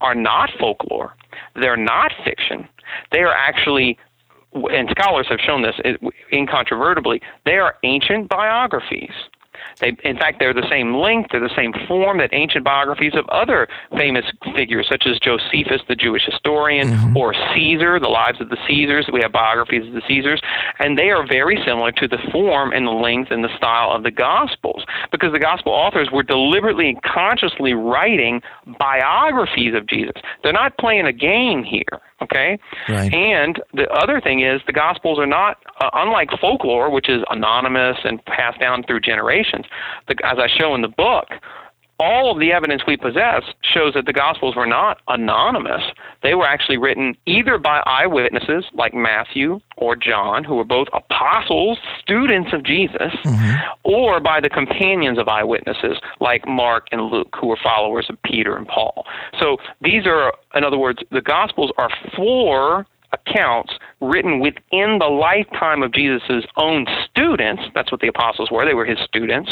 are 0.00 0.14
not 0.14 0.50
folklore. 0.58 1.14
They're 1.54 1.76
not 1.76 2.12
fiction. 2.24 2.68
They 3.12 3.20
are 3.20 3.34
actually, 3.34 3.98
and 4.54 4.88
scholars 4.90 5.26
have 5.28 5.40
shown 5.40 5.62
this 5.62 5.74
incontrovertibly, 6.32 7.20
they 7.44 7.56
are 7.56 7.76
ancient 7.82 8.28
biographies. 8.28 9.12
They, 9.80 9.96
in 10.04 10.16
fact, 10.16 10.38
they're 10.38 10.54
the 10.54 10.68
same 10.70 10.94
length, 10.94 11.30
they're 11.32 11.40
the 11.40 11.54
same 11.56 11.72
form 11.88 12.18
that 12.18 12.30
ancient 12.32 12.64
biographies 12.64 13.14
of 13.14 13.28
other 13.28 13.68
famous 13.96 14.24
figures, 14.54 14.86
such 14.90 15.04
as 15.06 15.18
Josephus, 15.18 15.82
the 15.88 15.96
Jewish 15.96 16.22
historian, 16.24 17.16
or 17.16 17.34
Caesar, 17.54 17.98
the 17.98 18.08
lives 18.08 18.40
of 18.40 18.48
the 18.50 18.58
Caesars. 18.66 19.08
We 19.12 19.20
have 19.22 19.32
biographies 19.32 19.86
of 19.86 19.94
the 19.94 20.02
Caesars, 20.06 20.40
and 20.78 20.96
they 20.98 21.10
are 21.10 21.26
very 21.26 21.58
similar 21.66 21.92
to 21.92 22.08
the 22.08 22.18
form 22.32 22.72
and 22.72 22.86
the 22.86 22.92
length 22.92 23.30
and 23.30 23.42
the 23.44 23.54
style 23.56 23.90
of 23.92 24.02
the 24.02 24.10
Gospels, 24.10 24.84
because 25.10 25.32
the 25.32 25.38
Gospel 25.38 25.72
authors 25.72 26.08
were 26.12 26.22
deliberately 26.22 26.88
and 26.88 27.02
consciously 27.02 27.74
writing 27.74 28.40
biographies 28.78 29.74
of 29.74 29.86
Jesus. 29.86 30.14
They're 30.42 30.52
not 30.52 30.76
playing 30.78 31.06
a 31.06 31.12
game 31.12 31.64
here. 31.64 32.00
Okay, 32.22 32.58
Right. 32.88 33.12
and 33.12 33.60
the 33.74 33.86
other 33.90 34.18
thing 34.18 34.40
is 34.40 34.62
the 34.66 34.72
Gospels 34.72 35.18
are 35.18 35.26
not 35.26 35.58
uh, 35.80 35.90
unlike 35.92 36.30
folklore, 36.40 36.88
which 36.88 37.08
is 37.08 37.22
anonymous 37.28 37.98
and 38.04 38.24
passed 38.24 38.60
down 38.60 38.82
through 38.84 39.00
generations. 39.00 39.53
The, 40.08 40.16
as 40.24 40.38
I 40.38 40.48
show 40.48 40.74
in 40.74 40.82
the 40.82 40.88
book, 40.88 41.28
all 42.00 42.32
of 42.32 42.40
the 42.40 42.52
evidence 42.52 42.82
we 42.86 42.96
possess 42.96 43.42
shows 43.62 43.94
that 43.94 44.06
the 44.06 44.12
Gospels 44.12 44.56
were 44.56 44.66
not 44.66 44.98
anonymous. 45.08 45.82
They 46.22 46.34
were 46.34 46.46
actually 46.46 46.76
written 46.76 47.14
either 47.26 47.56
by 47.56 47.82
eyewitnesses 47.86 48.64
like 48.74 48.94
Matthew 48.94 49.60
or 49.76 49.94
John, 49.94 50.42
who 50.42 50.56
were 50.56 50.64
both 50.64 50.88
apostles, 50.92 51.78
students 52.00 52.50
of 52.52 52.64
Jesus, 52.64 53.12
mm-hmm. 53.24 53.54
or 53.84 54.20
by 54.20 54.40
the 54.40 54.50
companions 54.50 55.18
of 55.18 55.28
eyewitnesses 55.28 55.98
like 56.20 56.46
Mark 56.48 56.88
and 56.90 57.02
Luke, 57.02 57.34
who 57.40 57.46
were 57.46 57.58
followers 57.62 58.06
of 58.08 58.20
Peter 58.22 58.56
and 58.56 58.66
Paul. 58.66 59.06
So 59.40 59.58
these 59.80 60.04
are, 60.06 60.32
in 60.54 60.64
other 60.64 60.78
words, 60.78 60.98
the 61.10 61.22
Gospels 61.22 61.72
are 61.78 61.90
four 62.16 62.86
accounts 63.14 63.72
written 64.00 64.40
within 64.40 64.98
the 64.98 65.08
lifetime 65.08 65.82
of 65.82 65.92
Jesus' 65.92 66.44
own 66.56 66.86
students. 67.08 67.62
That's 67.74 67.90
what 67.90 68.00
the 68.00 68.08
apostles 68.08 68.50
were. 68.50 68.64
They 68.64 68.74
were 68.74 68.84
his 68.84 68.98
students. 69.06 69.50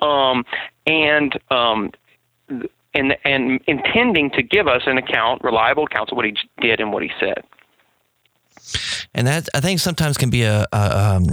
Um, 0.00 0.44
and 0.86 1.38
um, 1.50 1.90
and 2.94 3.16
and 3.24 3.60
intending 3.66 4.30
to 4.30 4.42
give 4.42 4.68
us 4.68 4.82
an 4.86 4.98
account, 4.98 5.42
reliable 5.42 5.84
accounts 5.84 6.12
of 6.12 6.16
what 6.16 6.26
he 6.26 6.36
did 6.60 6.80
and 6.80 6.92
what 6.92 7.02
he 7.02 7.10
said. 7.18 7.42
And 9.14 9.26
that 9.26 9.48
I 9.54 9.60
think 9.60 9.80
sometimes 9.80 10.16
can 10.16 10.30
be 10.30 10.42
a, 10.42 10.66
a 10.72 11.16
um, 11.16 11.26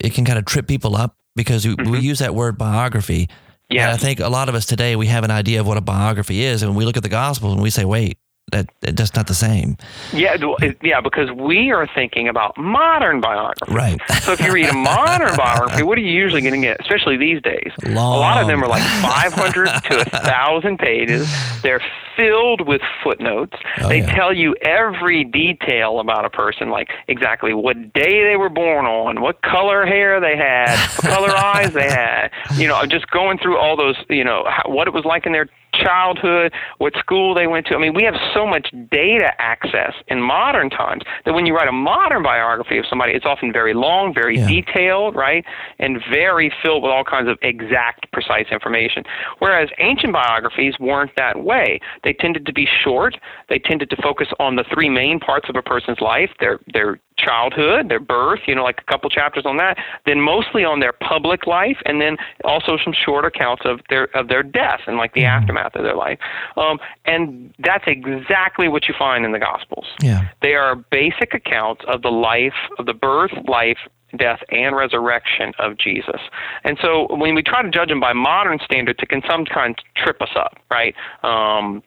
it 0.00 0.14
can 0.14 0.24
kind 0.24 0.38
of 0.38 0.44
trip 0.44 0.66
people 0.66 0.96
up 0.96 1.16
because 1.34 1.66
we, 1.66 1.74
we 1.74 2.00
use 2.00 2.18
that 2.18 2.34
word 2.34 2.58
biography, 2.58 3.28
Yeah, 3.70 3.84
And 3.84 3.92
I 3.92 3.96
think 3.96 4.20
a 4.20 4.28
lot 4.28 4.48
of 4.48 4.54
us 4.54 4.66
today 4.66 4.96
we 4.96 5.06
have 5.06 5.24
an 5.24 5.30
idea 5.30 5.60
of 5.60 5.66
what 5.66 5.76
a 5.76 5.80
biography 5.80 6.42
is, 6.42 6.62
and 6.62 6.74
we 6.76 6.84
look 6.84 6.96
at 6.96 7.02
the 7.02 7.08
Gospels 7.08 7.52
and 7.52 7.62
we 7.62 7.70
say, 7.70 7.84
"Wait, 7.84 8.18
that 8.52 8.68
that's 8.80 9.14
not 9.14 9.26
the 9.26 9.34
same." 9.34 9.76
Yeah, 10.12 10.36
yeah, 10.82 11.00
because 11.00 11.30
we 11.30 11.70
are 11.70 11.86
thinking 11.94 12.28
about 12.28 12.56
modern 12.56 13.20
biography. 13.20 13.72
Right. 13.72 14.00
so 14.22 14.32
if 14.32 14.40
you 14.40 14.52
read 14.52 14.68
a 14.68 14.74
modern 14.74 15.36
biography, 15.36 15.82
what 15.82 15.98
are 15.98 16.00
you 16.00 16.12
usually 16.12 16.40
going 16.40 16.54
to 16.54 16.60
get? 16.60 16.80
Especially 16.80 17.16
these 17.16 17.42
days, 17.42 17.72
Long. 17.84 18.16
a 18.16 18.20
lot 18.20 18.40
of 18.40 18.46
them 18.48 18.62
are 18.62 18.68
like 18.68 18.82
500 19.02 19.66
to 19.66 20.00
a 20.00 20.04
thousand 20.04 20.78
pages. 20.78 21.28
They're 21.62 21.82
filled 22.16 22.66
with 22.66 22.82
footnotes. 23.02 23.56
Oh, 23.80 23.88
they 23.88 24.00
yeah. 24.00 24.14
tell 24.14 24.32
you 24.32 24.54
every 24.62 25.24
detail 25.24 26.00
about 26.00 26.24
a 26.24 26.30
person, 26.30 26.68
like 26.68 26.88
exactly 27.06 27.54
what 27.54 27.92
day 27.92 28.24
they 28.24 28.36
were 28.36 28.48
born 28.48 28.86
on, 28.86 29.20
what 29.20 29.40
color 29.42 29.86
hair 29.86 30.20
they 30.20 30.36
had, 30.36 30.76
what 30.96 31.14
color 31.14 31.30
eyes 31.36 31.72
they 31.72 31.88
had. 31.88 32.30
You 32.56 32.66
know, 32.66 32.84
just 32.86 33.08
going 33.10 33.38
through 33.38 33.58
all 33.58 33.76
those. 33.76 33.96
You 34.10 34.24
know, 34.24 34.44
how, 34.48 34.68
what 34.70 34.88
it 34.88 34.94
was 34.94 35.04
like 35.04 35.26
in 35.26 35.32
their 35.32 35.48
childhood, 35.82 36.52
what 36.78 36.94
school 36.98 37.34
they 37.34 37.46
went 37.46 37.66
to. 37.66 37.74
I 37.74 37.78
mean, 37.78 37.94
we 37.94 38.02
have 38.04 38.14
so 38.34 38.46
much 38.46 38.68
data 38.90 39.32
access 39.38 39.94
in 40.08 40.20
modern 40.22 40.70
times 40.70 41.02
that 41.24 41.34
when 41.34 41.46
you 41.46 41.54
write 41.54 41.68
a 41.68 41.72
modern 41.72 42.22
biography 42.22 42.78
of 42.78 42.84
somebody, 42.88 43.12
it's 43.12 43.26
often 43.26 43.52
very 43.52 43.74
long, 43.74 44.12
very 44.12 44.38
Yeah. 44.38 44.46
detailed, 44.46 45.14
right? 45.14 45.44
And 45.78 46.02
very 46.10 46.52
filled 46.62 46.82
with 46.82 46.92
all 46.92 47.04
kinds 47.04 47.28
of 47.28 47.38
exact, 47.42 48.10
precise 48.12 48.46
information. 48.50 49.04
Whereas 49.38 49.68
ancient 49.78 50.12
biographies 50.12 50.78
weren't 50.78 51.14
that 51.16 51.42
way. 51.44 51.80
They 52.04 52.12
tended 52.12 52.46
to 52.46 52.52
be 52.52 52.66
short. 52.66 53.16
They 53.48 53.58
tended 53.58 53.90
to 53.90 53.96
focus 54.02 54.28
on 54.38 54.56
the 54.56 54.64
three 54.64 54.88
main 54.88 55.20
parts 55.20 55.48
of 55.48 55.56
a 55.56 55.62
person's 55.62 56.00
life 56.00 56.30
their, 56.40 56.58
their 56.72 57.00
childhood, 57.18 57.88
their 57.88 58.00
birth, 58.00 58.40
you 58.46 58.54
know, 58.54 58.62
like 58.62 58.80
a 58.80 58.90
couple 58.90 59.10
chapters 59.10 59.44
on 59.44 59.56
that, 59.58 59.76
then 60.06 60.20
mostly 60.20 60.64
on 60.64 60.80
their 60.80 60.92
public 60.92 61.46
life, 61.46 61.78
and 61.84 62.00
then 62.00 62.16
also 62.44 62.78
some 62.82 62.92
short 62.92 63.24
accounts 63.24 63.62
of 63.64 63.80
their 63.90 64.04
of 64.16 64.28
their 64.28 64.42
death 64.42 64.80
and 64.86 64.96
like 64.96 65.12
the 65.14 65.24
aftermath 65.24 65.74
of 65.74 65.82
their 65.82 65.96
life. 65.96 66.18
Um, 66.56 66.78
and 67.04 67.52
that's 67.58 67.84
exactly 67.86 68.68
what 68.68 68.88
you 68.88 68.94
find 68.98 69.24
in 69.24 69.32
the 69.32 69.38
Gospels. 69.38 69.86
Yeah. 70.00 70.28
They 70.42 70.54
are 70.54 70.76
basic 70.76 71.34
accounts 71.34 71.82
of 71.86 72.02
the 72.02 72.10
life, 72.10 72.54
of 72.78 72.86
the 72.86 72.94
birth, 72.94 73.32
life, 73.46 73.78
death, 74.16 74.40
and 74.50 74.76
resurrection 74.76 75.52
of 75.58 75.76
Jesus. 75.78 76.20
And 76.64 76.78
so 76.80 77.06
when 77.10 77.34
we 77.34 77.42
try 77.42 77.62
to 77.62 77.70
judge 77.70 77.88
them 77.88 78.00
by 78.00 78.12
modern 78.12 78.58
standards, 78.64 79.00
it 79.02 79.08
can 79.08 79.22
sometimes 79.28 79.76
trip 79.96 80.22
us 80.22 80.30
up, 80.34 80.58
right? 80.70 80.94
Um, 81.22 81.82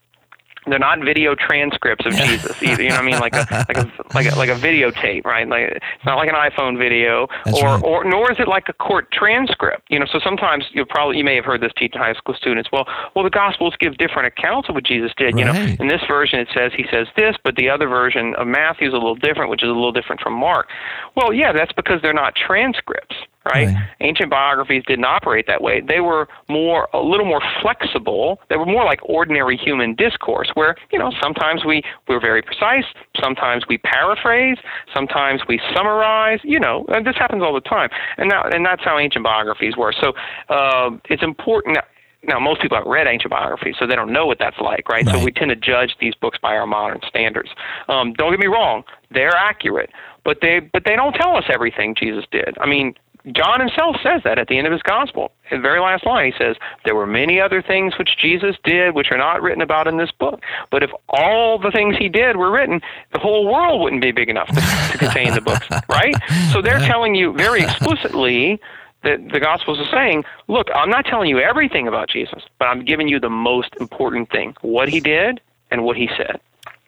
they're 0.68 0.80
not 0.80 1.00
video 1.00 1.36
transcripts 1.36 2.06
of 2.06 2.14
Jesus 2.28 2.62
either. 2.62 2.84
You 2.84 2.90
know 2.90 2.96
what 2.96 3.04
I 3.04 3.06
mean? 3.06 3.20
Like 3.20 3.36
a 3.36 3.66
like 3.68 3.78
a 3.78 3.92
like 4.14 4.32
a 4.32 4.36
like 4.36 4.50
a 4.50 4.56
videotape, 4.56 5.26
right? 5.26 5.48
Like 5.48 5.64
it's 5.72 6.06
not 6.06 6.16
like 6.18 6.30
an 6.30 6.36
iPhone 6.36 6.78
video, 6.78 7.28
That's 7.46 7.62
or 7.62 7.66
right. 7.66 7.84
or 7.84 8.04
nor 8.04 8.32
is 8.32 8.40
it 8.40 8.48
like 8.48 8.70
a 8.70 8.74
court 8.74 9.12
transcript. 9.12 9.88
You 9.90 10.00
know, 10.00 10.06
so 10.12 10.20
sometimes 10.24 10.66
you 10.74 10.86
probably 10.86 11.18
you 11.18 11.24
may 11.24 11.36
have 11.36 11.46
heard 11.46 11.62
this 11.62 11.72
teach 11.78 11.94
high 11.96 12.14
school 12.14 12.36
students. 12.36 12.70
Well, 12.72 12.86
well, 13.16 13.24
the 13.24 13.32
Gospels 13.32 13.76
give 13.80 13.98
different 13.98 14.28
accounts 14.28 14.70
of 14.70 14.76
what 14.76 14.86
Jesus 14.86 15.12
did. 15.18 15.38
You 15.38 15.46
know, 15.46 15.54
in 15.80 15.88
this 15.88 16.02
version 16.08 16.40
it 16.40 16.50
says 16.54 16.72
he 16.76 16.86
says 16.92 17.08
this, 17.16 17.36
but 17.44 17.56
the 17.56 17.70
other 17.70 17.88
version 17.88 18.36
of 18.36 18.48
Matthew 18.48 18.88
is 18.88 18.94
a 18.94 18.98
little 18.98 19.16
different, 19.16 19.50
which 19.50 19.64
is 19.64 19.70
a 19.70 19.74
little 19.74 19.92
different 19.92 20.22
from 20.22 20.34
Mark. 20.34 20.68
Well, 21.16 21.34
yeah, 21.34 21.52
that's 21.52 21.72
because 21.74 22.02
they're 22.02 22.14
not 22.14 22.36
transcripts. 22.36 23.16
Right? 23.44 23.68
Right. 23.68 23.76
Ancient 24.02 24.30
biographies 24.30 24.84
didn't 24.86 25.06
operate 25.06 25.48
that 25.48 25.62
way. 25.64 25.82
They 25.82 26.00
were 26.00 26.28
more, 26.48 26.88
a 26.94 27.00
little 27.00 27.26
more 27.26 27.42
flexible. 27.62 28.40
They 28.50 28.58
were 28.58 28.68
more 28.68 28.86
like 28.86 29.00
ordinary 29.04 29.58
human 29.58 29.96
discourse, 29.96 30.52
where 30.54 30.76
you 30.92 31.00
know 31.00 31.12
sometimes 31.22 31.66
we 31.66 31.82
we're 32.08 32.22
very 32.22 32.44
precise, 32.44 32.86
sometimes 33.20 33.64
we 33.68 33.80
paraphrase, 33.80 34.58
sometimes 34.94 35.42
we 35.48 35.60
summarize. 35.76 36.40
You 36.44 36.60
know, 36.60 36.86
and 36.90 37.06
this 37.06 37.16
happens 37.18 37.42
all 37.42 37.54
the 37.54 37.62
time, 37.62 37.90
and 38.18 38.30
now 38.30 38.44
and 38.44 38.64
that's 38.64 38.84
how 38.84 39.00
ancient 39.00 39.24
biographies 39.24 39.76
were. 39.76 39.94
So 40.00 40.14
uh, 40.50 40.92
it's 41.10 41.24
important. 41.24 41.78
that, 41.78 41.88
Now, 42.24 42.40
most 42.40 42.62
people 42.62 42.78
haven't 42.78 42.92
read 42.92 43.08
ancient 43.08 43.32
biographies, 43.32 43.76
so 43.80 43.88
they 43.88 43.96
don't 43.96 44.14
know 44.14 44.28
what 44.28 44.38
that's 44.38 44.60
like, 44.60 44.88
right? 44.88 45.04
Right. 45.04 45.16
So 45.16 45.24
we 45.26 45.32
tend 45.32 45.50
to 45.50 45.56
judge 45.56 45.96
these 46.00 46.14
books 46.14 46.38
by 46.40 46.56
our 46.56 46.68
modern 46.68 47.02
standards. 47.08 47.50
Um, 47.90 48.14
don't 48.14 48.30
get 48.30 48.40
me 48.40 48.46
wrong; 48.46 48.84
they're 49.10 49.36
accurate, 49.36 49.90
but 50.24 50.38
they 50.42 50.60
but 50.60 50.84
they 50.86 50.96
don't 50.96 51.14
tell 51.14 51.36
us 51.36 51.46
everything 51.50 51.96
Jesus 51.96 52.26
did. 52.32 52.56
I 52.62 52.68
mean, 52.68 52.94
John 53.32 53.60
himself 53.60 53.98
says 54.02 54.22
that 54.24 54.40
at 54.40 54.48
the 54.48 54.58
end 54.58 54.68
of 54.68 54.74
his 54.74 54.82
gospel. 54.82 55.32
In 55.52 55.58
the 55.58 55.62
very 55.62 55.80
last 55.80 56.06
line, 56.06 56.32
he 56.32 56.38
says, 56.38 56.56
There 56.86 56.96
were 56.96 57.06
many 57.06 57.40
other 57.40 57.62
things 57.62 57.98
which 57.98 58.18
Jesus 58.18 58.56
did 58.64 58.96
which 58.96 59.12
are 59.12 59.18
not 59.18 59.42
written 59.42 59.62
about 59.62 59.88
in 59.88 59.98
this 59.98 60.12
book. 60.12 60.42
But 60.72 60.84
if 60.84 60.92
all 61.10 61.60
the 61.60 61.72
things 61.72 61.98
he 61.98 62.10
did 62.10 62.38
were 62.38 62.52
written, 62.52 62.82
the 63.14 63.20
whole 63.20 63.52
world 63.52 63.82
wouldn't 63.82 64.02
be 64.02 64.12
big 64.12 64.30
enough 64.30 64.48
to, 64.48 64.92
to 64.92 64.98
contain 64.98 65.34
the 65.34 65.42
books, 65.42 65.68
right? 65.90 66.16
So 66.52 66.62
they're 66.62 66.80
telling 66.80 67.16
you 67.16 67.34
very 67.34 67.62
explicitly 67.62 68.60
that 69.04 69.30
the 69.32 69.40
Gospels 69.40 69.80
are 69.80 69.92
saying, 69.92 70.24
Look, 70.48 70.68
I'm 70.74 70.90
not 70.90 71.06
telling 71.06 71.30
you 71.30 71.40
everything 71.40 71.88
about 71.88 72.10
Jesus, 72.10 72.44
but 72.60 72.66
I'm 72.66 72.84
giving 72.86 73.08
you 73.08 73.20
the 73.20 73.30
most 73.30 73.76
important 73.80 74.32
thing 74.32 74.56
what 74.62 74.90
he 74.90 75.00
did 75.00 75.42
and 75.70 75.84
what 75.84 75.98
he 75.98 76.10
said. 76.18 76.40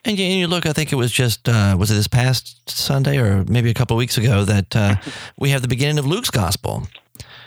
And 0.04 0.18
you, 0.18 0.24
and 0.26 0.38
you 0.38 0.46
look, 0.46 0.66
I 0.66 0.72
think 0.72 0.92
it 0.92 0.96
was 0.96 1.10
just, 1.10 1.48
uh, 1.48 1.76
was 1.78 1.90
it 1.90 1.94
this 1.94 2.08
past 2.08 2.68
Sunday 2.68 3.16
or 3.18 3.44
maybe 3.44 3.70
a 3.70 3.74
couple 3.74 3.96
of 3.96 3.98
weeks 3.98 4.18
ago 4.18 4.44
that 4.44 4.76
uh, 4.76 4.96
we 5.38 5.50
have 5.50 5.62
the 5.62 5.68
beginning 5.68 5.98
of 5.98 6.06
Luke's 6.06 6.30
gospel, 6.30 6.88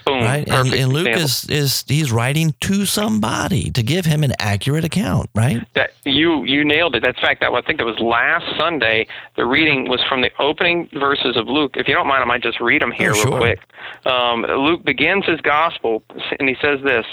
Boom. 0.07 0.23
right? 0.23 0.47
And, 0.47 0.73
and 0.73 0.93
Luke 0.93 1.07
is, 1.07 1.45
is, 1.49 1.83
he's 1.87 2.11
writing 2.11 2.53
to 2.61 2.85
somebody 2.85 3.69
to 3.71 3.83
give 3.83 4.05
him 4.05 4.23
an 4.23 4.33
accurate 4.39 4.83
account, 4.85 5.29
right? 5.35 5.65
That 5.75 5.91
you 6.05 6.43
you 6.45 6.63
nailed 6.63 6.95
it. 6.95 7.03
That's 7.03 7.19
fact 7.19 7.41
that 7.41 7.51
I 7.51 7.61
think 7.61 7.79
that 7.79 7.85
was 7.85 7.99
last 7.99 8.45
Sunday. 8.57 9.07
The 9.35 9.45
reading 9.45 9.89
was 9.89 10.01
from 10.07 10.21
the 10.21 10.31
opening 10.39 10.89
verses 10.93 11.35
of 11.35 11.47
Luke. 11.47 11.73
If 11.75 11.87
you 11.87 11.93
don't 11.93 12.07
mind, 12.07 12.21
I 12.23 12.25
might 12.25 12.41
just 12.43 12.59
read 12.59 12.81
them 12.81 12.91
here 12.91 13.11
Oh, 13.11 13.13
real 13.13 13.23
sure. 13.23 13.37
quick. 13.39 13.59
Um, 14.05 14.41
Luke 14.43 14.83
begins 14.83 15.25
his 15.25 15.39
gospel, 15.41 16.03
and 16.39 16.47
he 16.47 16.55
says 16.61 16.79
this: 16.83 17.05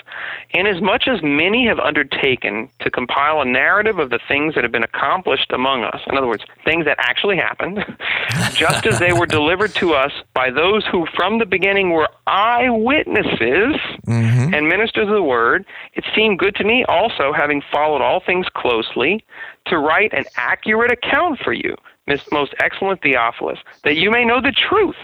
"Inasmuch 0.51 1.07
as 1.09 1.23
many 1.23 1.67
have 1.67 1.79
undertaken 1.79 2.69
to 2.81 2.91
compile 2.91 3.41
a 3.41 3.45
narrative 3.45 3.99
of 3.99 4.11
the 4.11 4.19
things 4.29 4.55
that 4.55 4.63
have 4.65 4.73
been 4.73 4.83
accomplished 4.85 5.51
among 5.53 5.85
us, 5.85 6.01
in 6.09 6.17
other 6.17 6.27
words, 6.27 6.45
things 6.65 6.85
that 6.85 6.97
actually 7.01 7.37
happened, 7.37 7.85
just 8.55 8.87
as 8.87 8.99
they 8.99 9.13
were 9.13 9.27
delivered 9.27 9.75
to 9.77 9.95
us 9.95 10.13
by 10.35 10.51
those 10.51 10.85
who 10.87 11.07
from 11.17 11.39
the 11.39 11.47
beginning 11.47 11.91
were 11.91 12.09
eyewitnesses." 12.27 12.84
Mm-hmm. 14.07 14.55
and 14.55 14.69
ministers 14.69 15.09
of 15.09 15.15
the 15.15 15.23
word, 15.23 15.65
it 15.95 16.05
seemed 16.15 16.39
good 16.39 16.55
to 16.57 16.65
me 16.65 16.85
also, 16.85 17.33
having 17.33 17.63
followed 17.73 18.03
all 18.03 18.21
things 18.21 18.47
closely, 18.55 19.25
to 19.67 19.79
write 19.79 20.13
an 20.13 20.25
accurate 20.37 20.93
account 20.93 21.41
for 21.43 21.53
you, 21.53 21.75
most 22.31 22.55
excellent 22.61 23.03
Theophilus, 23.03 23.59
that 23.83 23.97
you 23.97 24.11
may 24.11 24.25
know 24.25 24.41
the 24.41 24.53
truth 24.53 24.97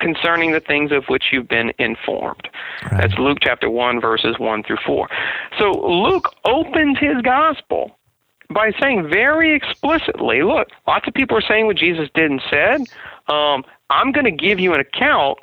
concerning 0.00 0.52
the 0.52 0.60
things 0.60 0.92
of 0.92 1.06
which 1.06 1.24
you've 1.32 1.48
been 1.48 1.72
informed. 1.78 2.48
Right. 2.82 3.00
That's 3.00 3.14
Luke 3.14 3.38
chapter 3.40 3.70
1, 3.70 4.00
verses 4.00 4.38
1 4.38 4.62
through 4.64 4.78
4. 4.84 5.08
So 5.58 5.70
Luke 5.70 6.34
opens 6.44 6.98
his 6.98 7.22
gospel 7.22 7.96
by 8.50 8.72
saying 8.80 9.08
very 9.08 9.54
explicitly, 9.54 10.42
look, 10.42 10.68
lots 10.86 11.08
of 11.08 11.14
people 11.14 11.36
are 11.36 11.42
saying 11.42 11.66
what 11.66 11.76
Jesus 11.76 12.08
did 12.14 12.30
and 12.30 12.42
said. 12.50 12.82
Um, 13.32 13.64
I'm 13.90 14.12
going 14.12 14.24
to 14.24 14.30
give 14.30 14.60
you 14.60 14.74
an 14.74 14.80
account 14.80 15.38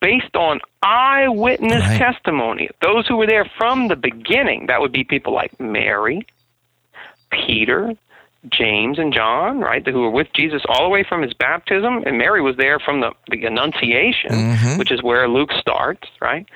based 0.00 0.34
on 0.36 0.60
eyewitness 0.82 1.82
Right. 1.84 1.98
testimony. 1.98 2.68
Those 2.82 3.06
who 3.06 3.16
were 3.16 3.26
there 3.26 3.44
from 3.56 3.88
the 3.88 3.96
beginning, 3.96 4.66
that 4.66 4.80
would 4.80 4.92
be 4.92 5.04
people 5.04 5.32
like 5.34 5.58
Mary, 5.60 6.26
Peter, 7.30 7.94
James, 8.50 8.98
and 8.98 9.12
John, 9.12 9.58
right, 9.60 9.84
who 9.86 10.00
were 10.00 10.10
with 10.10 10.28
Jesus 10.32 10.62
all 10.68 10.84
the 10.84 10.88
way 10.88 11.02
from 11.02 11.22
his 11.22 11.34
baptism. 11.34 12.04
And 12.06 12.16
Mary 12.18 12.40
was 12.40 12.56
there 12.56 12.78
from 12.78 13.00
the, 13.00 13.10
the 13.30 13.44
Annunciation, 13.44 14.30
Mhm. 14.30 14.78
which 14.78 14.90
is 14.92 15.02
where 15.02 15.28
Luke 15.28 15.52
starts, 15.60 16.08
right? 16.20 16.46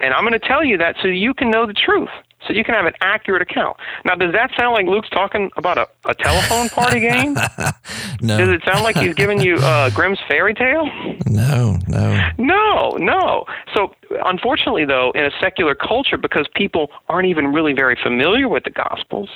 And 0.00 0.12
I'm 0.14 0.22
going 0.26 0.38
to 0.38 0.46
tell 0.46 0.62
you 0.62 0.76
that 0.78 0.96
so 1.00 1.08
you 1.08 1.32
can 1.34 1.50
know 1.50 1.66
the 1.66 1.72
truth. 1.72 2.10
So 2.46 2.54
you 2.54 2.64
can 2.64 2.74
have 2.74 2.86
an 2.86 2.94
accurate 3.00 3.42
account. 3.42 3.76
Now, 4.04 4.14
does 4.14 4.32
that 4.32 4.50
sound 4.58 4.72
like 4.72 4.86
Luke's 4.86 5.10
talking 5.10 5.50
about 5.56 5.78
a, 5.78 5.88
a 6.06 6.14
telephone 6.14 6.68
party 6.70 7.00
game? 7.00 7.34
no. 8.22 8.38
Does 8.38 8.48
it 8.48 8.62
sound 8.64 8.82
like 8.82 8.96
he's 8.96 9.14
giving 9.14 9.40
you 9.40 9.56
uh, 9.56 9.90
Grimm's 9.90 10.18
fairy 10.26 10.54
tale? 10.54 10.86
no, 11.26 11.78
no. 11.86 12.30
No, 12.38 12.96
no. 12.98 13.44
So, 13.74 13.94
unfortunately, 14.24 14.84
though, 14.84 15.12
in 15.14 15.24
a 15.24 15.30
secular 15.40 15.74
culture, 15.74 16.16
because 16.16 16.48
people 16.54 16.90
aren't 17.08 17.28
even 17.28 17.52
really 17.52 17.72
very 17.72 17.98
familiar 18.02 18.48
with 18.48 18.64
the 18.64 18.70
Gospels, 18.70 19.28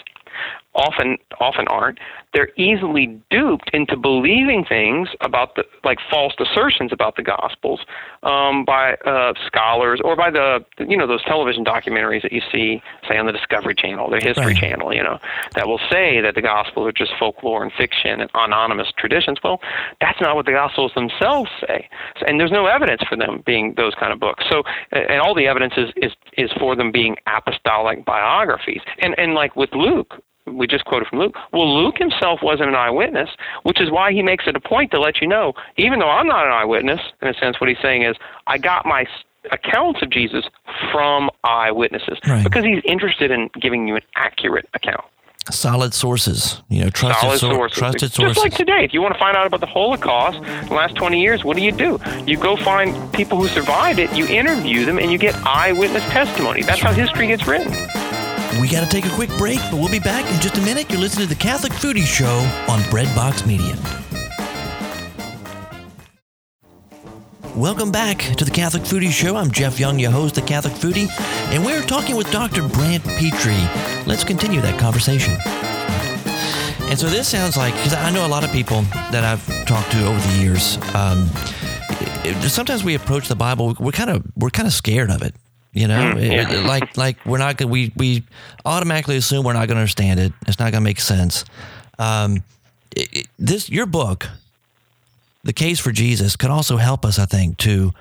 often 0.75 1.17
often 1.41 1.67
aren't, 1.69 1.99
they're 2.33 2.51
easily 2.57 3.07
duped 3.31 3.71
into 3.73 3.97
believing 3.97 4.65
things 4.65 5.09
about 5.21 5.55
the 5.55 5.65
like 5.85 5.99
false 6.11 6.35
assertions 6.39 6.93
about 6.93 7.17
the 7.17 7.23
Gospels 7.23 7.81
um, 8.23 8.65
by 8.65 8.95
uh, 9.07 9.33
scholars 9.47 10.01
or 10.05 10.17
by 10.17 10.31
the 10.31 10.65
you 10.79 10.97
know 10.97 11.07
those 11.07 11.23
television 11.25 11.65
documentaries 11.65 12.23
that 12.23 12.33
you 12.33 12.43
see, 12.53 12.83
say 13.09 13.17
on 13.17 13.27
the 13.27 13.33
Discovery 13.33 13.75
Channel, 13.75 14.11
the 14.11 14.21
History 14.21 14.47
Right. 14.47 14.57
Channel, 14.57 14.93
you 14.95 15.03
know, 15.03 15.19
that 15.55 15.67
will 15.69 15.81
say 15.91 16.21
that 16.21 16.35
the 16.35 16.43
Gospels 16.43 16.87
are 16.89 16.93
just 16.93 17.13
folklore 17.19 17.63
and 17.63 17.73
fiction 17.73 18.21
and 18.21 18.31
anonymous 18.35 18.89
traditions. 18.97 19.39
Well, 19.43 19.61
that's 20.01 20.21
not 20.21 20.35
what 20.37 20.47
the 20.47 20.53
Gospels 20.53 20.93
themselves 20.95 21.51
say, 21.61 21.89
So- 22.19 22.27
and 22.27 22.41
there's 22.41 22.53
no 22.53 22.67
evidence 22.67 23.03
for 23.09 23.17
them 23.17 23.43
being 23.47 23.75
those 23.77 23.95
kind 23.95 24.13
of 24.13 24.19
books. 24.21 24.45
So, 24.51 24.63
and 24.93 25.21
all 25.21 25.35
the 25.35 25.47
evidence 25.47 25.75
is 25.77 25.91
is, 25.97 26.13
is 26.37 26.51
for 26.59 26.75
them 26.77 26.91
being 26.91 27.17
apostolic 27.27 28.05
biographies. 28.05 28.81
And 28.99 29.15
and 29.19 29.35
like 29.35 29.55
with 29.57 29.73
Luke, 29.75 30.23
we 30.47 30.67
just 30.67 30.85
quoted 30.85 31.09
from 31.09 31.19
Luke. 31.21 31.35
Well, 31.53 31.83
Luke 31.83 31.97
himself 31.99 32.41
wasn't 32.43 32.69
an 32.69 32.75
eyewitness, 32.75 33.31
which 33.63 33.81
is 33.81 33.91
why 33.91 34.13
he 34.13 34.23
makes 34.23 34.45
it 34.47 34.55
a 34.57 34.61
point 34.61 34.91
to 34.93 35.01
let 35.01 35.21
you 35.21 35.27
know, 35.27 35.55
even 35.77 35.99
though 35.99 36.11
I'm 36.11 36.27
not 36.27 36.47
an 36.47 36.53
eyewitness, 36.53 37.01
in 37.23 37.29
a 37.29 37.35
sense, 37.35 37.61
what 37.61 37.69
he's 37.69 37.79
saying 37.81 38.03
is, 38.03 38.17
I 38.47 38.59
got 38.59 38.85
my 38.87 39.07
accounts 39.53 40.03
of 40.03 40.11
Jesus 40.11 40.45
from 40.93 41.31
eyewitnesses 41.45 42.19
Right. 42.27 42.43
because 42.45 42.65
he's 42.65 42.83
interested 42.85 43.31
in 43.31 43.51
giving 43.61 43.87
you 43.89 43.97
an 43.97 44.03
accurate 44.17 44.69
account. 44.75 45.05
Solid 45.51 45.93
sources, 45.93 46.63
you 46.71 46.83
know, 46.83 46.89
trusted, 46.89 47.39
sor- 47.39 47.55
sources. 47.55 47.79
trusted 47.79 48.13
Just 48.13 48.39
like 48.39 48.55
today, 48.55 48.83
if 48.83 48.95
you 48.95 49.03
want 49.03 49.13
to 49.13 49.19
find 49.21 49.37
out 49.37 49.47
about 49.47 49.61
the 49.61 49.67
Holocaust 49.67 50.41
the 50.69 50.75
last 50.75 50.95
20 50.95 51.21
years, 51.21 51.45
what 51.45 51.55
do 51.59 51.63
you 51.63 51.71
do? 51.71 52.01
You 52.27 52.39
go 52.39 52.57
find 52.57 53.13
people 53.13 53.37
who 53.39 53.47
survived 53.49 53.99
it, 53.99 54.11
you 54.15 54.27
interview 54.27 54.87
them, 54.87 54.99
and 54.99 55.13
you 55.13 55.19
get 55.19 55.35
eyewitness 55.45 56.03
testimony. 56.05 56.63
That's 56.63 56.81
how 56.81 56.93
history 56.95 57.27
gets 57.27 57.47
written. 57.47 57.71
We 58.61 58.69
got 58.69 58.85
to 58.85 58.89
take 58.89 59.05
a 59.05 59.15
quick 59.15 59.31
break, 59.37 59.59
but 59.71 59.75
we'll 59.75 59.91
be 59.91 59.99
back 59.99 60.25
in 60.33 60.41
just 60.41 60.57
a 60.57 60.61
minute. 60.61 60.89
You're 60.89 61.01
listening 61.01 61.27
to 61.27 61.35
the 61.35 61.41
Catholic 61.41 61.73
Foodie 61.73 62.05
Show 62.05 62.39
on 62.73 62.81
Breadbox 62.91 63.47
Media. 63.47 63.75
Welcome 67.57 67.91
back 67.91 68.19
to 68.37 68.45
the 68.45 68.51
Catholic 68.53 68.85
Foodie 68.85 69.11
Show. 69.11 69.35
I'm 69.37 69.51
Jeff 69.51 69.81
Young, 69.81 69.99
your 69.99 70.13
host, 70.13 70.37
the 70.37 70.43
Catholic 70.43 70.75
Foodie, 70.75 71.09
and 71.53 71.65
we're 71.65 71.83
talking 71.83 72.15
with 72.15 72.31
Dr. 72.31 72.67
Brant 72.69 73.05
Pitre. 73.05 73.55
Let's 74.07 74.23
continue 74.23 74.61
that 74.61 74.79
conversation. 74.79 75.35
And 76.89 76.99
so 76.99 77.09
this 77.09 77.27
sounds 77.27 77.57
like, 77.57 77.75
because 77.75 77.95
I 77.95 78.11
know 78.11 78.25
a 78.25 78.29
lot 78.29 78.45
of 78.45 78.53
people 78.53 78.83
that 79.11 79.25
I've 79.25 79.45
talked 79.67 79.91
to 79.93 80.07
over 80.07 80.21
the 80.29 80.39
years. 80.39 80.79
Um, 80.95 81.29
sometimes 82.49 82.85
we 82.85 82.95
approach 82.95 83.27
the 83.27 83.37
Bible, 83.37 83.75
we're 83.81 83.91
kind 83.91 84.11
of 84.11 84.25
we're 84.37 84.51
kind 84.51 84.69
of 84.69 84.73
scared 84.73 85.11
of 85.11 85.23
it. 85.23 85.35
You 85.75 85.89
know, 85.89 86.15
Mm, 86.15 86.23
yeah. 86.31 86.51
It- 86.53 86.65
like 86.67 86.97
like 86.97 87.17
we're 87.27 87.39
not 87.39 87.57
gonna 87.57 87.71
we 87.71 87.93
we 87.97 88.23
automatically 88.65 89.17
assume 89.17 89.45
we're 89.45 89.53
not 89.55 89.67
going 89.67 89.77
to 89.77 89.81
understand 89.81 90.21
it. 90.21 90.33
It's 90.47 90.59
not 90.59 90.71
going 90.71 90.83
to 90.83 90.89
make 90.89 91.01
sense. 91.01 91.45
Um, 91.99 92.43
it- 92.97 93.09
it- 93.13 93.27
this 93.39 93.69
your 93.69 93.87
book, 93.87 94.29
the 95.43 95.53
case 95.53 95.81
for 95.81 95.91
Jesus, 95.93 96.37
could 96.37 96.51
also 96.51 96.77
help 96.77 97.05
us, 97.05 97.19
I 97.19 97.27
think, 97.27 97.59
to 97.59 97.93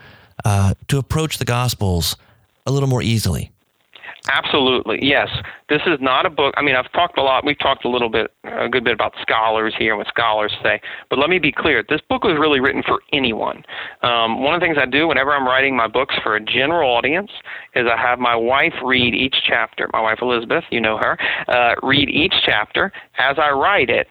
uh, 0.46 0.76
to 0.88 0.98
approach 1.00 1.38
the 1.40 1.46
Gospels 1.46 2.16
a 2.68 2.72
little 2.72 2.88
more 2.90 3.02
easily. 3.02 3.52
Absolutely, 4.32 5.00
yes. 5.02 5.28
This 5.68 5.82
is 5.86 5.98
not 6.00 6.26
a 6.26 6.30
book. 6.30 6.54
I 6.58 6.62
mean, 6.62 6.76
I've 6.76 6.92
talked 6.94 7.18
a 7.18 7.22
lot. 7.22 7.46
We've 7.46 7.60
talked 7.60 7.84
a 7.84 7.90
little 7.90 8.08
bit, 8.10 8.32
a 8.46 8.70
good 8.70 8.86
bit 8.86 8.94
about 8.94 9.14
scholars 9.22 9.74
here 9.78 9.92
and 9.92 9.98
what 9.98 10.08
scholars 10.08 10.54
say. 10.64 10.80
But 11.10 11.20
let 11.20 11.30
me 11.30 11.40
be 11.40 11.52
clear: 11.52 11.84
this 11.88 12.00
book 12.08 12.24
was 12.24 12.38
really 12.40 12.62
written 12.62 12.84
for 12.84 13.02
anyone. 13.12 13.64
Um, 14.02 14.42
one 14.42 14.56
of 14.56 14.62
the 14.62 14.66
things 14.66 14.78
I 14.80 14.86
do 14.86 15.10
whenever 15.10 15.34
I'm 15.34 15.46
writing 15.46 15.76
my 15.76 15.88
books 15.88 16.16
for 16.24 16.38
a 16.38 16.40
general 16.40 16.90
audience 16.90 17.32
is 17.76 17.86
I 17.86 17.98
have 17.98 18.18
my 18.18 18.36
wife 18.36 18.74
read 18.82 19.14
each 19.14 19.36
chapter. 19.46 19.90
My 19.92 20.00
wife 20.02 20.20
Elizabeth, 20.22 20.64
you 20.72 20.80
know 20.80 20.98
her, 20.98 21.18
uh, 21.50 21.76
read 21.84 22.10
each 22.10 22.36
chapter 22.46 22.94
as 23.18 23.38
I 23.38 23.52
write 23.52 23.90
it, 23.90 24.08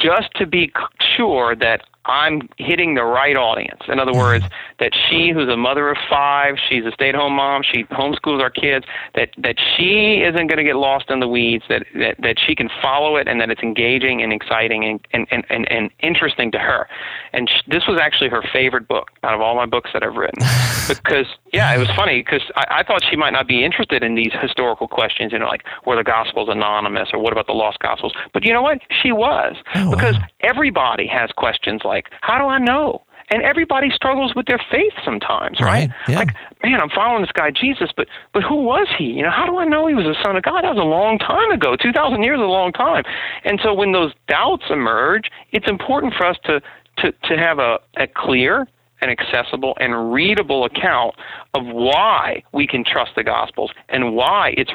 just 0.00 0.32
to 0.36 0.46
be 0.46 0.72
sure 1.16 1.56
that 1.56 1.82
I'm 2.06 2.48
hitting 2.58 2.94
the 2.94 3.04
right 3.04 3.36
audience. 3.36 3.80
In 3.88 3.98
other 4.00 4.12
words, 4.12 4.44
that 4.80 4.92
she, 5.08 5.30
who's 5.32 5.48
a 5.48 5.56
mother 5.56 5.88
of 5.88 5.96
five, 6.10 6.56
she's 6.68 6.84
a 6.84 6.90
stay-at-home 6.92 7.34
mom, 7.34 7.62
she 7.62 7.84
homeschools 7.84 8.40
our 8.40 8.50
kids, 8.50 8.84
that 9.14 9.30
that 9.38 9.56
she 9.76 10.22
isn't 10.24 10.48
going 10.48 10.58
to 10.58 10.64
get 10.64 10.76
lost 10.76 11.10
in 11.10 11.20
the 11.20 11.28
weeds, 11.28 11.64
that, 11.68 11.84
that 11.94 12.16
that 12.20 12.36
she 12.44 12.54
can 12.54 12.68
follow 12.80 13.16
it, 13.16 13.28
and 13.28 13.40
that 13.40 13.50
it's 13.50 13.62
engaging 13.62 14.22
and 14.22 14.32
exciting 14.32 14.84
and 14.84 15.00
and 15.12 15.26
and, 15.30 15.44
and, 15.50 15.70
and 15.70 15.90
interesting 16.00 16.50
to 16.52 16.58
her. 16.58 16.88
And 17.32 17.48
sh- 17.48 17.62
this 17.68 17.84
was 17.86 17.98
actually 18.02 18.30
her 18.30 18.42
favorite 18.52 18.88
book 18.88 19.10
out 19.22 19.34
of 19.34 19.40
all 19.40 19.54
my 19.54 19.66
books 19.66 19.90
that 19.94 20.02
I've 20.02 20.16
written, 20.16 20.44
because 20.88 21.26
yeah, 21.52 21.72
it 21.74 21.78
was 21.78 21.88
funny 21.94 22.22
because 22.22 22.42
I, 22.56 22.78
I 22.78 22.82
thought 22.82 23.02
she 23.08 23.16
might 23.16 23.32
not 23.32 23.46
be 23.46 23.64
interested 23.64 24.02
in 24.02 24.14
these 24.16 24.32
historical 24.40 24.88
questions, 24.88 25.32
you 25.32 25.38
know, 25.38 25.46
like 25.46 25.62
were 25.86 25.96
the 25.96 26.04
Gospels 26.04 26.48
anonymous 26.50 27.10
or 27.12 27.18
what 27.20 27.32
about 27.32 27.46
the 27.46 27.52
lost 27.52 27.78
Gospels? 27.78 28.12
But 28.32 28.44
you 28.44 28.52
know 28.52 28.62
what? 28.62 28.78
She 29.02 29.12
was 29.12 29.56
Oh, 29.74 29.90
wow. 29.90 29.94
because 29.94 30.16
everybody 30.40 31.06
has 31.06 31.30
questions 31.36 31.82
like, 31.84 31.91
how 32.20 32.38
do 32.38 32.44
I 32.44 32.58
know? 32.58 33.02
And 33.30 33.42
everybody 33.42 33.88
struggles 33.90 34.34
with 34.34 34.44
their 34.46 34.60
faith 34.70 34.92
sometimes, 35.04 35.58
Right, 35.58 35.88
right? 35.88 35.90
yeah. 36.06 36.18
Like, 36.18 36.34
man, 36.62 36.80
I'm 36.82 36.90
following 36.90 37.22
this 37.22 37.32
guy 37.32 37.50
Jesus, 37.50 37.90
but 37.96 38.06
but 38.34 38.42
who 38.42 38.56
was 38.56 38.88
he? 38.98 39.04
You 39.04 39.22
know, 39.22 39.30
how 39.30 39.46
do 39.46 39.56
I 39.56 39.64
know 39.64 39.86
he 39.86 39.94
was 39.94 40.04
the 40.04 40.16
son 40.22 40.36
of 40.36 40.42
God? 40.42 40.64
That 40.64 40.74
was 40.74 40.82
a 40.82 40.84
long 40.84 41.18
time 41.18 41.50
ago. 41.50 41.74
Two 41.76 41.92
thousand 41.92 42.24
years 42.24 42.36
is 42.38 42.42
a 42.42 42.46
long 42.60 42.72
time. 42.72 43.04
And 43.44 43.58
so 43.62 43.72
when 43.72 43.92
those 43.92 44.12
doubts 44.28 44.64
emerge, 44.68 45.30
it's 45.52 45.66
important 45.68 46.12
for 46.14 46.26
us 46.26 46.36
to 46.44 46.60
to 46.98 47.12
to 47.12 47.38
have 47.38 47.58
a, 47.58 47.78
a 47.96 48.06
clear 48.06 48.68
and 49.00 49.10
accessible 49.10 49.76
and 49.80 50.12
readable 50.12 50.64
account 50.64 51.14
of 51.54 51.64
why 51.66 52.42
we 52.52 52.66
can 52.66 52.84
trust 52.84 53.12
the 53.16 53.24
Gospels 53.24 53.70
and 53.88 54.14
why 54.14 54.52
it's 54.58 54.72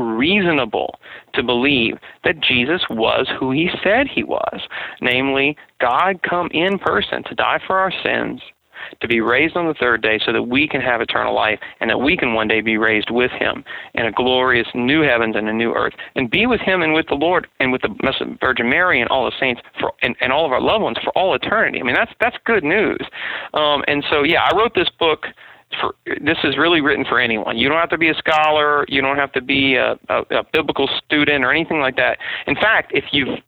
reasonable 0.00 0.98
to 1.34 1.42
believe 1.42 1.98
that 2.24 2.40
Jesus 2.40 2.82
was 2.90 3.28
who 3.38 3.50
he 3.52 3.70
said 3.82 4.08
he 4.08 4.22
was, 4.22 4.60
namely, 5.00 5.56
God 5.80 6.22
come 6.22 6.48
in 6.52 6.78
person 6.78 7.22
to 7.24 7.34
die 7.34 7.60
for 7.66 7.78
our 7.78 7.92
sins, 8.02 8.40
to 9.00 9.08
be 9.08 9.20
raised 9.20 9.56
on 9.56 9.66
the 9.66 9.74
third 9.74 10.02
day 10.02 10.18
so 10.24 10.32
that 10.32 10.42
we 10.42 10.66
can 10.66 10.80
have 10.80 11.00
eternal 11.00 11.34
life 11.34 11.58
and 11.80 11.90
that 11.90 11.98
we 11.98 12.16
can 12.16 12.34
one 12.34 12.48
day 12.48 12.60
be 12.60 12.76
raised 12.76 13.10
with 13.10 13.30
him 13.32 13.64
in 13.94 14.06
a 14.06 14.12
glorious 14.12 14.66
new 14.74 15.02
heavens 15.02 15.36
and 15.36 15.48
a 15.48 15.52
new 15.52 15.72
earth 15.72 15.94
and 16.16 16.30
be 16.30 16.46
with 16.46 16.60
him 16.60 16.82
and 16.82 16.92
with 16.92 17.06
the 17.08 17.14
Lord 17.14 17.46
and 17.60 17.72
with 17.72 17.82
the 17.82 17.94
Virgin 18.40 18.68
Mary 18.68 19.00
and 19.00 19.10
all 19.10 19.24
the 19.24 19.36
saints 19.38 19.60
for 19.78 19.92
and, 20.02 20.16
and 20.20 20.32
all 20.32 20.46
of 20.46 20.52
our 20.52 20.60
loved 20.60 20.82
ones 20.82 20.98
for 21.02 21.10
all 21.10 21.34
eternity. 21.34 21.80
I 21.80 21.82
mean 21.82 21.94
that's 21.94 22.12
that's 22.20 22.36
good 22.44 22.64
news. 22.64 23.00
Um, 23.54 23.84
and 23.86 24.04
so 24.10 24.22
yeah, 24.22 24.42
I 24.42 24.56
wrote 24.56 24.74
this 24.74 24.90
book 24.98 25.26
for 25.80 25.94
this 26.22 26.38
is 26.44 26.56
really 26.58 26.80
written 26.80 27.04
for 27.04 27.20
anyone. 27.20 27.56
You 27.56 27.68
don't 27.68 27.78
have 27.78 27.90
to 27.90 27.98
be 27.98 28.08
a 28.08 28.14
scholar. 28.14 28.84
You 28.88 29.00
don't 29.00 29.16
have 29.16 29.32
to 29.32 29.42
be 29.42 29.76
a, 29.76 29.98
a, 30.08 30.22
a 30.30 30.44
biblical 30.52 30.88
student 31.04 31.44
or 31.44 31.50
anything 31.52 31.80
like 31.80 31.96
that. 31.96 32.18
In 32.46 32.54
fact, 32.56 32.92
if 32.94 33.04
you've 33.12 33.38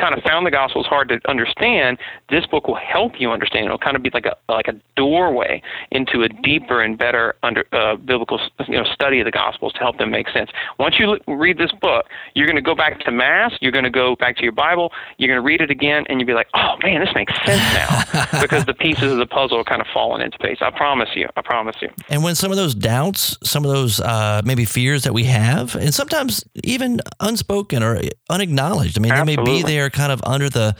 kind 0.00 0.16
of 0.16 0.22
found 0.22 0.46
the 0.46 0.50
Gospels 0.50 0.86
hard 0.86 1.08
to 1.10 1.20
understand, 1.28 1.98
this 2.30 2.46
book 2.46 2.66
will 2.66 2.76
help 2.76 3.20
you 3.20 3.30
understand. 3.30 3.66
It'll 3.66 3.78
kind 3.78 3.96
of 3.96 4.02
be 4.02 4.10
like 4.12 4.26
a 4.26 4.36
like 4.48 4.68
a 4.68 4.74
doorway 4.96 5.62
into 5.90 6.22
a 6.22 6.28
deeper 6.28 6.82
and 6.82 6.98
better 6.98 7.34
under 7.42 7.64
uh, 7.72 7.96
biblical 7.96 8.40
you 8.66 8.76
know 8.76 8.84
study 8.84 9.20
of 9.20 9.26
the 9.26 9.30
Gospels 9.30 9.72
to 9.74 9.78
help 9.78 9.98
them 9.98 10.10
make 10.10 10.28
sense. 10.30 10.50
Once 10.78 10.98
you 10.98 11.12
l- 11.12 11.36
read 11.36 11.58
this 11.58 11.72
book, 11.72 12.06
you're 12.34 12.46
going 12.46 12.56
to 12.56 12.62
go 12.62 12.74
back 12.74 13.00
to 13.00 13.10
Mass. 13.10 13.52
You're 13.60 13.72
going 13.72 13.84
to 13.84 13.90
go 13.90 14.16
back 14.16 14.36
to 14.36 14.42
your 14.42 14.52
Bible. 14.52 14.92
You're 15.18 15.28
going 15.28 15.42
to 15.42 15.46
read 15.46 15.60
it 15.60 15.70
again, 15.70 16.04
and 16.08 16.20
you'll 16.20 16.26
be 16.26 16.34
like, 16.34 16.48
"Oh 16.54 16.76
man, 16.82 17.00
this 17.00 17.14
makes 17.14 17.34
sense 17.44 17.62
now," 17.74 18.40
because 18.40 18.64
the 18.64 18.74
pieces 18.74 19.12
of 19.12 19.18
the 19.18 19.26
puzzle 19.26 19.58
are 19.58 19.64
kind 19.64 19.80
of 19.80 19.86
falling 19.92 20.22
into 20.22 20.38
place. 20.38 20.58
I 20.60 20.70
promise 20.70 21.10
you. 21.14 21.28
I 21.36 21.42
promise 21.42 21.76
you. 21.80 21.90
And 22.08 22.22
when 22.22 22.34
some 22.34 22.50
of 22.50 22.56
those 22.56 22.74
doubts, 22.74 23.36
some 23.42 23.64
of 23.64 23.70
those 23.70 24.00
uh, 24.00 24.42
maybe 24.44 24.64
fears 24.64 25.04
that 25.04 25.12
we 25.12 25.24
have, 25.24 25.74
and 25.76 25.94
sometimes 25.94 26.44
even 26.64 27.00
unspoken 27.20 27.82
or 27.82 28.00
unacknowledged, 28.28 28.98
I 28.98 29.00
mean, 29.00 29.14
they 29.14 29.24
may 29.24 29.36
be 29.36 29.40
Absolutely. 29.40 29.62
There 29.90 30.00
kind 30.02 30.12
of 30.12 30.20
under 30.24 30.48
the 30.48 30.74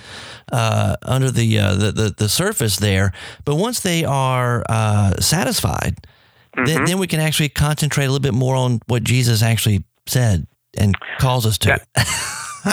uh, 0.53 0.97
under 1.03 1.31
the, 1.31 1.59
uh, 1.59 1.75
the 1.75 1.93
the 1.93 2.15
the 2.17 2.29
surface 2.29 2.77
there, 2.77 3.13
but 3.45 3.57
once 3.57 3.81
they 3.81 4.05
are 4.05 4.65
uh, 4.69 5.15
satisfied, 5.21 5.97
Mm-hmm. 6.57 6.65
then, 6.65 6.85
then 6.85 6.99
we 6.99 7.07
can 7.07 7.21
actually 7.21 7.49
concentrate 7.49 8.07
a 8.07 8.09
little 8.09 8.19
bit 8.21 8.35
more 8.35 8.57
on 8.57 8.81
what 8.89 9.05
Jesus 9.05 9.41
actually 9.41 9.85
said 10.09 10.49
and 10.77 10.97
calls 11.21 11.47
us 11.47 11.57
to. 11.59 11.79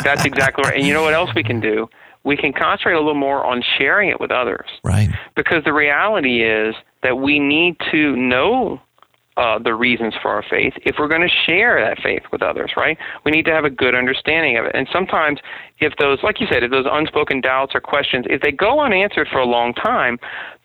That's 0.03 0.25
exactly 0.25 0.63
right. 0.63 0.77
And 0.77 0.87
you 0.87 0.93
know 0.93 1.03
what 1.03 1.13
else 1.13 1.29
we 1.35 1.43
can 1.43 1.59
do? 1.59 1.87
We 2.23 2.35
can 2.37 2.53
concentrate 2.53 2.95
a 2.95 2.97
little 2.97 3.13
more 3.13 3.45
on 3.45 3.63
sharing 3.77 4.09
it 4.09 4.19
with 4.19 4.31
others. 4.31 4.67
right. 4.83 5.09
Because 5.35 5.63
the 5.63 5.73
reality 5.73 6.43
is 6.43 6.73
that 7.03 7.19
we 7.19 7.37
need 7.37 7.75
to 7.91 8.15
know 8.15 8.81
uh, 9.37 9.59
the 9.59 9.73
reasons 9.73 10.13
for 10.21 10.31
our 10.31 10.43
faith 10.49 10.73
if 10.83 10.95
we're 10.99 11.07
going 11.07 11.21
to 11.21 11.33
share 11.45 11.79
that 11.79 12.01
faith 12.01 12.23
with 12.31 12.41
others, 12.41 12.71
right? 12.75 12.97
We 13.23 13.31
need 13.31 13.45
to 13.45 13.51
have 13.51 13.65
a 13.65 13.69
good 13.69 13.95
understanding 13.95 14.57
of 14.57 14.65
it. 14.65 14.71
And 14.75 14.87
sometimes, 14.91 15.39
if 15.79 15.93
those, 15.99 16.19
like 16.23 16.41
you 16.41 16.47
said, 16.49 16.63
if 16.63 16.71
those 16.71 16.87
unspoken 16.89 17.41
doubts 17.41 17.75
or 17.75 17.79
questions, 17.79 18.25
if 18.29 18.41
they 18.41 18.51
go 18.51 18.79
unanswered 18.79 19.27
for 19.31 19.39
a 19.39 19.45
long 19.45 19.73
time, 19.73 20.17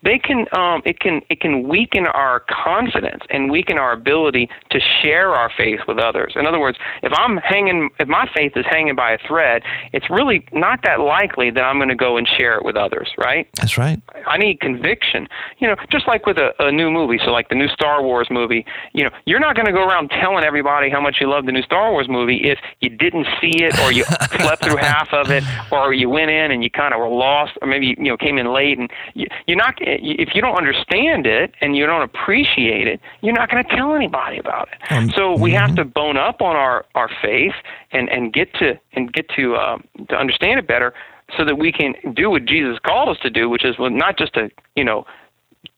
they 0.03 0.19
can 0.19 0.47
um, 0.53 0.83
it 0.85 1.01
can 1.01 1.21
it 1.29 1.41
can 1.41 1.69
weaken 1.69 2.07
our 2.07 2.41
confidence 2.41 3.23
and 3.31 3.51
weaken 3.51 3.79
our 3.79 3.93
ability 3.93 4.49
to 4.71 4.81
share 5.03 5.31
our 5.31 5.51
faith 5.57 5.81
with 5.87 5.99
others. 5.99 6.33
In 6.37 6.47
other 6.47 6.61
words, 6.61 6.79
if 7.03 7.13
I'm 7.15 7.37
hanging, 7.39 7.91
if 7.99 8.09
my 8.09 8.29
faith 8.35 8.53
is 8.57 8.65
hanging 8.69 8.97
by 8.97 9.13
a 9.13 9.19
thread, 9.27 9.63
it's 9.93 10.11
really 10.11 10.45
not 10.53 10.81
that 10.85 11.01
likely 11.01 11.51
that 11.51 11.61
I'm 11.61 11.79
going 11.79 11.89
to 11.89 11.95
go 11.95 12.17
and 12.17 12.27
share 12.27 12.57
it 12.57 12.65
with 12.65 12.77
others, 12.77 13.11
right? 13.19 13.49
That's 13.55 13.79
right. 13.79 14.01
I 14.27 14.39
need 14.39 14.61
conviction. 14.61 15.29
You 15.59 15.69
know, 15.69 15.77
just 15.91 16.09
like 16.09 16.27
with 16.27 16.39
a, 16.39 16.51
a 16.59 16.73
new 16.73 16.91
movie, 16.91 17.19
so 17.25 17.31
like 17.31 17.49
the 17.49 17.55
new 17.55 17.69
Star 17.69 18.03
Wars 18.03 18.29
movie, 18.31 18.65
you 18.93 19.05
know, 19.05 19.11
you're 19.25 19.41
not 19.41 19.55
going 19.55 19.67
to 19.67 19.73
go 19.73 19.87
around 19.87 20.11
telling 20.11 20.45
everybody 20.45 20.91
how 20.91 21.01
much 21.01 21.17
you 21.21 21.29
love 21.29 21.47
the 21.47 21.53
new 21.53 21.63
Star 21.63 21.93
Wars 21.93 22.09
movie 22.09 22.51
if 22.51 22.59
you 22.81 22.91
didn't 22.91 23.27
see 23.41 23.63
it 23.63 23.79
or 23.81 23.93
you 23.93 24.05
slept 24.41 24.65
through 24.65 24.77
half 24.77 25.09
of 25.13 25.31
it 25.31 25.45
or 25.71 25.93
you 25.95 26.09
went 26.09 26.31
in 26.31 26.51
and 26.51 26.65
you 26.65 26.71
kind 26.71 26.93
of 26.93 27.01
were 27.01 27.09
lost 27.09 27.53
or 27.63 27.69
maybe 27.69 27.95
you 27.99 28.09
know 28.09 28.17
came 28.17 28.39
in 28.39 28.53
late 28.53 28.79
and 28.79 28.91
you, 29.15 29.27
you're 29.47 29.57
not 29.57 29.77
if 30.01 30.35
you 30.35 30.41
don't 30.41 30.57
understand 30.57 31.27
it 31.27 31.55
and 31.61 31.77
you 31.77 31.87
don't 31.87 32.03
appreciate 32.03 32.87
it, 32.87 33.01
you're 33.21 33.35
not 33.35 33.51
going 33.51 33.65
to 33.65 33.77
tell 33.77 33.95
anybody 33.95 34.39
about 34.39 34.69
it. 34.69 34.93
Um, 34.93 35.11
so 35.11 35.37
we 35.37 35.53
have 35.53 35.75
to 35.77 35.85
bone 35.85 36.17
up 36.17 36.41
on 36.41 36.57
our 36.57 36.85
our 36.95 37.11
faith 37.23 37.55
and 37.93 38.09
and 38.09 38.33
get 38.33 38.53
to 38.55 38.79
and 38.93 39.13
get 39.13 39.29
to 39.37 39.57
um, 39.57 39.85
to 40.09 40.17
understand 40.17 40.59
it 40.59 40.67
better 40.67 40.95
so 41.37 41.45
that 41.45 41.57
we 41.57 41.73
can 41.73 41.95
do 42.15 42.31
what 42.31 42.45
Jesus 42.45 42.79
called 42.85 43.09
us 43.09 43.19
to 43.23 43.31
do, 43.31 43.49
which 43.49 43.65
is 43.65 43.79
well, 43.79 43.91
not 43.91 44.19
just 44.19 44.35
to 44.35 44.51
you 44.77 44.85
know 44.85 45.07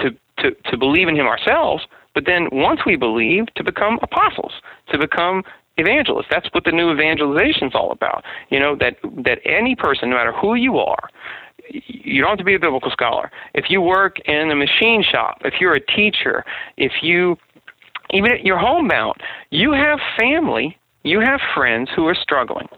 to, 0.00 0.10
to, 0.38 0.50
to 0.70 0.76
believe 0.76 1.08
in 1.08 1.16
him 1.16 1.26
ourselves, 1.26 1.86
but 2.14 2.26
then 2.26 2.48
once 2.52 2.80
we 2.86 2.96
believe, 2.96 3.46
to 3.56 3.64
become 3.64 3.98
apostles, 4.02 4.52
to 4.90 4.98
become 4.98 5.42
evangelists. 5.76 6.26
That's 6.30 6.48
what 6.52 6.64
the 6.64 6.70
new 6.70 6.92
evangelization 6.92 7.68
is 7.68 7.74
all 7.74 7.90
about. 7.90 8.24
You 8.50 8.60
know, 8.60 8.76
that, 8.76 8.96
that 9.24 9.40
any 9.44 9.74
person, 9.74 10.10
no 10.10 10.16
matter 10.16 10.32
who 10.32 10.54
you 10.54 10.78
are, 10.78 11.08
you 11.70 12.20
don't 12.20 12.30
have 12.30 12.38
to 12.38 12.44
be 12.44 12.54
a 12.54 12.60
biblical 12.60 12.90
scholar. 12.90 13.30
If 13.54 13.66
you 13.68 13.80
work 13.80 14.18
in 14.26 14.50
a 14.50 14.56
machine 14.56 15.02
shop, 15.02 15.38
if 15.44 15.54
you're 15.60 15.74
a 15.74 15.80
teacher, 15.80 16.44
if 16.76 16.92
you 17.02 17.36
even 18.10 18.32
if 18.32 18.44
you're 18.44 18.58
homebound, 18.58 19.14
you 19.50 19.72
have 19.72 19.98
family, 20.18 20.76
you 21.02 21.20
have 21.20 21.40
friends 21.54 21.88
who 21.94 22.06
are 22.06 22.14
struggling 22.14 22.68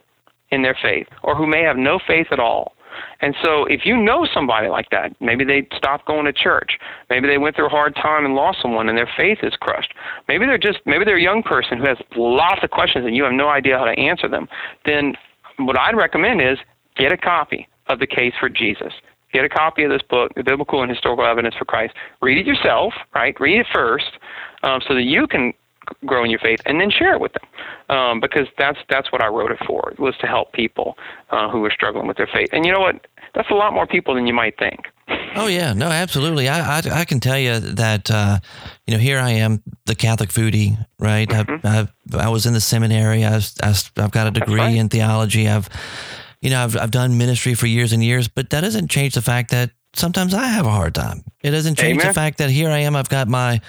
in 0.51 0.63
their 0.63 0.77
faith 0.81 1.09
or 1.23 1.35
who 1.35 1.47
may 1.47 1.63
have 1.63 1.77
no 1.77 1.99
faith 2.07 2.29
at 2.31 2.39
all. 2.39 2.73
And 3.21 3.35
so 3.43 3.65
if 3.67 3.85
you 3.85 3.97
know 3.97 4.27
somebody 4.33 4.69
like 4.69 4.89
that, 4.91 5.15
maybe 5.21 5.45
they 5.45 5.67
stopped 5.77 6.07
going 6.07 6.25
to 6.25 6.33
church, 6.33 6.79
maybe 7.11 7.27
they 7.29 7.37
went 7.37 7.57
through 7.57 7.67
a 7.67 7.71
hard 7.71 7.95
time 7.95 8.25
and 8.25 8.35
lost 8.35 8.59
someone 8.63 8.89
and 8.89 8.97
their 8.97 9.11
faith 9.17 9.39
is 9.43 9.53
crushed. 9.61 9.93
Maybe 10.29 10.47
they're 10.47 10.57
just 10.57 10.79
maybe 10.87 11.05
they're 11.05 11.19
a 11.19 11.23
young 11.23 11.43
person 11.43 11.79
who 11.79 11.87
has 11.89 11.99
lots 12.17 12.61
of 12.63 12.71
questions 12.71 13.05
and 13.05 13.15
you 13.15 13.25
have 13.25 13.33
no 13.33 13.49
idea 13.49 13.77
how 13.77 13.85
to 13.85 13.99
answer 13.99 14.29
them. 14.29 14.49
Then 14.87 15.15
what 15.59 15.79
I'd 15.79 15.97
recommend 15.97 16.41
is 16.41 16.59
get 16.97 17.13
a 17.13 17.17
copy 17.17 17.69
of 17.89 17.99
the 17.99 18.07
case 18.07 18.35
for 18.39 18.49
Jesus. 18.49 18.93
Get 19.33 19.45
a 19.45 19.49
copy 19.49 19.83
of 19.83 19.91
this 19.91 20.03
book, 20.09 20.33
The 20.35 20.43
Biblical 20.43 20.83
and 20.83 20.91
Historical 20.91 21.27
Evidence 21.27 21.55
for 21.57 21.65
Christ. 21.65 21.95
Read 22.23 22.39
it 22.39 22.47
yourself, 22.47 22.95
right? 23.15 23.39
Read 23.41 23.59
it 23.59 23.67
first, 23.73 24.11
um, 24.63 24.81
so 24.87 24.95
that 24.95 25.03
you 25.03 25.27
can 25.27 25.53
grow 26.05 26.25
in 26.25 26.31
your 26.31 26.41
faith, 26.41 26.61
and 26.67 26.81
then 26.81 26.91
share 26.91 27.15
it 27.15 27.21
with 27.21 27.33
them, 27.33 27.97
um, 27.97 28.21
because 28.21 28.47
that's 28.59 28.79
that's 28.89 29.13
what 29.13 29.23
I 29.23 29.29
wrote 29.29 29.53
it 29.53 29.59
for. 29.67 29.91
It 29.91 30.01
was 30.01 30.17
to 30.21 30.27
help 30.27 30.53
people 30.53 30.97
uh, 31.31 31.51
who 31.51 31.61
were 31.61 31.71
struggling 31.71 32.07
with 32.07 32.17
their 32.17 32.29
faith. 32.33 32.49
And 32.53 32.65
you 32.65 32.73
know 32.73 32.81
what? 32.81 33.07
That's 33.35 33.51
a 33.51 33.55
lot 33.55 33.73
more 33.73 33.87
people 33.87 34.15
than 34.15 34.27
you 34.27 34.33
might 34.33 34.59
think. 34.59 34.87
Oh 35.37 35.47
yeah, 35.47 35.73
no, 35.75 35.87
absolutely. 35.87 36.49
I 36.49 36.79
I, 36.79 36.83
I 36.93 37.05
can 37.05 37.21
tell 37.21 37.39
you 37.39 37.61
that 37.61 38.11
uh, 38.11 38.39
you 38.87 38.95
know 38.95 39.01
here 39.01 39.19
I 39.19 39.31
am, 39.31 39.63
the 39.85 39.95
Catholic 39.95 40.31
foodie, 40.31 40.85
right? 40.99 41.29
Mm-hmm. 41.29 41.67
I, 41.67 41.89
I, 42.19 42.27
I 42.27 42.29
was 42.29 42.47
in 42.47 42.55
the 42.55 42.61
seminary. 42.61 43.25
I 43.25 43.41
I 43.63 43.75
have 43.97 44.11
got 44.11 44.27
a 44.27 44.31
degree 44.31 44.61
right. 44.61 44.75
in 44.75 44.89
theology. 44.89 45.49
I've 45.49 45.69
you 46.41 46.51
know 46.51 46.63
I've 46.63 46.77
I've 46.77 46.91
done 46.91 47.19
ministry 47.19 47.55
for 47.55 47.67
years 47.67 47.93
and 47.93 48.03
years, 48.03 48.29
but 48.29 48.51
that 48.51 48.63
doesn't 48.63 48.91
change 48.91 49.15
the 49.15 49.23
fact 49.23 49.51
that 49.51 49.71
sometimes 49.95 50.35
I 50.35 50.47
have 50.47 50.67
a 50.67 50.71
hard 50.71 50.95
time. 50.95 51.25
It 51.43 51.51
doesn't 51.51 51.77
change 51.77 51.99
Amen. 51.99 52.09
the 52.09 52.15
fact 52.15 52.39
that 52.39 52.51
here 52.51 52.71
I 52.71 52.79
am. 52.79 52.95
I've 52.97 53.09
got 53.09 53.29
my 53.29 53.61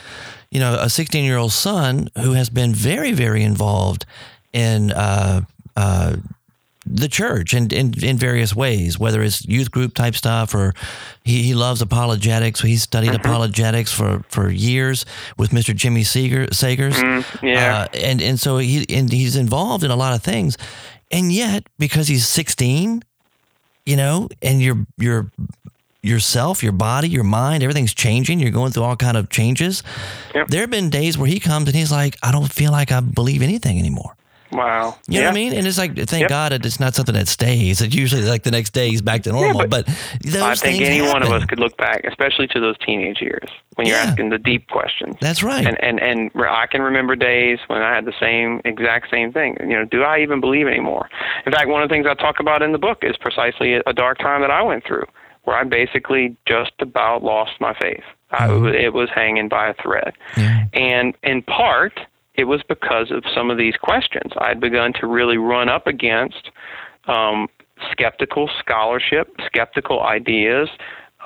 you 0.51 0.59
know, 0.59 0.78
a 0.80 0.89
16 0.89 1.24
year 1.24 1.38
old 1.38 1.51
son 1.51 2.09
who 2.15 2.34
has 2.34 2.49
been 2.49 2.74
very, 2.74 3.11
very 3.11 3.43
involved 3.43 4.05
in 4.53 4.91
uh, 4.91 5.41
uh, 5.76 6.15
the 6.86 7.09
church 7.09 7.53
and 7.53 7.74
in, 7.74 7.93
in 8.01 8.18
various 8.18 8.55
ways, 8.55 8.97
whether 8.97 9.22
it's 9.22 9.45
youth 9.45 9.72
group 9.72 9.93
type 9.93 10.15
stuff 10.15 10.55
or 10.55 10.74
he, 11.24 11.43
he 11.43 11.53
loves 11.53 11.82
apologetics. 11.82 12.61
He 12.61 12.78
studied 12.78 13.11
mm-hmm. 13.11 13.28
apologetics 13.28 13.91
for, 13.91 14.24
for 14.30 14.49
years 14.49 15.05
with 15.38 15.49
Mr. 15.49 15.76
Jimmy 15.76 16.03
Seeger, 16.03 16.47
Sagers. 16.47 16.93
Mm, 16.93 17.43
yeah. 17.43 17.80
Uh, 17.80 17.88
and, 17.97 18.22
and 18.22 18.39
so 18.39 18.57
he, 18.57 18.86
and 18.89 19.11
he's 19.11 19.36
involved 19.36 19.84
in 19.84 19.91
a 19.91 19.97
lot 19.97 20.15
of 20.15 20.24
things. 20.24 20.57
And 21.11 21.31
yet, 21.31 21.67
because 21.79 22.07
he's 22.07 22.27
16, 22.27 23.03
you 23.85 23.95
know, 23.95 24.27
and 24.41 24.61
you're, 24.61 24.85
you're 24.97 25.31
yourself, 26.03 26.63
your 26.63 26.71
body, 26.71 27.09
your 27.09 27.23
mind, 27.23 27.63
everything's 27.63 27.93
changing. 27.93 28.39
You're 28.39 28.51
going 28.51 28.71
through 28.71 28.83
all 28.83 28.95
kind 28.95 29.17
of 29.17 29.29
changes. 29.29 29.83
Yep. 30.35 30.47
There 30.47 30.61
have 30.61 30.69
been 30.69 30.89
days 30.89 31.17
where 31.17 31.27
he 31.27 31.39
comes 31.39 31.67
and 31.67 31.75
he's 31.75 31.91
like, 31.91 32.17
I 32.21 32.31
don't 32.31 32.51
feel 32.51 32.71
like 32.71 32.91
I 32.91 32.99
believe 32.99 33.41
anything 33.41 33.79
anymore. 33.79 34.16
Wow. 34.51 34.97
You 35.07 35.15
yeah. 35.15 35.21
know 35.21 35.27
what 35.27 35.31
I 35.31 35.35
mean? 35.35 35.53
And 35.53 35.67
it's 35.67 35.77
like, 35.77 35.95
thank 35.95 36.21
yep. 36.21 36.29
God 36.29 36.53
it's 36.53 36.79
not 36.79 36.95
something 36.95 37.15
that 37.15 37.27
stays. 37.27 37.81
It's 37.81 37.95
usually 37.95 38.23
like 38.23 38.43
the 38.43 38.51
next 38.51 38.71
day 38.71 38.89
he's 38.89 39.01
back 39.01 39.23
to 39.23 39.31
normal. 39.31 39.61
Yeah, 39.61 39.67
but, 39.67 39.85
but 39.85 40.35
I 40.35 40.55
think 40.55 40.81
any 40.81 40.97
happen. 40.97 41.11
one 41.11 41.23
of 41.23 41.31
us 41.31 41.45
could 41.45 41.59
look 41.59 41.75
back, 41.77 42.03
especially 42.05 42.47
to 42.47 42.59
those 42.59 42.75
teenage 42.85 43.21
years 43.21 43.49
when 43.75 43.87
you're 43.87 43.97
yeah. 43.97 44.03
asking 44.03 44.29
the 44.29 44.37
deep 44.37 44.67
questions. 44.69 45.15
That's 45.21 45.43
right. 45.43 45.65
And, 45.65 45.81
and 45.83 45.99
and 45.99 46.31
I 46.35 46.67
can 46.67 46.81
remember 46.81 47.15
days 47.15 47.59
when 47.67 47.81
I 47.81 47.93
had 47.93 48.05
the 48.05 48.13
same 48.19 48.61
exact 48.65 49.09
same 49.11 49.31
thing. 49.31 49.57
You 49.59 49.67
know, 49.67 49.85
do 49.85 50.03
I 50.03 50.19
even 50.19 50.39
believe 50.39 50.67
anymore? 50.67 51.09
In 51.45 51.51
fact, 51.51 51.67
one 51.69 51.81
of 51.81 51.89
the 51.89 51.93
things 51.93 52.05
I 52.07 52.13
talk 52.13 52.39
about 52.39 52.61
in 52.61 52.71
the 52.71 52.77
book 52.77 52.99
is 53.01 53.15
precisely 53.17 53.75
a 53.75 53.93
dark 53.93 54.19
time 54.19 54.41
that 54.41 54.51
I 54.51 54.61
went 54.61 54.85
through 54.85 55.05
where 55.43 55.55
I 55.55 55.63
basically 55.63 56.35
just 56.45 56.73
about 56.79 57.23
lost 57.23 57.53
my 57.61 57.73
faith. 57.79 58.03
Mm-hmm. 58.33 58.65
I, 58.65 58.71
it 58.71 58.93
was 58.93 59.09
hanging 59.15 59.47
by 59.47 59.69
a 59.69 59.73
thread. 59.81 60.13
Yeah. 60.35 60.65
And 60.73 61.15
in 61.23 61.41
part, 61.43 62.01
it 62.38 62.45
was 62.45 62.61
because 62.67 63.11
of 63.11 63.23
some 63.33 63.49
of 63.49 63.57
these 63.57 63.75
questions. 63.75 64.31
I 64.38 64.49
had 64.49 64.59
begun 64.59 64.93
to 65.01 65.07
really 65.07 65.38
run 65.38 65.69
up 65.69 65.88
against 65.88 66.51
um, 67.07 67.47
skeptical 67.91 68.49
scholarship, 68.59 69.35
skeptical 69.45 70.01
ideas, 70.03 70.69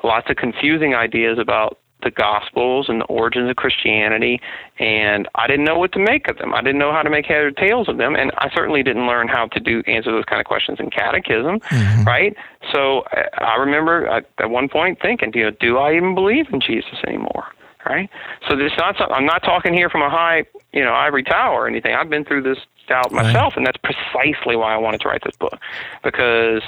lots 0.03 0.29
of 0.29 0.37
confusing 0.37 0.95
ideas 0.95 1.37
about 1.37 1.77
the 2.03 2.11
Gospels 2.11 2.87
and 2.89 3.01
the 3.01 3.05
origins 3.05 3.49
of 3.49 3.55
Christianity, 3.55 4.41
and 4.79 5.27
I 5.35 5.47
didn't 5.47 5.65
know 5.65 5.77
what 5.77 5.91
to 5.93 5.99
make 5.99 6.27
of 6.29 6.37
them. 6.37 6.53
I 6.53 6.61
didn't 6.61 6.79
know 6.79 6.91
how 6.91 7.03
to 7.03 7.09
make 7.09 7.25
head 7.25 7.43
or 7.43 7.51
tails 7.51 7.87
of 7.87 7.97
them, 7.97 8.15
and 8.15 8.31
I 8.39 8.49
certainly 8.55 8.81
didn't 8.81 9.05
learn 9.05 9.27
how 9.27 9.47
to 9.47 9.59
do 9.59 9.83
answer 9.85 10.11
those 10.11 10.25
kind 10.25 10.39
of 10.39 10.47
questions 10.47 10.79
in 10.79 10.89
catechism, 10.89 11.59
mm-hmm. 11.59 12.03
right? 12.03 12.35
So 12.71 13.03
I 13.37 13.55
remember 13.57 14.07
at, 14.07 14.25
at 14.39 14.49
one 14.49 14.67
point 14.67 14.99
thinking, 15.01 15.31
you 15.35 15.43
know, 15.43 15.51
do 15.59 15.77
I 15.77 15.95
even 15.95 16.15
believe 16.15 16.47
in 16.51 16.59
Jesus 16.59 16.97
anymore? 17.05 17.45
Right. 17.83 18.11
So 18.47 18.55
this 18.55 18.71
not. 18.77 19.11
I'm 19.11 19.25
not 19.25 19.41
talking 19.41 19.73
here 19.73 19.89
from 19.89 20.03
a 20.03 20.09
high, 20.09 20.43
you 20.73 20.83
know, 20.83 20.93
ivory 20.93 21.23
tower 21.23 21.63
or 21.63 21.67
anything. 21.67 21.93
I've 21.93 22.09
been 22.09 22.25
through 22.25 22.43
this 22.43 22.57
doubt 22.87 23.11
myself, 23.11 23.53
right. 23.53 23.57
and 23.57 23.67
that's 23.67 23.77
precisely 23.77 24.55
why 24.55 24.73
I 24.73 24.77
wanted 24.77 25.01
to 25.01 25.09
write 25.09 25.21
this 25.23 25.35
book, 25.37 25.59
because 26.03 26.61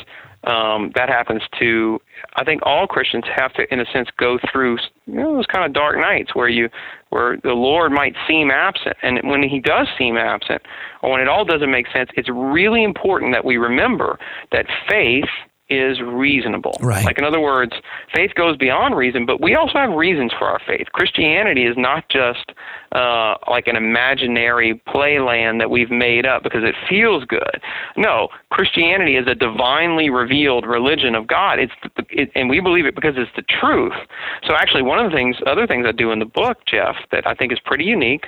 um, 0.43 0.91
that 0.95 1.09
happens 1.09 1.41
to 1.59 2.01
I 2.35 2.43
think 2.43 2.61
all 2.65 2.87
Christians 2.87 3.25
have 3.35 3.53
to, 3.53 3.71
in 3.71 3.79
a 3.79 3.85
sense, 3.85 4.09
go 4.17 4.39
through 4.51 4.77
you 5.05 5.13
know, 5.15 5.35
those 5.35 5.45
kind 5.45 5.65
of 5.65 5.73
dark 5.73 5.97
nights 5.97 6.35
where 6.35 6.49
you, 6.49 6.69
where 7.09 7.37
the 7.37 7.53
Lord 7.53 7.91
might 7.91 8.15
seem 8.27 8.49
absent, 8.49 8.95
and 9.03 9.19
when 9.23 9.43
He 9.43 9.59
does 9.59 9.87
seem 9.97 10.17
absent, 10.17 10.61
or 11.01 11.11
when 11.11 11.21
it 11.21 11.27
all 11.27 11.45
doesn't 11.45 11.71
make 11.71 11.87
sense, 11.93 12.09
it's 12.15 12.29
really 12.29 12.83
important 12.83 13.33
that 13.33 13.45
we 13.45 13.57
remember 13.57 14.19
that 14.51 14.65
faith 14.89 15.29
is 15.69 16.01
reasonable. 16.01 16.77
Right. 16.81 17.05
Like 17.05 17.17
in 17.17 17.23
other 17.23 17.39
words, 17.39 17.73
faith 18.13 18.31
goes 18.35 18.57
beyond 18.57 18.95
reason, 18.95 19.25
but 19.25 19.41
we 19.41 19.55
also 19.55 19.73
have 19.79 19.91
reasons 19.91 20.31
for 20.37 20.47
our 20.47 20.59
faith. 20.67 20.87
Christianity 20.93 21.63
is 21.65 21.75
not 21.77 22.09
just 22.09 22.51
uh, 22.91 23.35
like 23.49 23.67
an 23.67 23.75
imaginary 23.75 24.81
playland 24.87 25.59
that 25.59 25.69
we've 25.69 25.89
made 25.89 26.25
up 26.25 26.43
because 26.43 26.63
it 26.63 26.75
feels 26.89 27.23
good. 27.25 27.61
No, 27.95 28.27
Christianity 28.51 29.15
is 29.15 29.25
a 29.27 29.35
divinely 29.35 30.09
revealed 30.09 30.65
religion 30.65 31.15
of 31.15 31.27
God. 31.27 31.59
It's 31.59 31.73
it, 32.09 32.29
and 32.35 32.49
we 32.49 32.59
believe 32.59 32.85
it 32.85 32.95
because 32.95 33.15
it's 33.17 33.31
the 33.35 33.43
truth. 33.43 33.93
So 34.45 34.55
actually, 34.55 34.83
one 34.83 35.03
of 35.03 35.09
the 35.09 35.15
things, 35.15 35.37
other 35.47 35.65
things 35.65 35.85
I 35.87 35.93
do 35.93 36.11
in 36.11 36.19
the 36.19 36.25
book, 36.25 36.57
Jeff, 36.67 36.95
that 37.11 37.25
I 37.25 37.33
think 37.33 37.53
is 37.53 37.59
pretty 37.63 37.85
unique, 37.85 38.25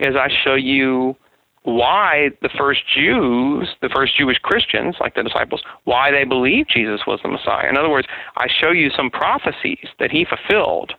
is 0.00 0.16
I 0.16 0.28
show 0.44 0.54
you 0.54 1.16
why 1.64 2.30
the 2.42 2.50
first 2.56 2.82
Jews, 2.94 3.74
the 3.80 3.88
first 3.88 4.16
Jewish 4.16 4.38
Christians, 4.38 4.96
like 5.00 5.14
the 5.14 5.22
disciples, 5.22 5.62
why 5.84 6.10
they 6.10 6.24
believed 6.24 6.70
Jesus 6.72 7.00
was 7.06 7.20
the 7.22 7.28
Messiah. 7.28 7.68
In 7.68 7.76
other 7.76 7.90
words, 7.90 8.06
I 8.36 8.46
show 8.48 8.70
you 8.70 8.90
some 8.90 9.10
prophecies 9.10 9.88
that 9.98 10.10
he 10.10 10.24
fulfilled 10.24 10.92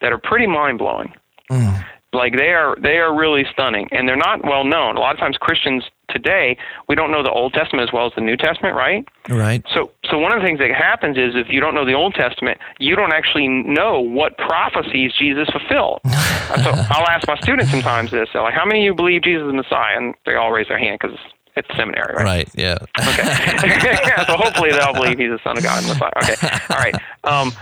that 0.00 0.12
are 0.12 0.18
pretty 0.18 0.46
mind 0.46 0.78
blowing. 0.78 1.12
Mm. 1.50 1.84
Like 2.12 2.36
they 2.36 2.50
are 2.50 2.76
they 2.80 2.98
are 2.98 3.16
really 3.16 3.44
stunning 3.50 3.88
and 3.90 4.06
they're 4.06 4.16
not 4.16 4.44
well 4.44 4.64
known. 4.64 4.96
A 4.96 5.00
lot 5.00 5.14
of 5.14 5.18
times 5.18 5.38
Christians 5.38 5.84
today, 6.10 6.58
we 6.86 6.94
don't 6.94 7.10
know 7.10 7.22
the 7.22 7.30
Old 7.30 7.54
Testament 7.54 7.88
as 7.88 7.92
well 7.92 8.06
as 8.06 8.12
the 8.14 8.20
New 8.20 8.36
Testament, 8.36 8.76
right? 8.76 9.08
Right. 9.30 9.64
So 9.72 9.90
so 10.10 10.18
one 10.18 10.32
of 10.32 10.40
the 10.40 10.46
things 10.46 10.58
that 10.58 10.70
happens 10.72 11.16
is 11.16 11.34
if 11.34 11.48
you 11.48 11.58
don't 11.60 11.74
know 11.74 11.86
the 11.86 11.94
Old 11.94 12.14
Testament, 12.14 12.58
you 12.78 12.96
don't 12.96 13.14
actually 13.14 13.48
know 13.48 14.00
what 14.00 14.36
prophecies 14.36 15.12
Jesus 15.18 15.48
fulfilled. 15.48 16.00
so 16.04 16.70
I'll 16.90 17.08
ask 17.08 17.26
my 17.26 17.38
students 17.40 17.70
sometimes 17.70 18.10
this, 18.10 18.28
they're 18.34 18.42
like, 18.42 18.54
how 18.54 18.66
many 18.66 18.80
of 18.80 18.84
you 18.84 18.94
believe 18.94 19.22
Jesus 19.22 19.42
is 19.42 19.48
the 19.48 19.54
Messiah? 19.54 19.96
And 19.96 20.14
they 20.26 20.34
all 20.34 20.52
raise 20.52 20.68
their 20.68 20.78
hand 20.78 20.98
because 21.00 21.16
it's 21.56 21.68
seminary, 21.76 22.14
right? 22.14 22.24
Right. 22.24 22.48
Yeah. 22.54 22.78
okay. 23.00 23.22
yeah, 24.04 24.26
so 24.26 24.36
hopefully 24.36 24.70
they'll 24.70 24.94
believe 24.94 25.18
he's 25.18 25.30
the 25.30 25.40
Son 25.44 25.56
of 25.56 25.62
God 25.62 25.78
and 25.78 25.88
Messiah. 25.88 26.12
Okay. 26.16 26.58
All 26.70 26.78
right. 26.78 26.94
Um, 27.24 27.52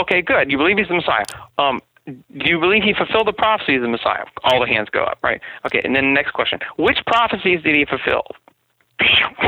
okay. 0.00 0.22
Good. 0.22 0.50
You 0.50 0.58
believe 0.58 0.76
he's 0.78 0.88
the 0.88 0.94
Messiah. 0.94 1.24
Um, 1.58 1.80
do 2.10 2.50
you 2.50 2.60
believe 2.60 2.82
he 2.82 2.94
fulfilled 2.94 3.26
the 3.26 3.32
prophecies 3.32 3.76
of 3.76 3.82
the 3.82 3.88
Messiah? 3.88 4.24
All 4.44 4.60
the 4.60 4.66
hands 4.66 4.88
go 4.90 5.04
up, 5.04 5.18
right? 5.22 5.40
Okay, 5.66 5.80
and 5.84 5.94
then 5.94 6.04
the 6.04 6.14
next 6.14 6.32
question: 6.32 6.58
Which 6.78 6.98
prophecies 7.06 7.62
did 7.62 7.74
he 7.74 7.84
fulfill? 7.84 8.24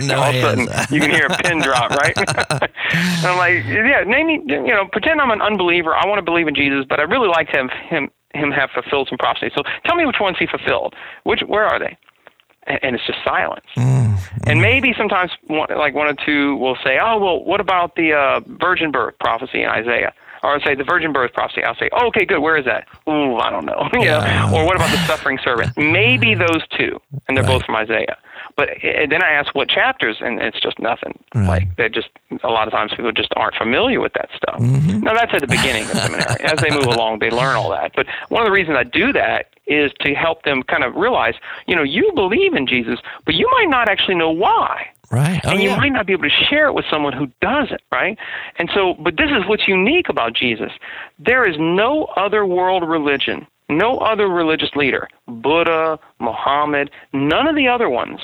no 0.00 0.16
all 0.16 0.30
of 0.30 0.34
a 0.34 0.40
sudden, 0.40 0.66
you 0.90 1.00
can 1.00 1.10
hear 1.10 1.26
a 1.26 1.36
pin 1.42 1.60
drop, 1.60 1.90
right? 1.90 2.14
I'm 3.24 3.38
like, 3.38 3.64
yeah, 3.66 4.02
name 4.04 4.26
me, 4.26 4.42
you 4.46 4.74
know, 4.74 4.88
pretend 4.90 5.20
I'm 5.20 5.30
an 5.30 5.40
unbeliever. 5.40 5.94
I 5.94 6.06
want 6.06 6.18
to 6.18 6.24
believe 6.24 6.48
in 6.48 6.54
Jesus, 6.54 6.84
but 6.88 6.98
I 6.98 7.04
really 7.04 7.28
like 7.28 7.48
to 7.50 7.58
have 7.58 7.70
him 7.70 8.10
him 8.34 8.50
have 8.50 8.70
fulfilled 8.70 9.08
some 9.08 9.18
prophecies. 9.18 9.52
So 9.54 9.62
tell 9.84 9.96
me 9.96 10.04
which 10.04 10.20
ones 10.20 10.36
he 10.38 10.46
fulfilled. 10.46 10.94
Which 11.24 11.40
where 11.46 11.64
are 11.64 11.78
they? 11.78 11.96
And, 12.66 12.78
and 12.82 12.96
it's 12.96 13.06
just 13.06 13.18
silence. 13.24 13.66
Mm, 13.76 14.18
and 14.46 14.60
maybe 14.60 14.92
sometimes, 14.96 15.30
one, 15.46 15.68
like 15.76 15.94
one 15.94 16.08
or 16.08 16.14
two 16.26 16.56
will 16.56 16.76
say, 16.84 16.98
"Oh, 17.00 17.18
well, 17.18 17.44
what 17.44 17.60
about 17.60 17.94
the 17.94 18.12
uh, 18.12 18.40
virgin 18.60 18.90
birth 18.90 19.14
prophecy 19.20 19.62
in 19.62 19.68
Isaiah?" 19.68 20.12
Or 20.42 20.60
say 20.60 20.74
the 20.74 20.84
virgin 20.84 21.12
birth 21.12 21.32
prophecy. 21.32 21.62
I'll 21.62 21.76
say, 21.76 21.88
oh, 21.92 22.06
okay, 22.08 22.24
good. 22.24 22.40
Where 22.40 22.56
is 22.56 22.64
that? 22.64 22.86
Ooh, 23.08 23.36
I 23.36 23.50
don't 23.50 23.64
know. 23.66 23.88
yeah. 23.94 24.52
Or 24.52 24.64
what 24.64 24.76
about 24.76 24.90
the 24.90 24.98
suffering 25.06 25.38
servant? 25.42 25.76
Maybe 25.76 26.34
those 26.34 26.66
two, 26.76 27.00
and 27.26 27.36
they're 27.36 27.44
right. 27.44 27.52
both 27.58 27.64
from 27.64 27.76
Isaiah. 27.76 28.16
But 28.56 28.70
then 28.82 29.22
I 29.22 29.30
ask 29.30 29.54
what 29.54 29.68
chapters, 29.68 30.16
and 30.20 30.40
it's 30.40 30.60
just 30.60 30.80
nothing. 30.80 31.16
Right. 31.32 31.46
Like 31.48 31.76
they 31.76 31.88
just 31.88 32.08
a 32.42 32.48
lot 32.48 32.66
of 32.66 32.72
times 32.72 32.92
people 32.94 33.12
just 33.12 33.32
aren't 33.36 33.54
familiar 33.54 34.00
with 34.00 34.14
that 34.14 34.30
stuff. 34.34 34.58
Mm-hmm. 34.58 35.00
Now 35.00 35.14
that's 35.14 35.32
at 35.32 35.40
the 35.42 35.46
beginning 35.46 35.84
of 35.84 35.90
seminary. 35.90 36.40
As 36.44 36.58
they 36.58 36.70
move 36.70 36.86
along, 36.86 37.20
they 37.20 37.30
learn 37.30 37.54
all 37.56 37.70
that. 37.70 37.92
But 37.94 38.06
one 38.30 38.42
of 38.42 38.46
the 38.46 38.52
reasons 38.52 38.76
I 38.76 38.82
do 38.84 39.12
that 39.12 39.50
is 39.66 39.92
to 40.00 40.14
help 40.14 40.42
them 40.42 40.62
kind 40.64 40.82
of 40.82 40.96
realize, 40.96 41.34
you 41.66 41.76
know, 41.76 41.82
you 41.82 42.10
believe 42.14 42.54
in 42.54 42.66
Jesus, 42.66 42.98
but 43.24 43.34
you 43.34 43.48
might 43.52 43.68
not 43.68 43.88
actually 43.88 44.16
know 44.16 44.30
why. 44.30 44.88
Right. 45.10 45.40
Oh, 45.44 45.50
and 45.50 45.62
you 45.62 45.70
yeah. 45.70 45.76
might 45.76 45.92
not 45.92 46.06
be 46.06 46.12
able 46.12 46.24
to 46.24 46.44
share 46.50 46.66
it 46.66 46.74
with 46.74 46.84
someone 46.90 47.14
who 47.14 47.28
doesn't, 47.40 47.80
right? 47.90 48.18
And 48.58 48.70
so, 48.74 48.94
but 48.94 49.16
this 49.16 49.30
is 49.30 49.48
what's 49.48 49.66
unique 49.66 50.08
about 50.08 50.34
Jesus. 50.34 50.70
There 51.18 51.48
is 51.48 51.56
no 51.58 52.04
other 52.16 52.44
world 52.44 52.86
religion, 52.86 53.46
no 53.70 53.98
other 53.98 54.28
religious 54.28 54.70
leader, 54.76 55.08
Buddha, 55.26 55.98
Muhammad, 56.18 56.90
none 57.12 57.46
of 57.46 57.56
the 57.56 57.68
other 57.68 57.88
ones 57.88 58.20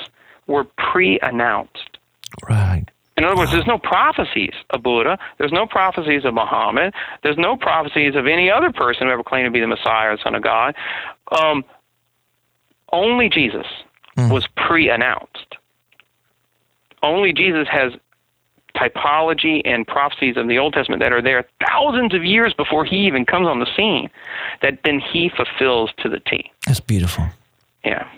were 0.46 0.64
pre 0.64 1.18
announced. 1.22 1.98
Right. 2.48 2.84
In 3.16 3.24
other 3.24 3.36
words, 3.36 3.52
there's 3.52 3.66
no 3.66 3.78
prophecies 3.78 4.52
of 4.70 4.82
Buddha. 4.82 5.18
There's 5.38 5.52
no 5.52 5.66
prophecies 5.66 6.24
of 6.24 6.34
Muhammad. 6.34 6.92
There's 7.22 7.38
no 7.38 7.56
prophecies 7.56 8.16
of 8.16 8.26
any 8.26 8.50
other 8.50 8.72
person 8.72 9.06
who 9.06 9.12
ever 9.12 9.22
claimed 9.22 9.46
to 9.46 9.50
be 9.52 9.60
the 9.60 9.68
Messiah 9.68 10.12
or 10.12 10.18
Son 10.18 10.34
of 10.34 10.42
God. 10.42 10.74
Um, 11.30 11.64
only 12.92 13.28
Jesus 13.28 13.66
was 14.16 14.46
pre 14.56 14.90
announced. 14.90 15.56
Only 17.04 17.32
Jesus 17.32 17.68
has 17.70 17.92
typology 18.76 19.62
and 19.64 19.86
prophecies 19.86 20.36
of 20.36 20.48
the 20.48 20.58
Old 20.58 20.74
Testament 20.74 21.00
that 21.02 21.12
are 21.12 21.22
there 21.22 21.44
thousands 21.68 22.14
of 22.14 22.24
years 22.24 22.52
before 22.54 22.84
he 22.84 23.06
even 23.06 23.24
comes 23.24 23.46
on 23.46 23.60
the 23.60 23.68
scene 23.76 24.10
that 24.62 24.80
then 24.84 25.00
he 25.00 25.30
fulfills 25.36 25.90
to 25.98 26.08
the 26.08 26.20
T. 26.20 26.50
That's 26.66 26.80
beautiful. 26.80 27.26
Yeah. 27.84 28.08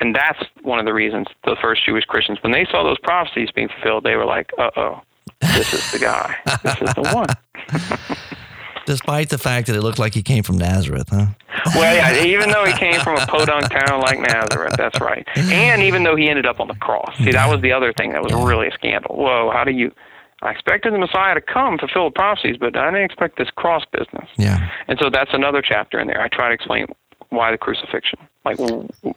And 0.00 0.14
that's 0.14 0.42
one 0.62 0.78
of 0.78 0.86
the 0.86 0.94
reasons 0.94 1.26
the 1.44 1.56
first 1.60 1.84
Jewish 1.84 2.04
Christians, 2.04 2.38
when 2.42 2.52
they 2.52 2.64
saw 2.70 2.84
those 2.84 2.98
prophecies 3.00 3.50
being 3.50 3.68
fulfilled, 3.68 4.04
they 4.04 4.14
were 4.14 4.24
like, 4.24 4.50
uh 4.58 4.70
oh, 4.76 5.02
this 5.40 5.74
is 5.74 5.92
the 5.92 5.98
guy. 5.98 6.36
This 6.62 6.80
is 6.80 6.94
the 6.94 7.10
one. 7.12 8.18
Despite 8.86 9.28
the 9.28 9.38
fact 9.38 9.66
that 9.66 9.76
it 9.76 9.82
looked 9.82 9.98
like 9.98 10.14
he 10.14 10.22
came 10.22 10.42
from 10.42 10.56
Nazareth, 10.56 11.08
huh? 11.10 11.26
Well, 11.74 11.94
yeah, 11.94 12.24
even 12.24 12.50
though 12.50 12.64
he 12.64 12.72
came 12.72 13.00
from 13.00 13.16
a 13.16 13.26
podunk 13.26 13.70
town 13.70 14.00
like 14.00 14.20
Nazareth, 14.20 14.74
that's 14.76 15.00
right. 15.00 15.26
And 15.36 15.82
even 15.82 16.04
though 16.04 16.16
he 16.16 16.28
ended 16.28 16.46
up 16.46 16.60
on 16.60 16.68
the 16.68 16.74
cross. 16.74 17.16
See, 17.18 17.32
that 17.32 17.48
was 17.48 17.60
the 17.60 17.72
other 17.72 17.92
thing 17.92 18.12
that 18.12 18.22
was 18.22 18.32
really 18.32 18.68
a 18.68 18.72
scandal. 18.72 19.16
Whoa, 19.16 19.50
how 19.52 19.64
do 19.64 19.72
you. 19.72 19.92
I 20.40 20.50
expected 20.50 20.92
the 20.92 20.98
Messiah 20.98 21.34
to 21.34 21.40
come 21.40 21.78
fulfill 21.78 22.04
the 22.04 22.14
prophecies, 22.14 22.56
but 22.58 22.76
I 22.76 22.86
didn't 22.86 23.04
expect 23.04 23.38
this 23.38 23.50
cross 23.50 23.84
business. 23.90 24.28
Yeah. 24.36 24.70
And 24.86 24.96
so 25.00 25.10
that's 25.10 25.34
another 25.34 25.62
chapter 25.62 25.98
in 25.98 26.06
there. 26.06 26.20
I 26.20 26.28
try 26.28 26.48
to 26.48 26.54
explain 26.54 26.86
why 27.30 27.50
the 27.50 27.58
crucifixion. 27.58 28.18
Like, 28.44 28.58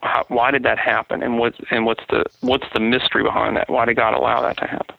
how, 0.02 0.26
why 0.28 0.52
did 0.52 0.64
that 0.64 0.78
happen, 0.78 1.24
and 1.24 1.38
what's 1.38 1.58
and 1.70 1.86
what's 1.86 2.04
the 2.10 2.26
what's 2.41 2.66
the 2.74 2.80
mystery 2.80 3.24
behind 3.24 3.56
that? 3.56 3.70
Why 3.70 3.86
did 3.86 3.95
God 3.95 4.14
allow 4.14 4.41
that 4.41 4.58
to 4.58 4.68
happen? 4.68 4.95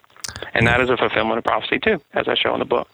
And 0.54 0.66
that 0.66 0.80
is 0.80 0.90
a 0.90 0.96
fulfillment 0.96 1.38
of 1.38 1.44
prophecy 1.44 1.78
too, 1.78 2.00
as 2.14 2.28
I 2.28 2.34
show 2.34 2.54
in 2.54 2.60
the 2.60 2.64
book. 2.64 2.88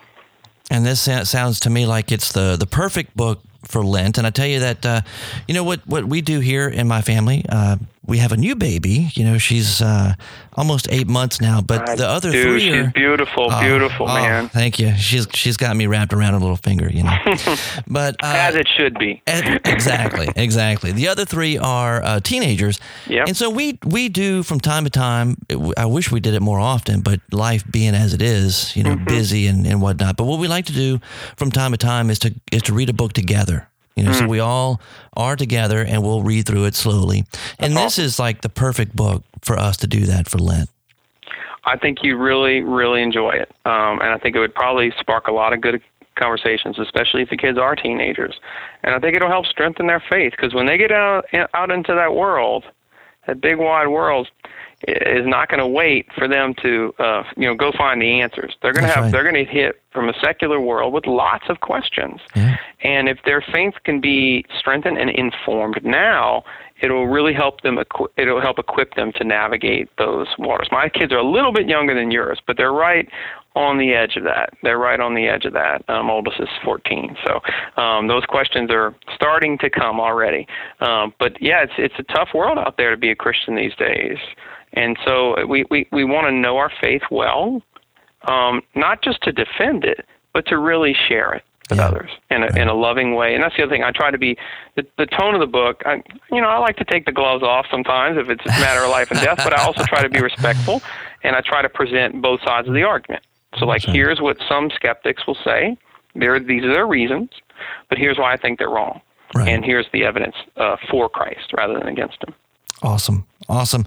And 0.71 0.85
this 0.85 1.09
sounds 1.29 1.61
to 1.61 1.71
me 1.71 1.87
like 1.87 2.11
it's 2.11 2.33
the 2.33 2.57
the 2.57 2.67
perfect 2.67 3.17
book 3.17 3.41
for 3.65 3.85
Lent. 3.85 4.19
And 4.19 4.27
I 4.27 4.31
tell 4.31 4.47
you 4.47 4.61
that, 4.61 4.87
uh, 4.87 5.01
you 5.47 5.55
know 5.55 5.65
what 5.65 5.87
what 5.87 6.05
we 6.05 6.21
do 6.21 6.41
here 6.41 6.69
in 6.69 6.89
my 6.89 7.03
family. 7.03 7.45
Uh, 7.49 7.77
we 8.09 8.19
have 8.19 8.33
a 8.33 8.37
new 8.37 8.57
baby. 8.57 9.11
You 9.15 9.25
know, 9.25 9.39
she's 9.39 9.83
uh, 9.83 10.15
almost 10.57 10.89
eight 10.91 11.07
months 11.07 11.41
now. 11.41 11.61
But 11.61 11.97
the 11.99 12.09
other 12.09 12.33
Dude, 12.33 12.43
three 12.63 12.73
are 12.73 12.91
beautiful, 12.91 13.49
Oh, 13.53 13.61
beautiful, 13.61 14.09
oh, 14.09 14.15
man. 14.15 14.49
Thank 14.49 14.79
you. 14.79 14.95
She's 14.97 15.29
she's 15.35 15.57
got 15.59 15.77
me 15.77 15.87
wrapped 15.87 16.13
around 16.15 16.33
her 16.33 16.39
little 16.41 16.57
finger. 16.57 16.91
You 16.91 17.03
know, 17.05 17.19
but 17.87 18.17
uh, 18.23 18.33
As 18.49 18.55
it 18.55 18.67
should 18.77 18.99
be. 18.99 19.23
Ed- 19.27 19.61
exactly, 19.67 20.29
exactly. 20.35 20.93
The 20.93 21.09
other 21.09 21.25
three 21.27 21.59
are 21.59 22.03
uh, 22.03 22.21
teenagers, 22.21 22.81
Yep. 23.07 23.29
and 23.29 23.37
so 23.37 23.51
we 23.51 23.79
we 23.85 24.09
do 24.09 24.43
from 24.43 24.59
time 24.59 24.85
to 24.85 24.91
time. 24.91 25.37
I 25.77 25.85
wish 25.87 26.11
we 26.11 26.21
did 26.21 26.35
it 26.35 26.41
more 26.43 26.59
often, 26.59 27.03
but 27.03 27.21
life 27.31 27.63
being 27.71 27.95
as 27.95 28.15
it 28.15 28.23
is, 28.23 28.75
you 28.75 28.83
know, 28.83 28.89
Mm-hmm. 28.97 29.05
busy 29.05 29.47
and, 29.47 29.67
and 29.67 29.83
whatnot. 29.83 30.17
But 30.17 30.25
what 30.25 30.41
we 30.41 30.49
like 30.49 30.65
to 30.67 30.73
do 30.73 30.99
from 31.37 31.51
time 31.53 31.73
to 31.73 31.77
time 31.77 32.09
is 32.11 32.19
to 32.21 32.35
is 32.51 32.63
to 32.63 32.73
read 32.73 32.89
a 32.89 32.95
book 32.95 33.13
together. 33.13 33.69
You 33.99 34.05
know, 34.05 34.13
so 34.13 34.25
Mm. 34.25 34.29
we 34.29 34.41
all 34.41 34.81
are 35.17 35.37
together 35.37 35.85
and 35.85 36.03
we'll 36.03 36.23
read 36.23 36.47
through 36.47 36.65
it 36.67 36.75
slowly. 36.75 37.25
and 37.59 37.77
this 37.77 37.99
is 37.99 38.19
like 38.19 38.41
the 38.43 38.49
perfect 38.49 38.95
book 38.97 39.23
for 39.43 39.59
us 39.59 39.77
to 39.79 39.87
do 39.87 40.01
that 40.07 40.29
for 40.29 40.39
Lent. 40.39 40.69
I 41.65 41.77
think 41.77 42.03
you 42.03 42.17
really, 42.17 42.63
really 42.63 43.03
enjoy 43.03 43.31
it, 43.31 43.51
um, 43.67 44.01
and 44.01 44.11
I 44.11 44.19
think 44.19 44.35
it 44.37 44.39
would 44.41 44.55
probably 44.55 44.93
spark 44.99 45.27
a 45.27 45.33
lot 45.33 45.53
of 45.53 45.61
good 45.61 45.83
conversations, 46.15 46.79
especially 46.79 47.23
if 47.23 47.31
the 47.31 47.37
kids 47.37 47.59
are 47.59 47.77
teenagers. 47.77 48.41
And 48.83 48.95
I 48.95 48.99
think 48.99 49.15
it'll 49.17 49.29
help 49.29 49.47
strengthen 49.47 49.87
their 49.87 50.03
faith 50.09 50.33
because 50.33 50.55
when 50.55 50.67
they 50.67 50.79
get 50.79 50.91
out 50.93 51.27
out 51.55 51.71
into 51.71 51.95
that 51.95 52.15
world, 52.15 52.65
that 53.27 53.41
big 53.41 53.59
wide 53.59 53.89
world 53.89 54.29
is 54.87 55.27
not 55.27 55.49
going 55.49 55.59
to 55.59 55.67
wait 55.67 56.07
for 56.17 56.29
them 56.29 56.55
to 56.63 56.95
uh, 56.99 57.25
you 57.37 57.47
know 57.49 57.55
go 57.55 57.73
find 57.77 58.01
the 58.01 58.21
answers. 58.21 58.57
They're 58.63 58.73
going 58.73 58.87
to 58.87 58.93
have 58.93 59.05
right. 59.05 59.13
they're 59.13 59.25
going 59.25 59.45
to 59.45 59.51
hit 59.51 59.81
from 59.93 60.09
a 60.09 60.15
secular 60.23 60.61
world 60.61 60.93
with 60.93 61.07
lots 61.07 61.45
of 61.49 61.61
questions. 61.61 62.21
Yeah. 62.37 62.57
And 62.83 63.09
if 63.09 63.19
their 63.25 63.41
faith 63.41 63.75
can 63.85 64.01
be 64.01 64.45
strengthened 64.57 64.99
and 64.99 65.11
informed 65.11 65.81
now, 65.83 66.45
it'll 66.81 67.09
really 67.09 67.35
help 67.35 67.63
them. 67.63 67.79
Equi- 67.79 68.13
it'll 68.17 68.41
help 68.41 68.59
equip 68.61 68.95
them 68.95 69.13
to 69.17 69.25
navigate 69.25 69.89
those 69.99 70.29
waters. 70.39 70.69
My 70.71 70.89
kids 70.89 71.13
are 71.13 71.19
a 71.19 71.29
little 71.29 71.53
bit 71.53 71.69
younger 71.69 71.95
than 71.95 72.13
yours, 72.13 72.41
but 72.47 72.57
they're 72.57 72.73
right 72.73 73.09
on 73.57 73.79
the 73.79 73.93
edge 73.93 74.17
of 74.17 74.23
that. 74.23 74.51
They're 74.63 74.79
right 74.79 75.01
on 75.01 75.15
the 75.15 75.27
edge 75.27 75.45
of 75.45 75.53
that. 75.55 75.83
Um, 75.89 76.11
oldest 76.11 76.39
is 76.39 76.49
14, 76.65 77.17
so 77.27 77.41
um, 77.83 78.07
those 78.07 78.25
questions 78.25 78.71
are 78.71 78.95
starting 79.13 79.59
to 79.59 79.69
come 79.69 79.99
already. 79.99 80.47
Um, 80.81 81.13
but 81.19 81.41
yeah, 81.43 81.65
it's 81.65 81.73
it's 81.77 81.99
a 81.99 82.05
tough 82.15 82.29
world 82.35 82.59
out 82.59 82.77
there 82.77 82.91
to 82.91 82.97
be 82.97 83.11
a 83.11 83.17
Christian 83.17 83.57
these 83.57 83.75
days, 83.75 84.19
and 84.73 84.99
so 85.05 85.45
we 85.47 85.65
we 85.71 85.87
we 85.93 86.05
want 86.05 86.27
to 86.27 86.33
know 86.33 86.57
our 86.57 86.71
faith 86.81 87.03
well, 87.11 87.63
um, 88.23 88.63
not 88.75 89.03
just 89.03 89.23
to 89.23 89.33
defend 89.33 89.85
it, 89.85 90.05
but 90.33 90.47
to 90.47 90.59
really 90.59 90.95
share 91.09 91.33
it 91.35 91.43
with 91.71 91.79
Yeah. 91.79 91.87
others 91.89 92.11
in 92.31 92.43
a, 92.43 92.47
in 92.61 92.69
a 92.69 92.75
loving 92.75 93.15
way. 93.15 93.35
And 93.35 93.43
that's 93.43 93.57
the 93.57 93.63
other 93.63 93.71
thing. 93.71 93.83
I 93.85 93.91
try 93.91 94.11
to 94.11 94.19
be 94.19 94.37
the, 94.77 94.87
the 94.97 95.07
tone 95.07 95.35
of 95.35 95.41
the 95.41 95.47
book. 95.47 95.83
I, 95.85 96.03
you 96.33 96.41
know, 96.41 96.49
I 96.49 96.59
like 96.59 96.77
to 96.79 96.85
take 96.85 97.05
the 97.05 97.13
gloves 97.13 97.43
off 97.43 97.67
sometimes 97.71 98.17
if 98.19 98.29
it's 98.31 98.45
a 98.47 98.49
matter 98.61 98.83
of 98.85 98.91
life 98.91 99.11
and 99.11 99.21
death, 99.21 99.39
but 99.45 99.53
I 99.59 99.63
also 99.63 99.85
try 99.85 100.03
to 100.03 100.09
be 100.09 100.21
respectful 100.21 100.81
and 101.23 101.37
I 101.37 101.41
try 101.43 101.61
to 101.63 101.69
present 101.69 102.23
both 102.23 102.41
sides 102.43 102.69
of 102.69 102.75
the 102.75 102.85
argument. 102.85 103.23
So, 103.59 103.67
like, 103.67 103.83
here's 103.83 104.21
what 104.21 104.37
some 104.49 104.71
skeptics 104.75 105.27
will 105.27 105.39
say. 105.45 105.77
There, 106.15 106.39
these 106.39 106.65
are 106.65 106.73
their 106.73 106.87
reasons, 106.87 107.31
but 107.89 107.97
here's 107.99 108.19
why 108.19 108.33
I 108.33 108.37
think 108.37 108.59
they're 108.59 108.69
wrong. 108.71 109.01
Right. 109.35 109.49
And 109.49 109.65
here's 109.65 109.87
the 109.93 110.05
evidence 110.05 110.37
uh, 110.57 110.77
for 110.91 111.09
Christ 111.09 111.53
rather 111.57 111.75
than 111.75 111.89
against 111.89 112.23
him. 112.27 112.35
Awesome. 112.83 113.27
Awesome. 113.49 113.87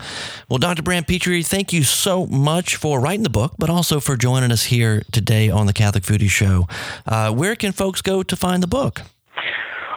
Well, 0.49 0.57
Dr. 0.57 0.81
Brant 0.81 1.07
Pitre, 1.07 1.43
thank 1.43 1.71
you 1.71 1.83
so 1.83 2.25
much 2.25 2.75
for 2.75 2.99
writing 2.99 3.23
the 3.23 3.29
book, 3.29 3.53
but 3.59 3.69
also 3.69 3.99
for 3.99 4.17
joining 4.17 4.51
us 4.51 4.63
here 4.63 5.03
today 5.11 5.49
on 5.49 5.67
the 5.67 5.73
Catholic 5.73 6.03
Foodie 6.03 6.29
Show. 6.29 6.67
Uh, 7.05 7.31
where 7.31 7.55
can 7.55 7.71
folks 7.71 8.01
go 8.01 8.23
to 8.23 8.35
find 8.35 8.63
the 8.63 8.67
book? 8.67 9.03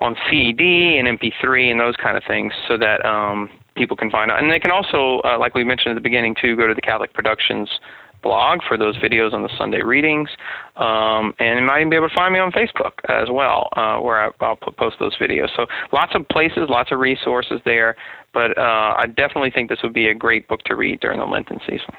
on 0.00 0.16
CD 0.30 0.98
and 0.98 1.18
MP3 1.18 1.70
and 1.70 1.80
those 1.80 1.96
kind 1.96 2.16
of 2.16 2.22
things 2.26 2.52
so 2.68 2.76
that 2.76 3.04
um, 3.04 3.50
people 3.76 3.96
can 3.96 4.10
find 4.10 4.30
out. 4.30 4.42
And 4.42 4.50
they 4.50 4.58
can 4.58 4.70
also, 4.70 5.20
uh, 5.24 5.38
like 5.38 5.54
we 5.54 5.64
mentioned 5.64 5.90
at 5.90 5.94
the 5.94 6.00
beginning, 6.00 6.34
too, 6.40 6.56
go 6.56 6.66
to 6.66 6.74
the 6.74 6.82
Catholic 6.82 7.12
Productions 7.12 7.68
blog 8.24 8.60
for 8.66 8.76
those 8.76 8.96
videos 8.96 9.32
on 9.32 9.42
the 9.42 9.50
Sunday 9.56 9.82
readings. 9.82 10.28
Um, 10.76 11.34
and 11.38 11.60
you 11.60 11.64
might 11.64 11.78
even 11.78 11.90
be 11.90 11.96
able 11.96 12.08
to 12.08 12.14
find 12.14 12.32
me 12.32 12.40
on 12.40 12.50
Facebook 12.50 12.94
as 13.08 13.28
well, 13.30 13.68
uh, 13.76 13.98
where 14.00 14.24
I, 14.24 14.30
I'll 14.40 14.56
put, 14.56 14.76
post 14.76 14.96
those 14.98 15.16
videos. 15.16 15.54
So 15.54 15.66
lots 15.92 16.16
of 16.16 16.26
places, 16.28 16.68
lots 16.68 16.90
of 16.90 16.98
resources 16.98 17.60
there. 17.64 17.94
But 18.32 18.58
uh, 18.58 18.96
I 18.98 19.06
definitely 19.06 19.52
think 19.52 19.70
this 19.70 19.78
would 19.84 19.92
be 19.92 20.08
a 20.08 20.14
great 20.14 20.48
book 20.48 20.62
to 20.64 20.74
read 20.74 20.98
during 20.98 21.20
the 21.20 21.26
Lenten 21.26 21.60
season. 21.60 21.94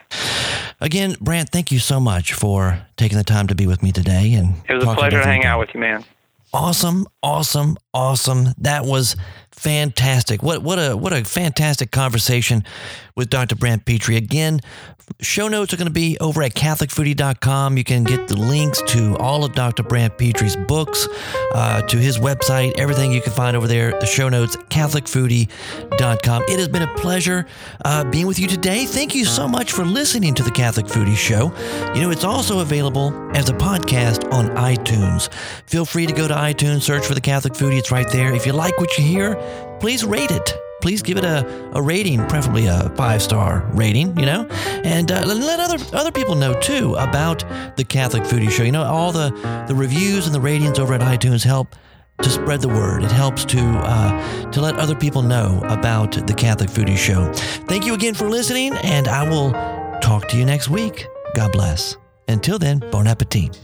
Again, 0.82 1.16
Brant, 1.22 1.50
thank 1.50 1.72
you 1.72 1.80
so 1.80 2.02
much 2.02 2.34
for 2.34 2.86
taking 2.98 3.18
the 3.18 3.24
time 3.24 3.48
to 3.48 3.56
be 3.56 3.66
with 3.68 3.82
me 3.82 3.94
today. 3.94 4.34
And 4.34 4.56
It 4.68 4.74
was 4.74 4.84
a 4.84 4.94
pleasure 4.94 5.22
to 5.22 5.24
hang 5.24 5.46
out 5.46 5.60
with 5.60 5.70
you, 5.74 5.80
man. 5.80 6.04
Awesome, 6.54 7.06
awesome, 7.22 7.78
awesome. 7.94 8.48
That 8.58 8.86
was 8.86 9.16
fantastic. 9.58 10.44
What 10.44 10.62
what 10.62 10.78
a 10.78 10.96
what 10.96 11.14
a 11.14 11.24
fantastic 11.24 11.92
conversation 11.92 12.64
with 13.16 13.30
Dr. 13.30 13.56
Brant 13.56 13.86
Pitre. 13.86 14.16
Again, 14.16 14.60
show 15.22 15.48
notes 15.48 15.74
are 15.74 15.78
going 15.78 15.88
to 15.88 15.94
be 15.94 16.18
over 16.20 16.44
at 16.44 16.54
catholicfoodie.com. 16.54 17.78
You 17.78 17.84
can 17.84 18.04
get 18.04 18.28
the 18.28 18.36
links 18.36 18.82
to 18.88 19.16
all 19.18 19.46
of 19.46 19.54
Dr. 19.54 19.84
Brant 19.84 20.18
Pitre's 20.18 20.56
books, 20.56 21.08
uh, 21.54 21.82
to 21.84 21.98
his 21.98 22.18
website, 22.18 22.78
everything 22.78 23.12
you 23.12 23.22
can 23.22 23.32
find 23.32 23.56
over 23.56 23.68
there. 23.68 23.92
The 24.00 24.06
show 24.06 24.28
notes, 24.30 24.58
catholicfoodie.com. 24.58 26.44
It 26.44 26.60
has 26.60 26.68
been 26.68 26.82
a 26.82 26.94
pleasure 26.96 27.46
uh, 27.84 28.04
being 28.06 28.28
with 28.28 28.40
you 28.40 28.48
today. 28.48 28.86
Thank 28.86 29.16
you 29.16 29.26
so 29.26 29.48
much 29.48 29.72
for 29.72 29.86
listening 29.86 30.34
to 30.36 30.44
the 30.44 30.52
Catholic 30.52 30.88
Foodie 30.88 31.16
Show. 31.16 31.54
You 31.96 32.02
know, 32.02 32.12
it's 32.12 32.24
also 32.24 32.60
available 32.60 33.14
as 33.36 33.50
a 33.50 33.54
podcast 33.54 34.32
on 34.34 34.48
iTunes. 34.58 35.32
Feel 35.68 35.86
free 35.86 36.06
to 36.06 36.14
go 36.14 36.28
to 36.28 36.34
iTunes, 36.34 36.82
search 36.82 37.06
for 37.06 37.14
the 37.14 37.22
Catholic 37.22 37.54
Foodie. 37.54 37.78
It's 37.78 37.92
right 37.92 38.10
there. 38.12 38.34
If 38.34 38.46
you 38.46 38.54
like 38.54 38.78
what 38.80 38.98
you 38.98 39.06
hear, 39.06 39.36
please 39.80 40.06
rate 40.06 40.32
it 40.32 40.58
please 40.86 41.02
give 41.02 41.18
it 41.18 41.24
a, 41.24 41.72
a 41.74 41.82
rating, 41.82 42.24
preferably 42.28 42.68
a 42.68 42.92
five 42.96 43.20
star 43.20 43.68
rating, 43.74 44.16
you 44.20 44.26
know, 44.28 44.46
and 44.84 45.12
uh, 45.12 45.26
let 45.26 45.60
other 45.60 45.84
other 45.94 46.12
people 46.12 46.36
know 46.36 46.54
too 46.62 46.94
about 46.94 47.44
the 47.76 47.84
Catholic 47.84 48.22
Foodie 48.22 48.52
Show. 48.52 48.62
You 48.62 48.72
know, 48.72 48.84
all 48.84 49.12
the 49.12 49.32
the 49.68 49.74
reviews 49.74 50.28
and 50.28 50.36
the 50.36 50.40
ratings 50.40 50.78
over 50.78 50.94
at 50.94 51.02
iTunes 51.02 51.44
help 51.44 51.76
to 52.22 52.30
spread 52.30 52.62
the 52.62 52.68
word. 52.68 53.04
It 53.04 53.12
helps 53.12 53.46
to 53.46 53.60
uh, 53.60 54.52
to 54.52 54.62
let 54.62 54.76
other 54.76 54.94
people 54.94 55.24
know 55.24 55.60
about 55.66 56.28
the 56.28 56.34
Catholic 56.36 56.70
Foodie 56.70 56.98
Show. 56.98 57.34
Thank 57.68 57.88
you 57.88 57.96
again 57.96 58.14
for 58.14 58.30
listening, 58.30 58.74
and 58.84 59.08
I 59.08 59.28
will 59.28 59.54
talk 60.02 60.28
to 60.30 60.38
you 60.38 60.46
next 60.46 60.70
week. 60.70 61.08
God 61.34 61.52
bless. 61.52 61.98
Until 62.28 62.60
then, 62.60 62.78
bon 62.92 63.08
appetit. 63.08 63.60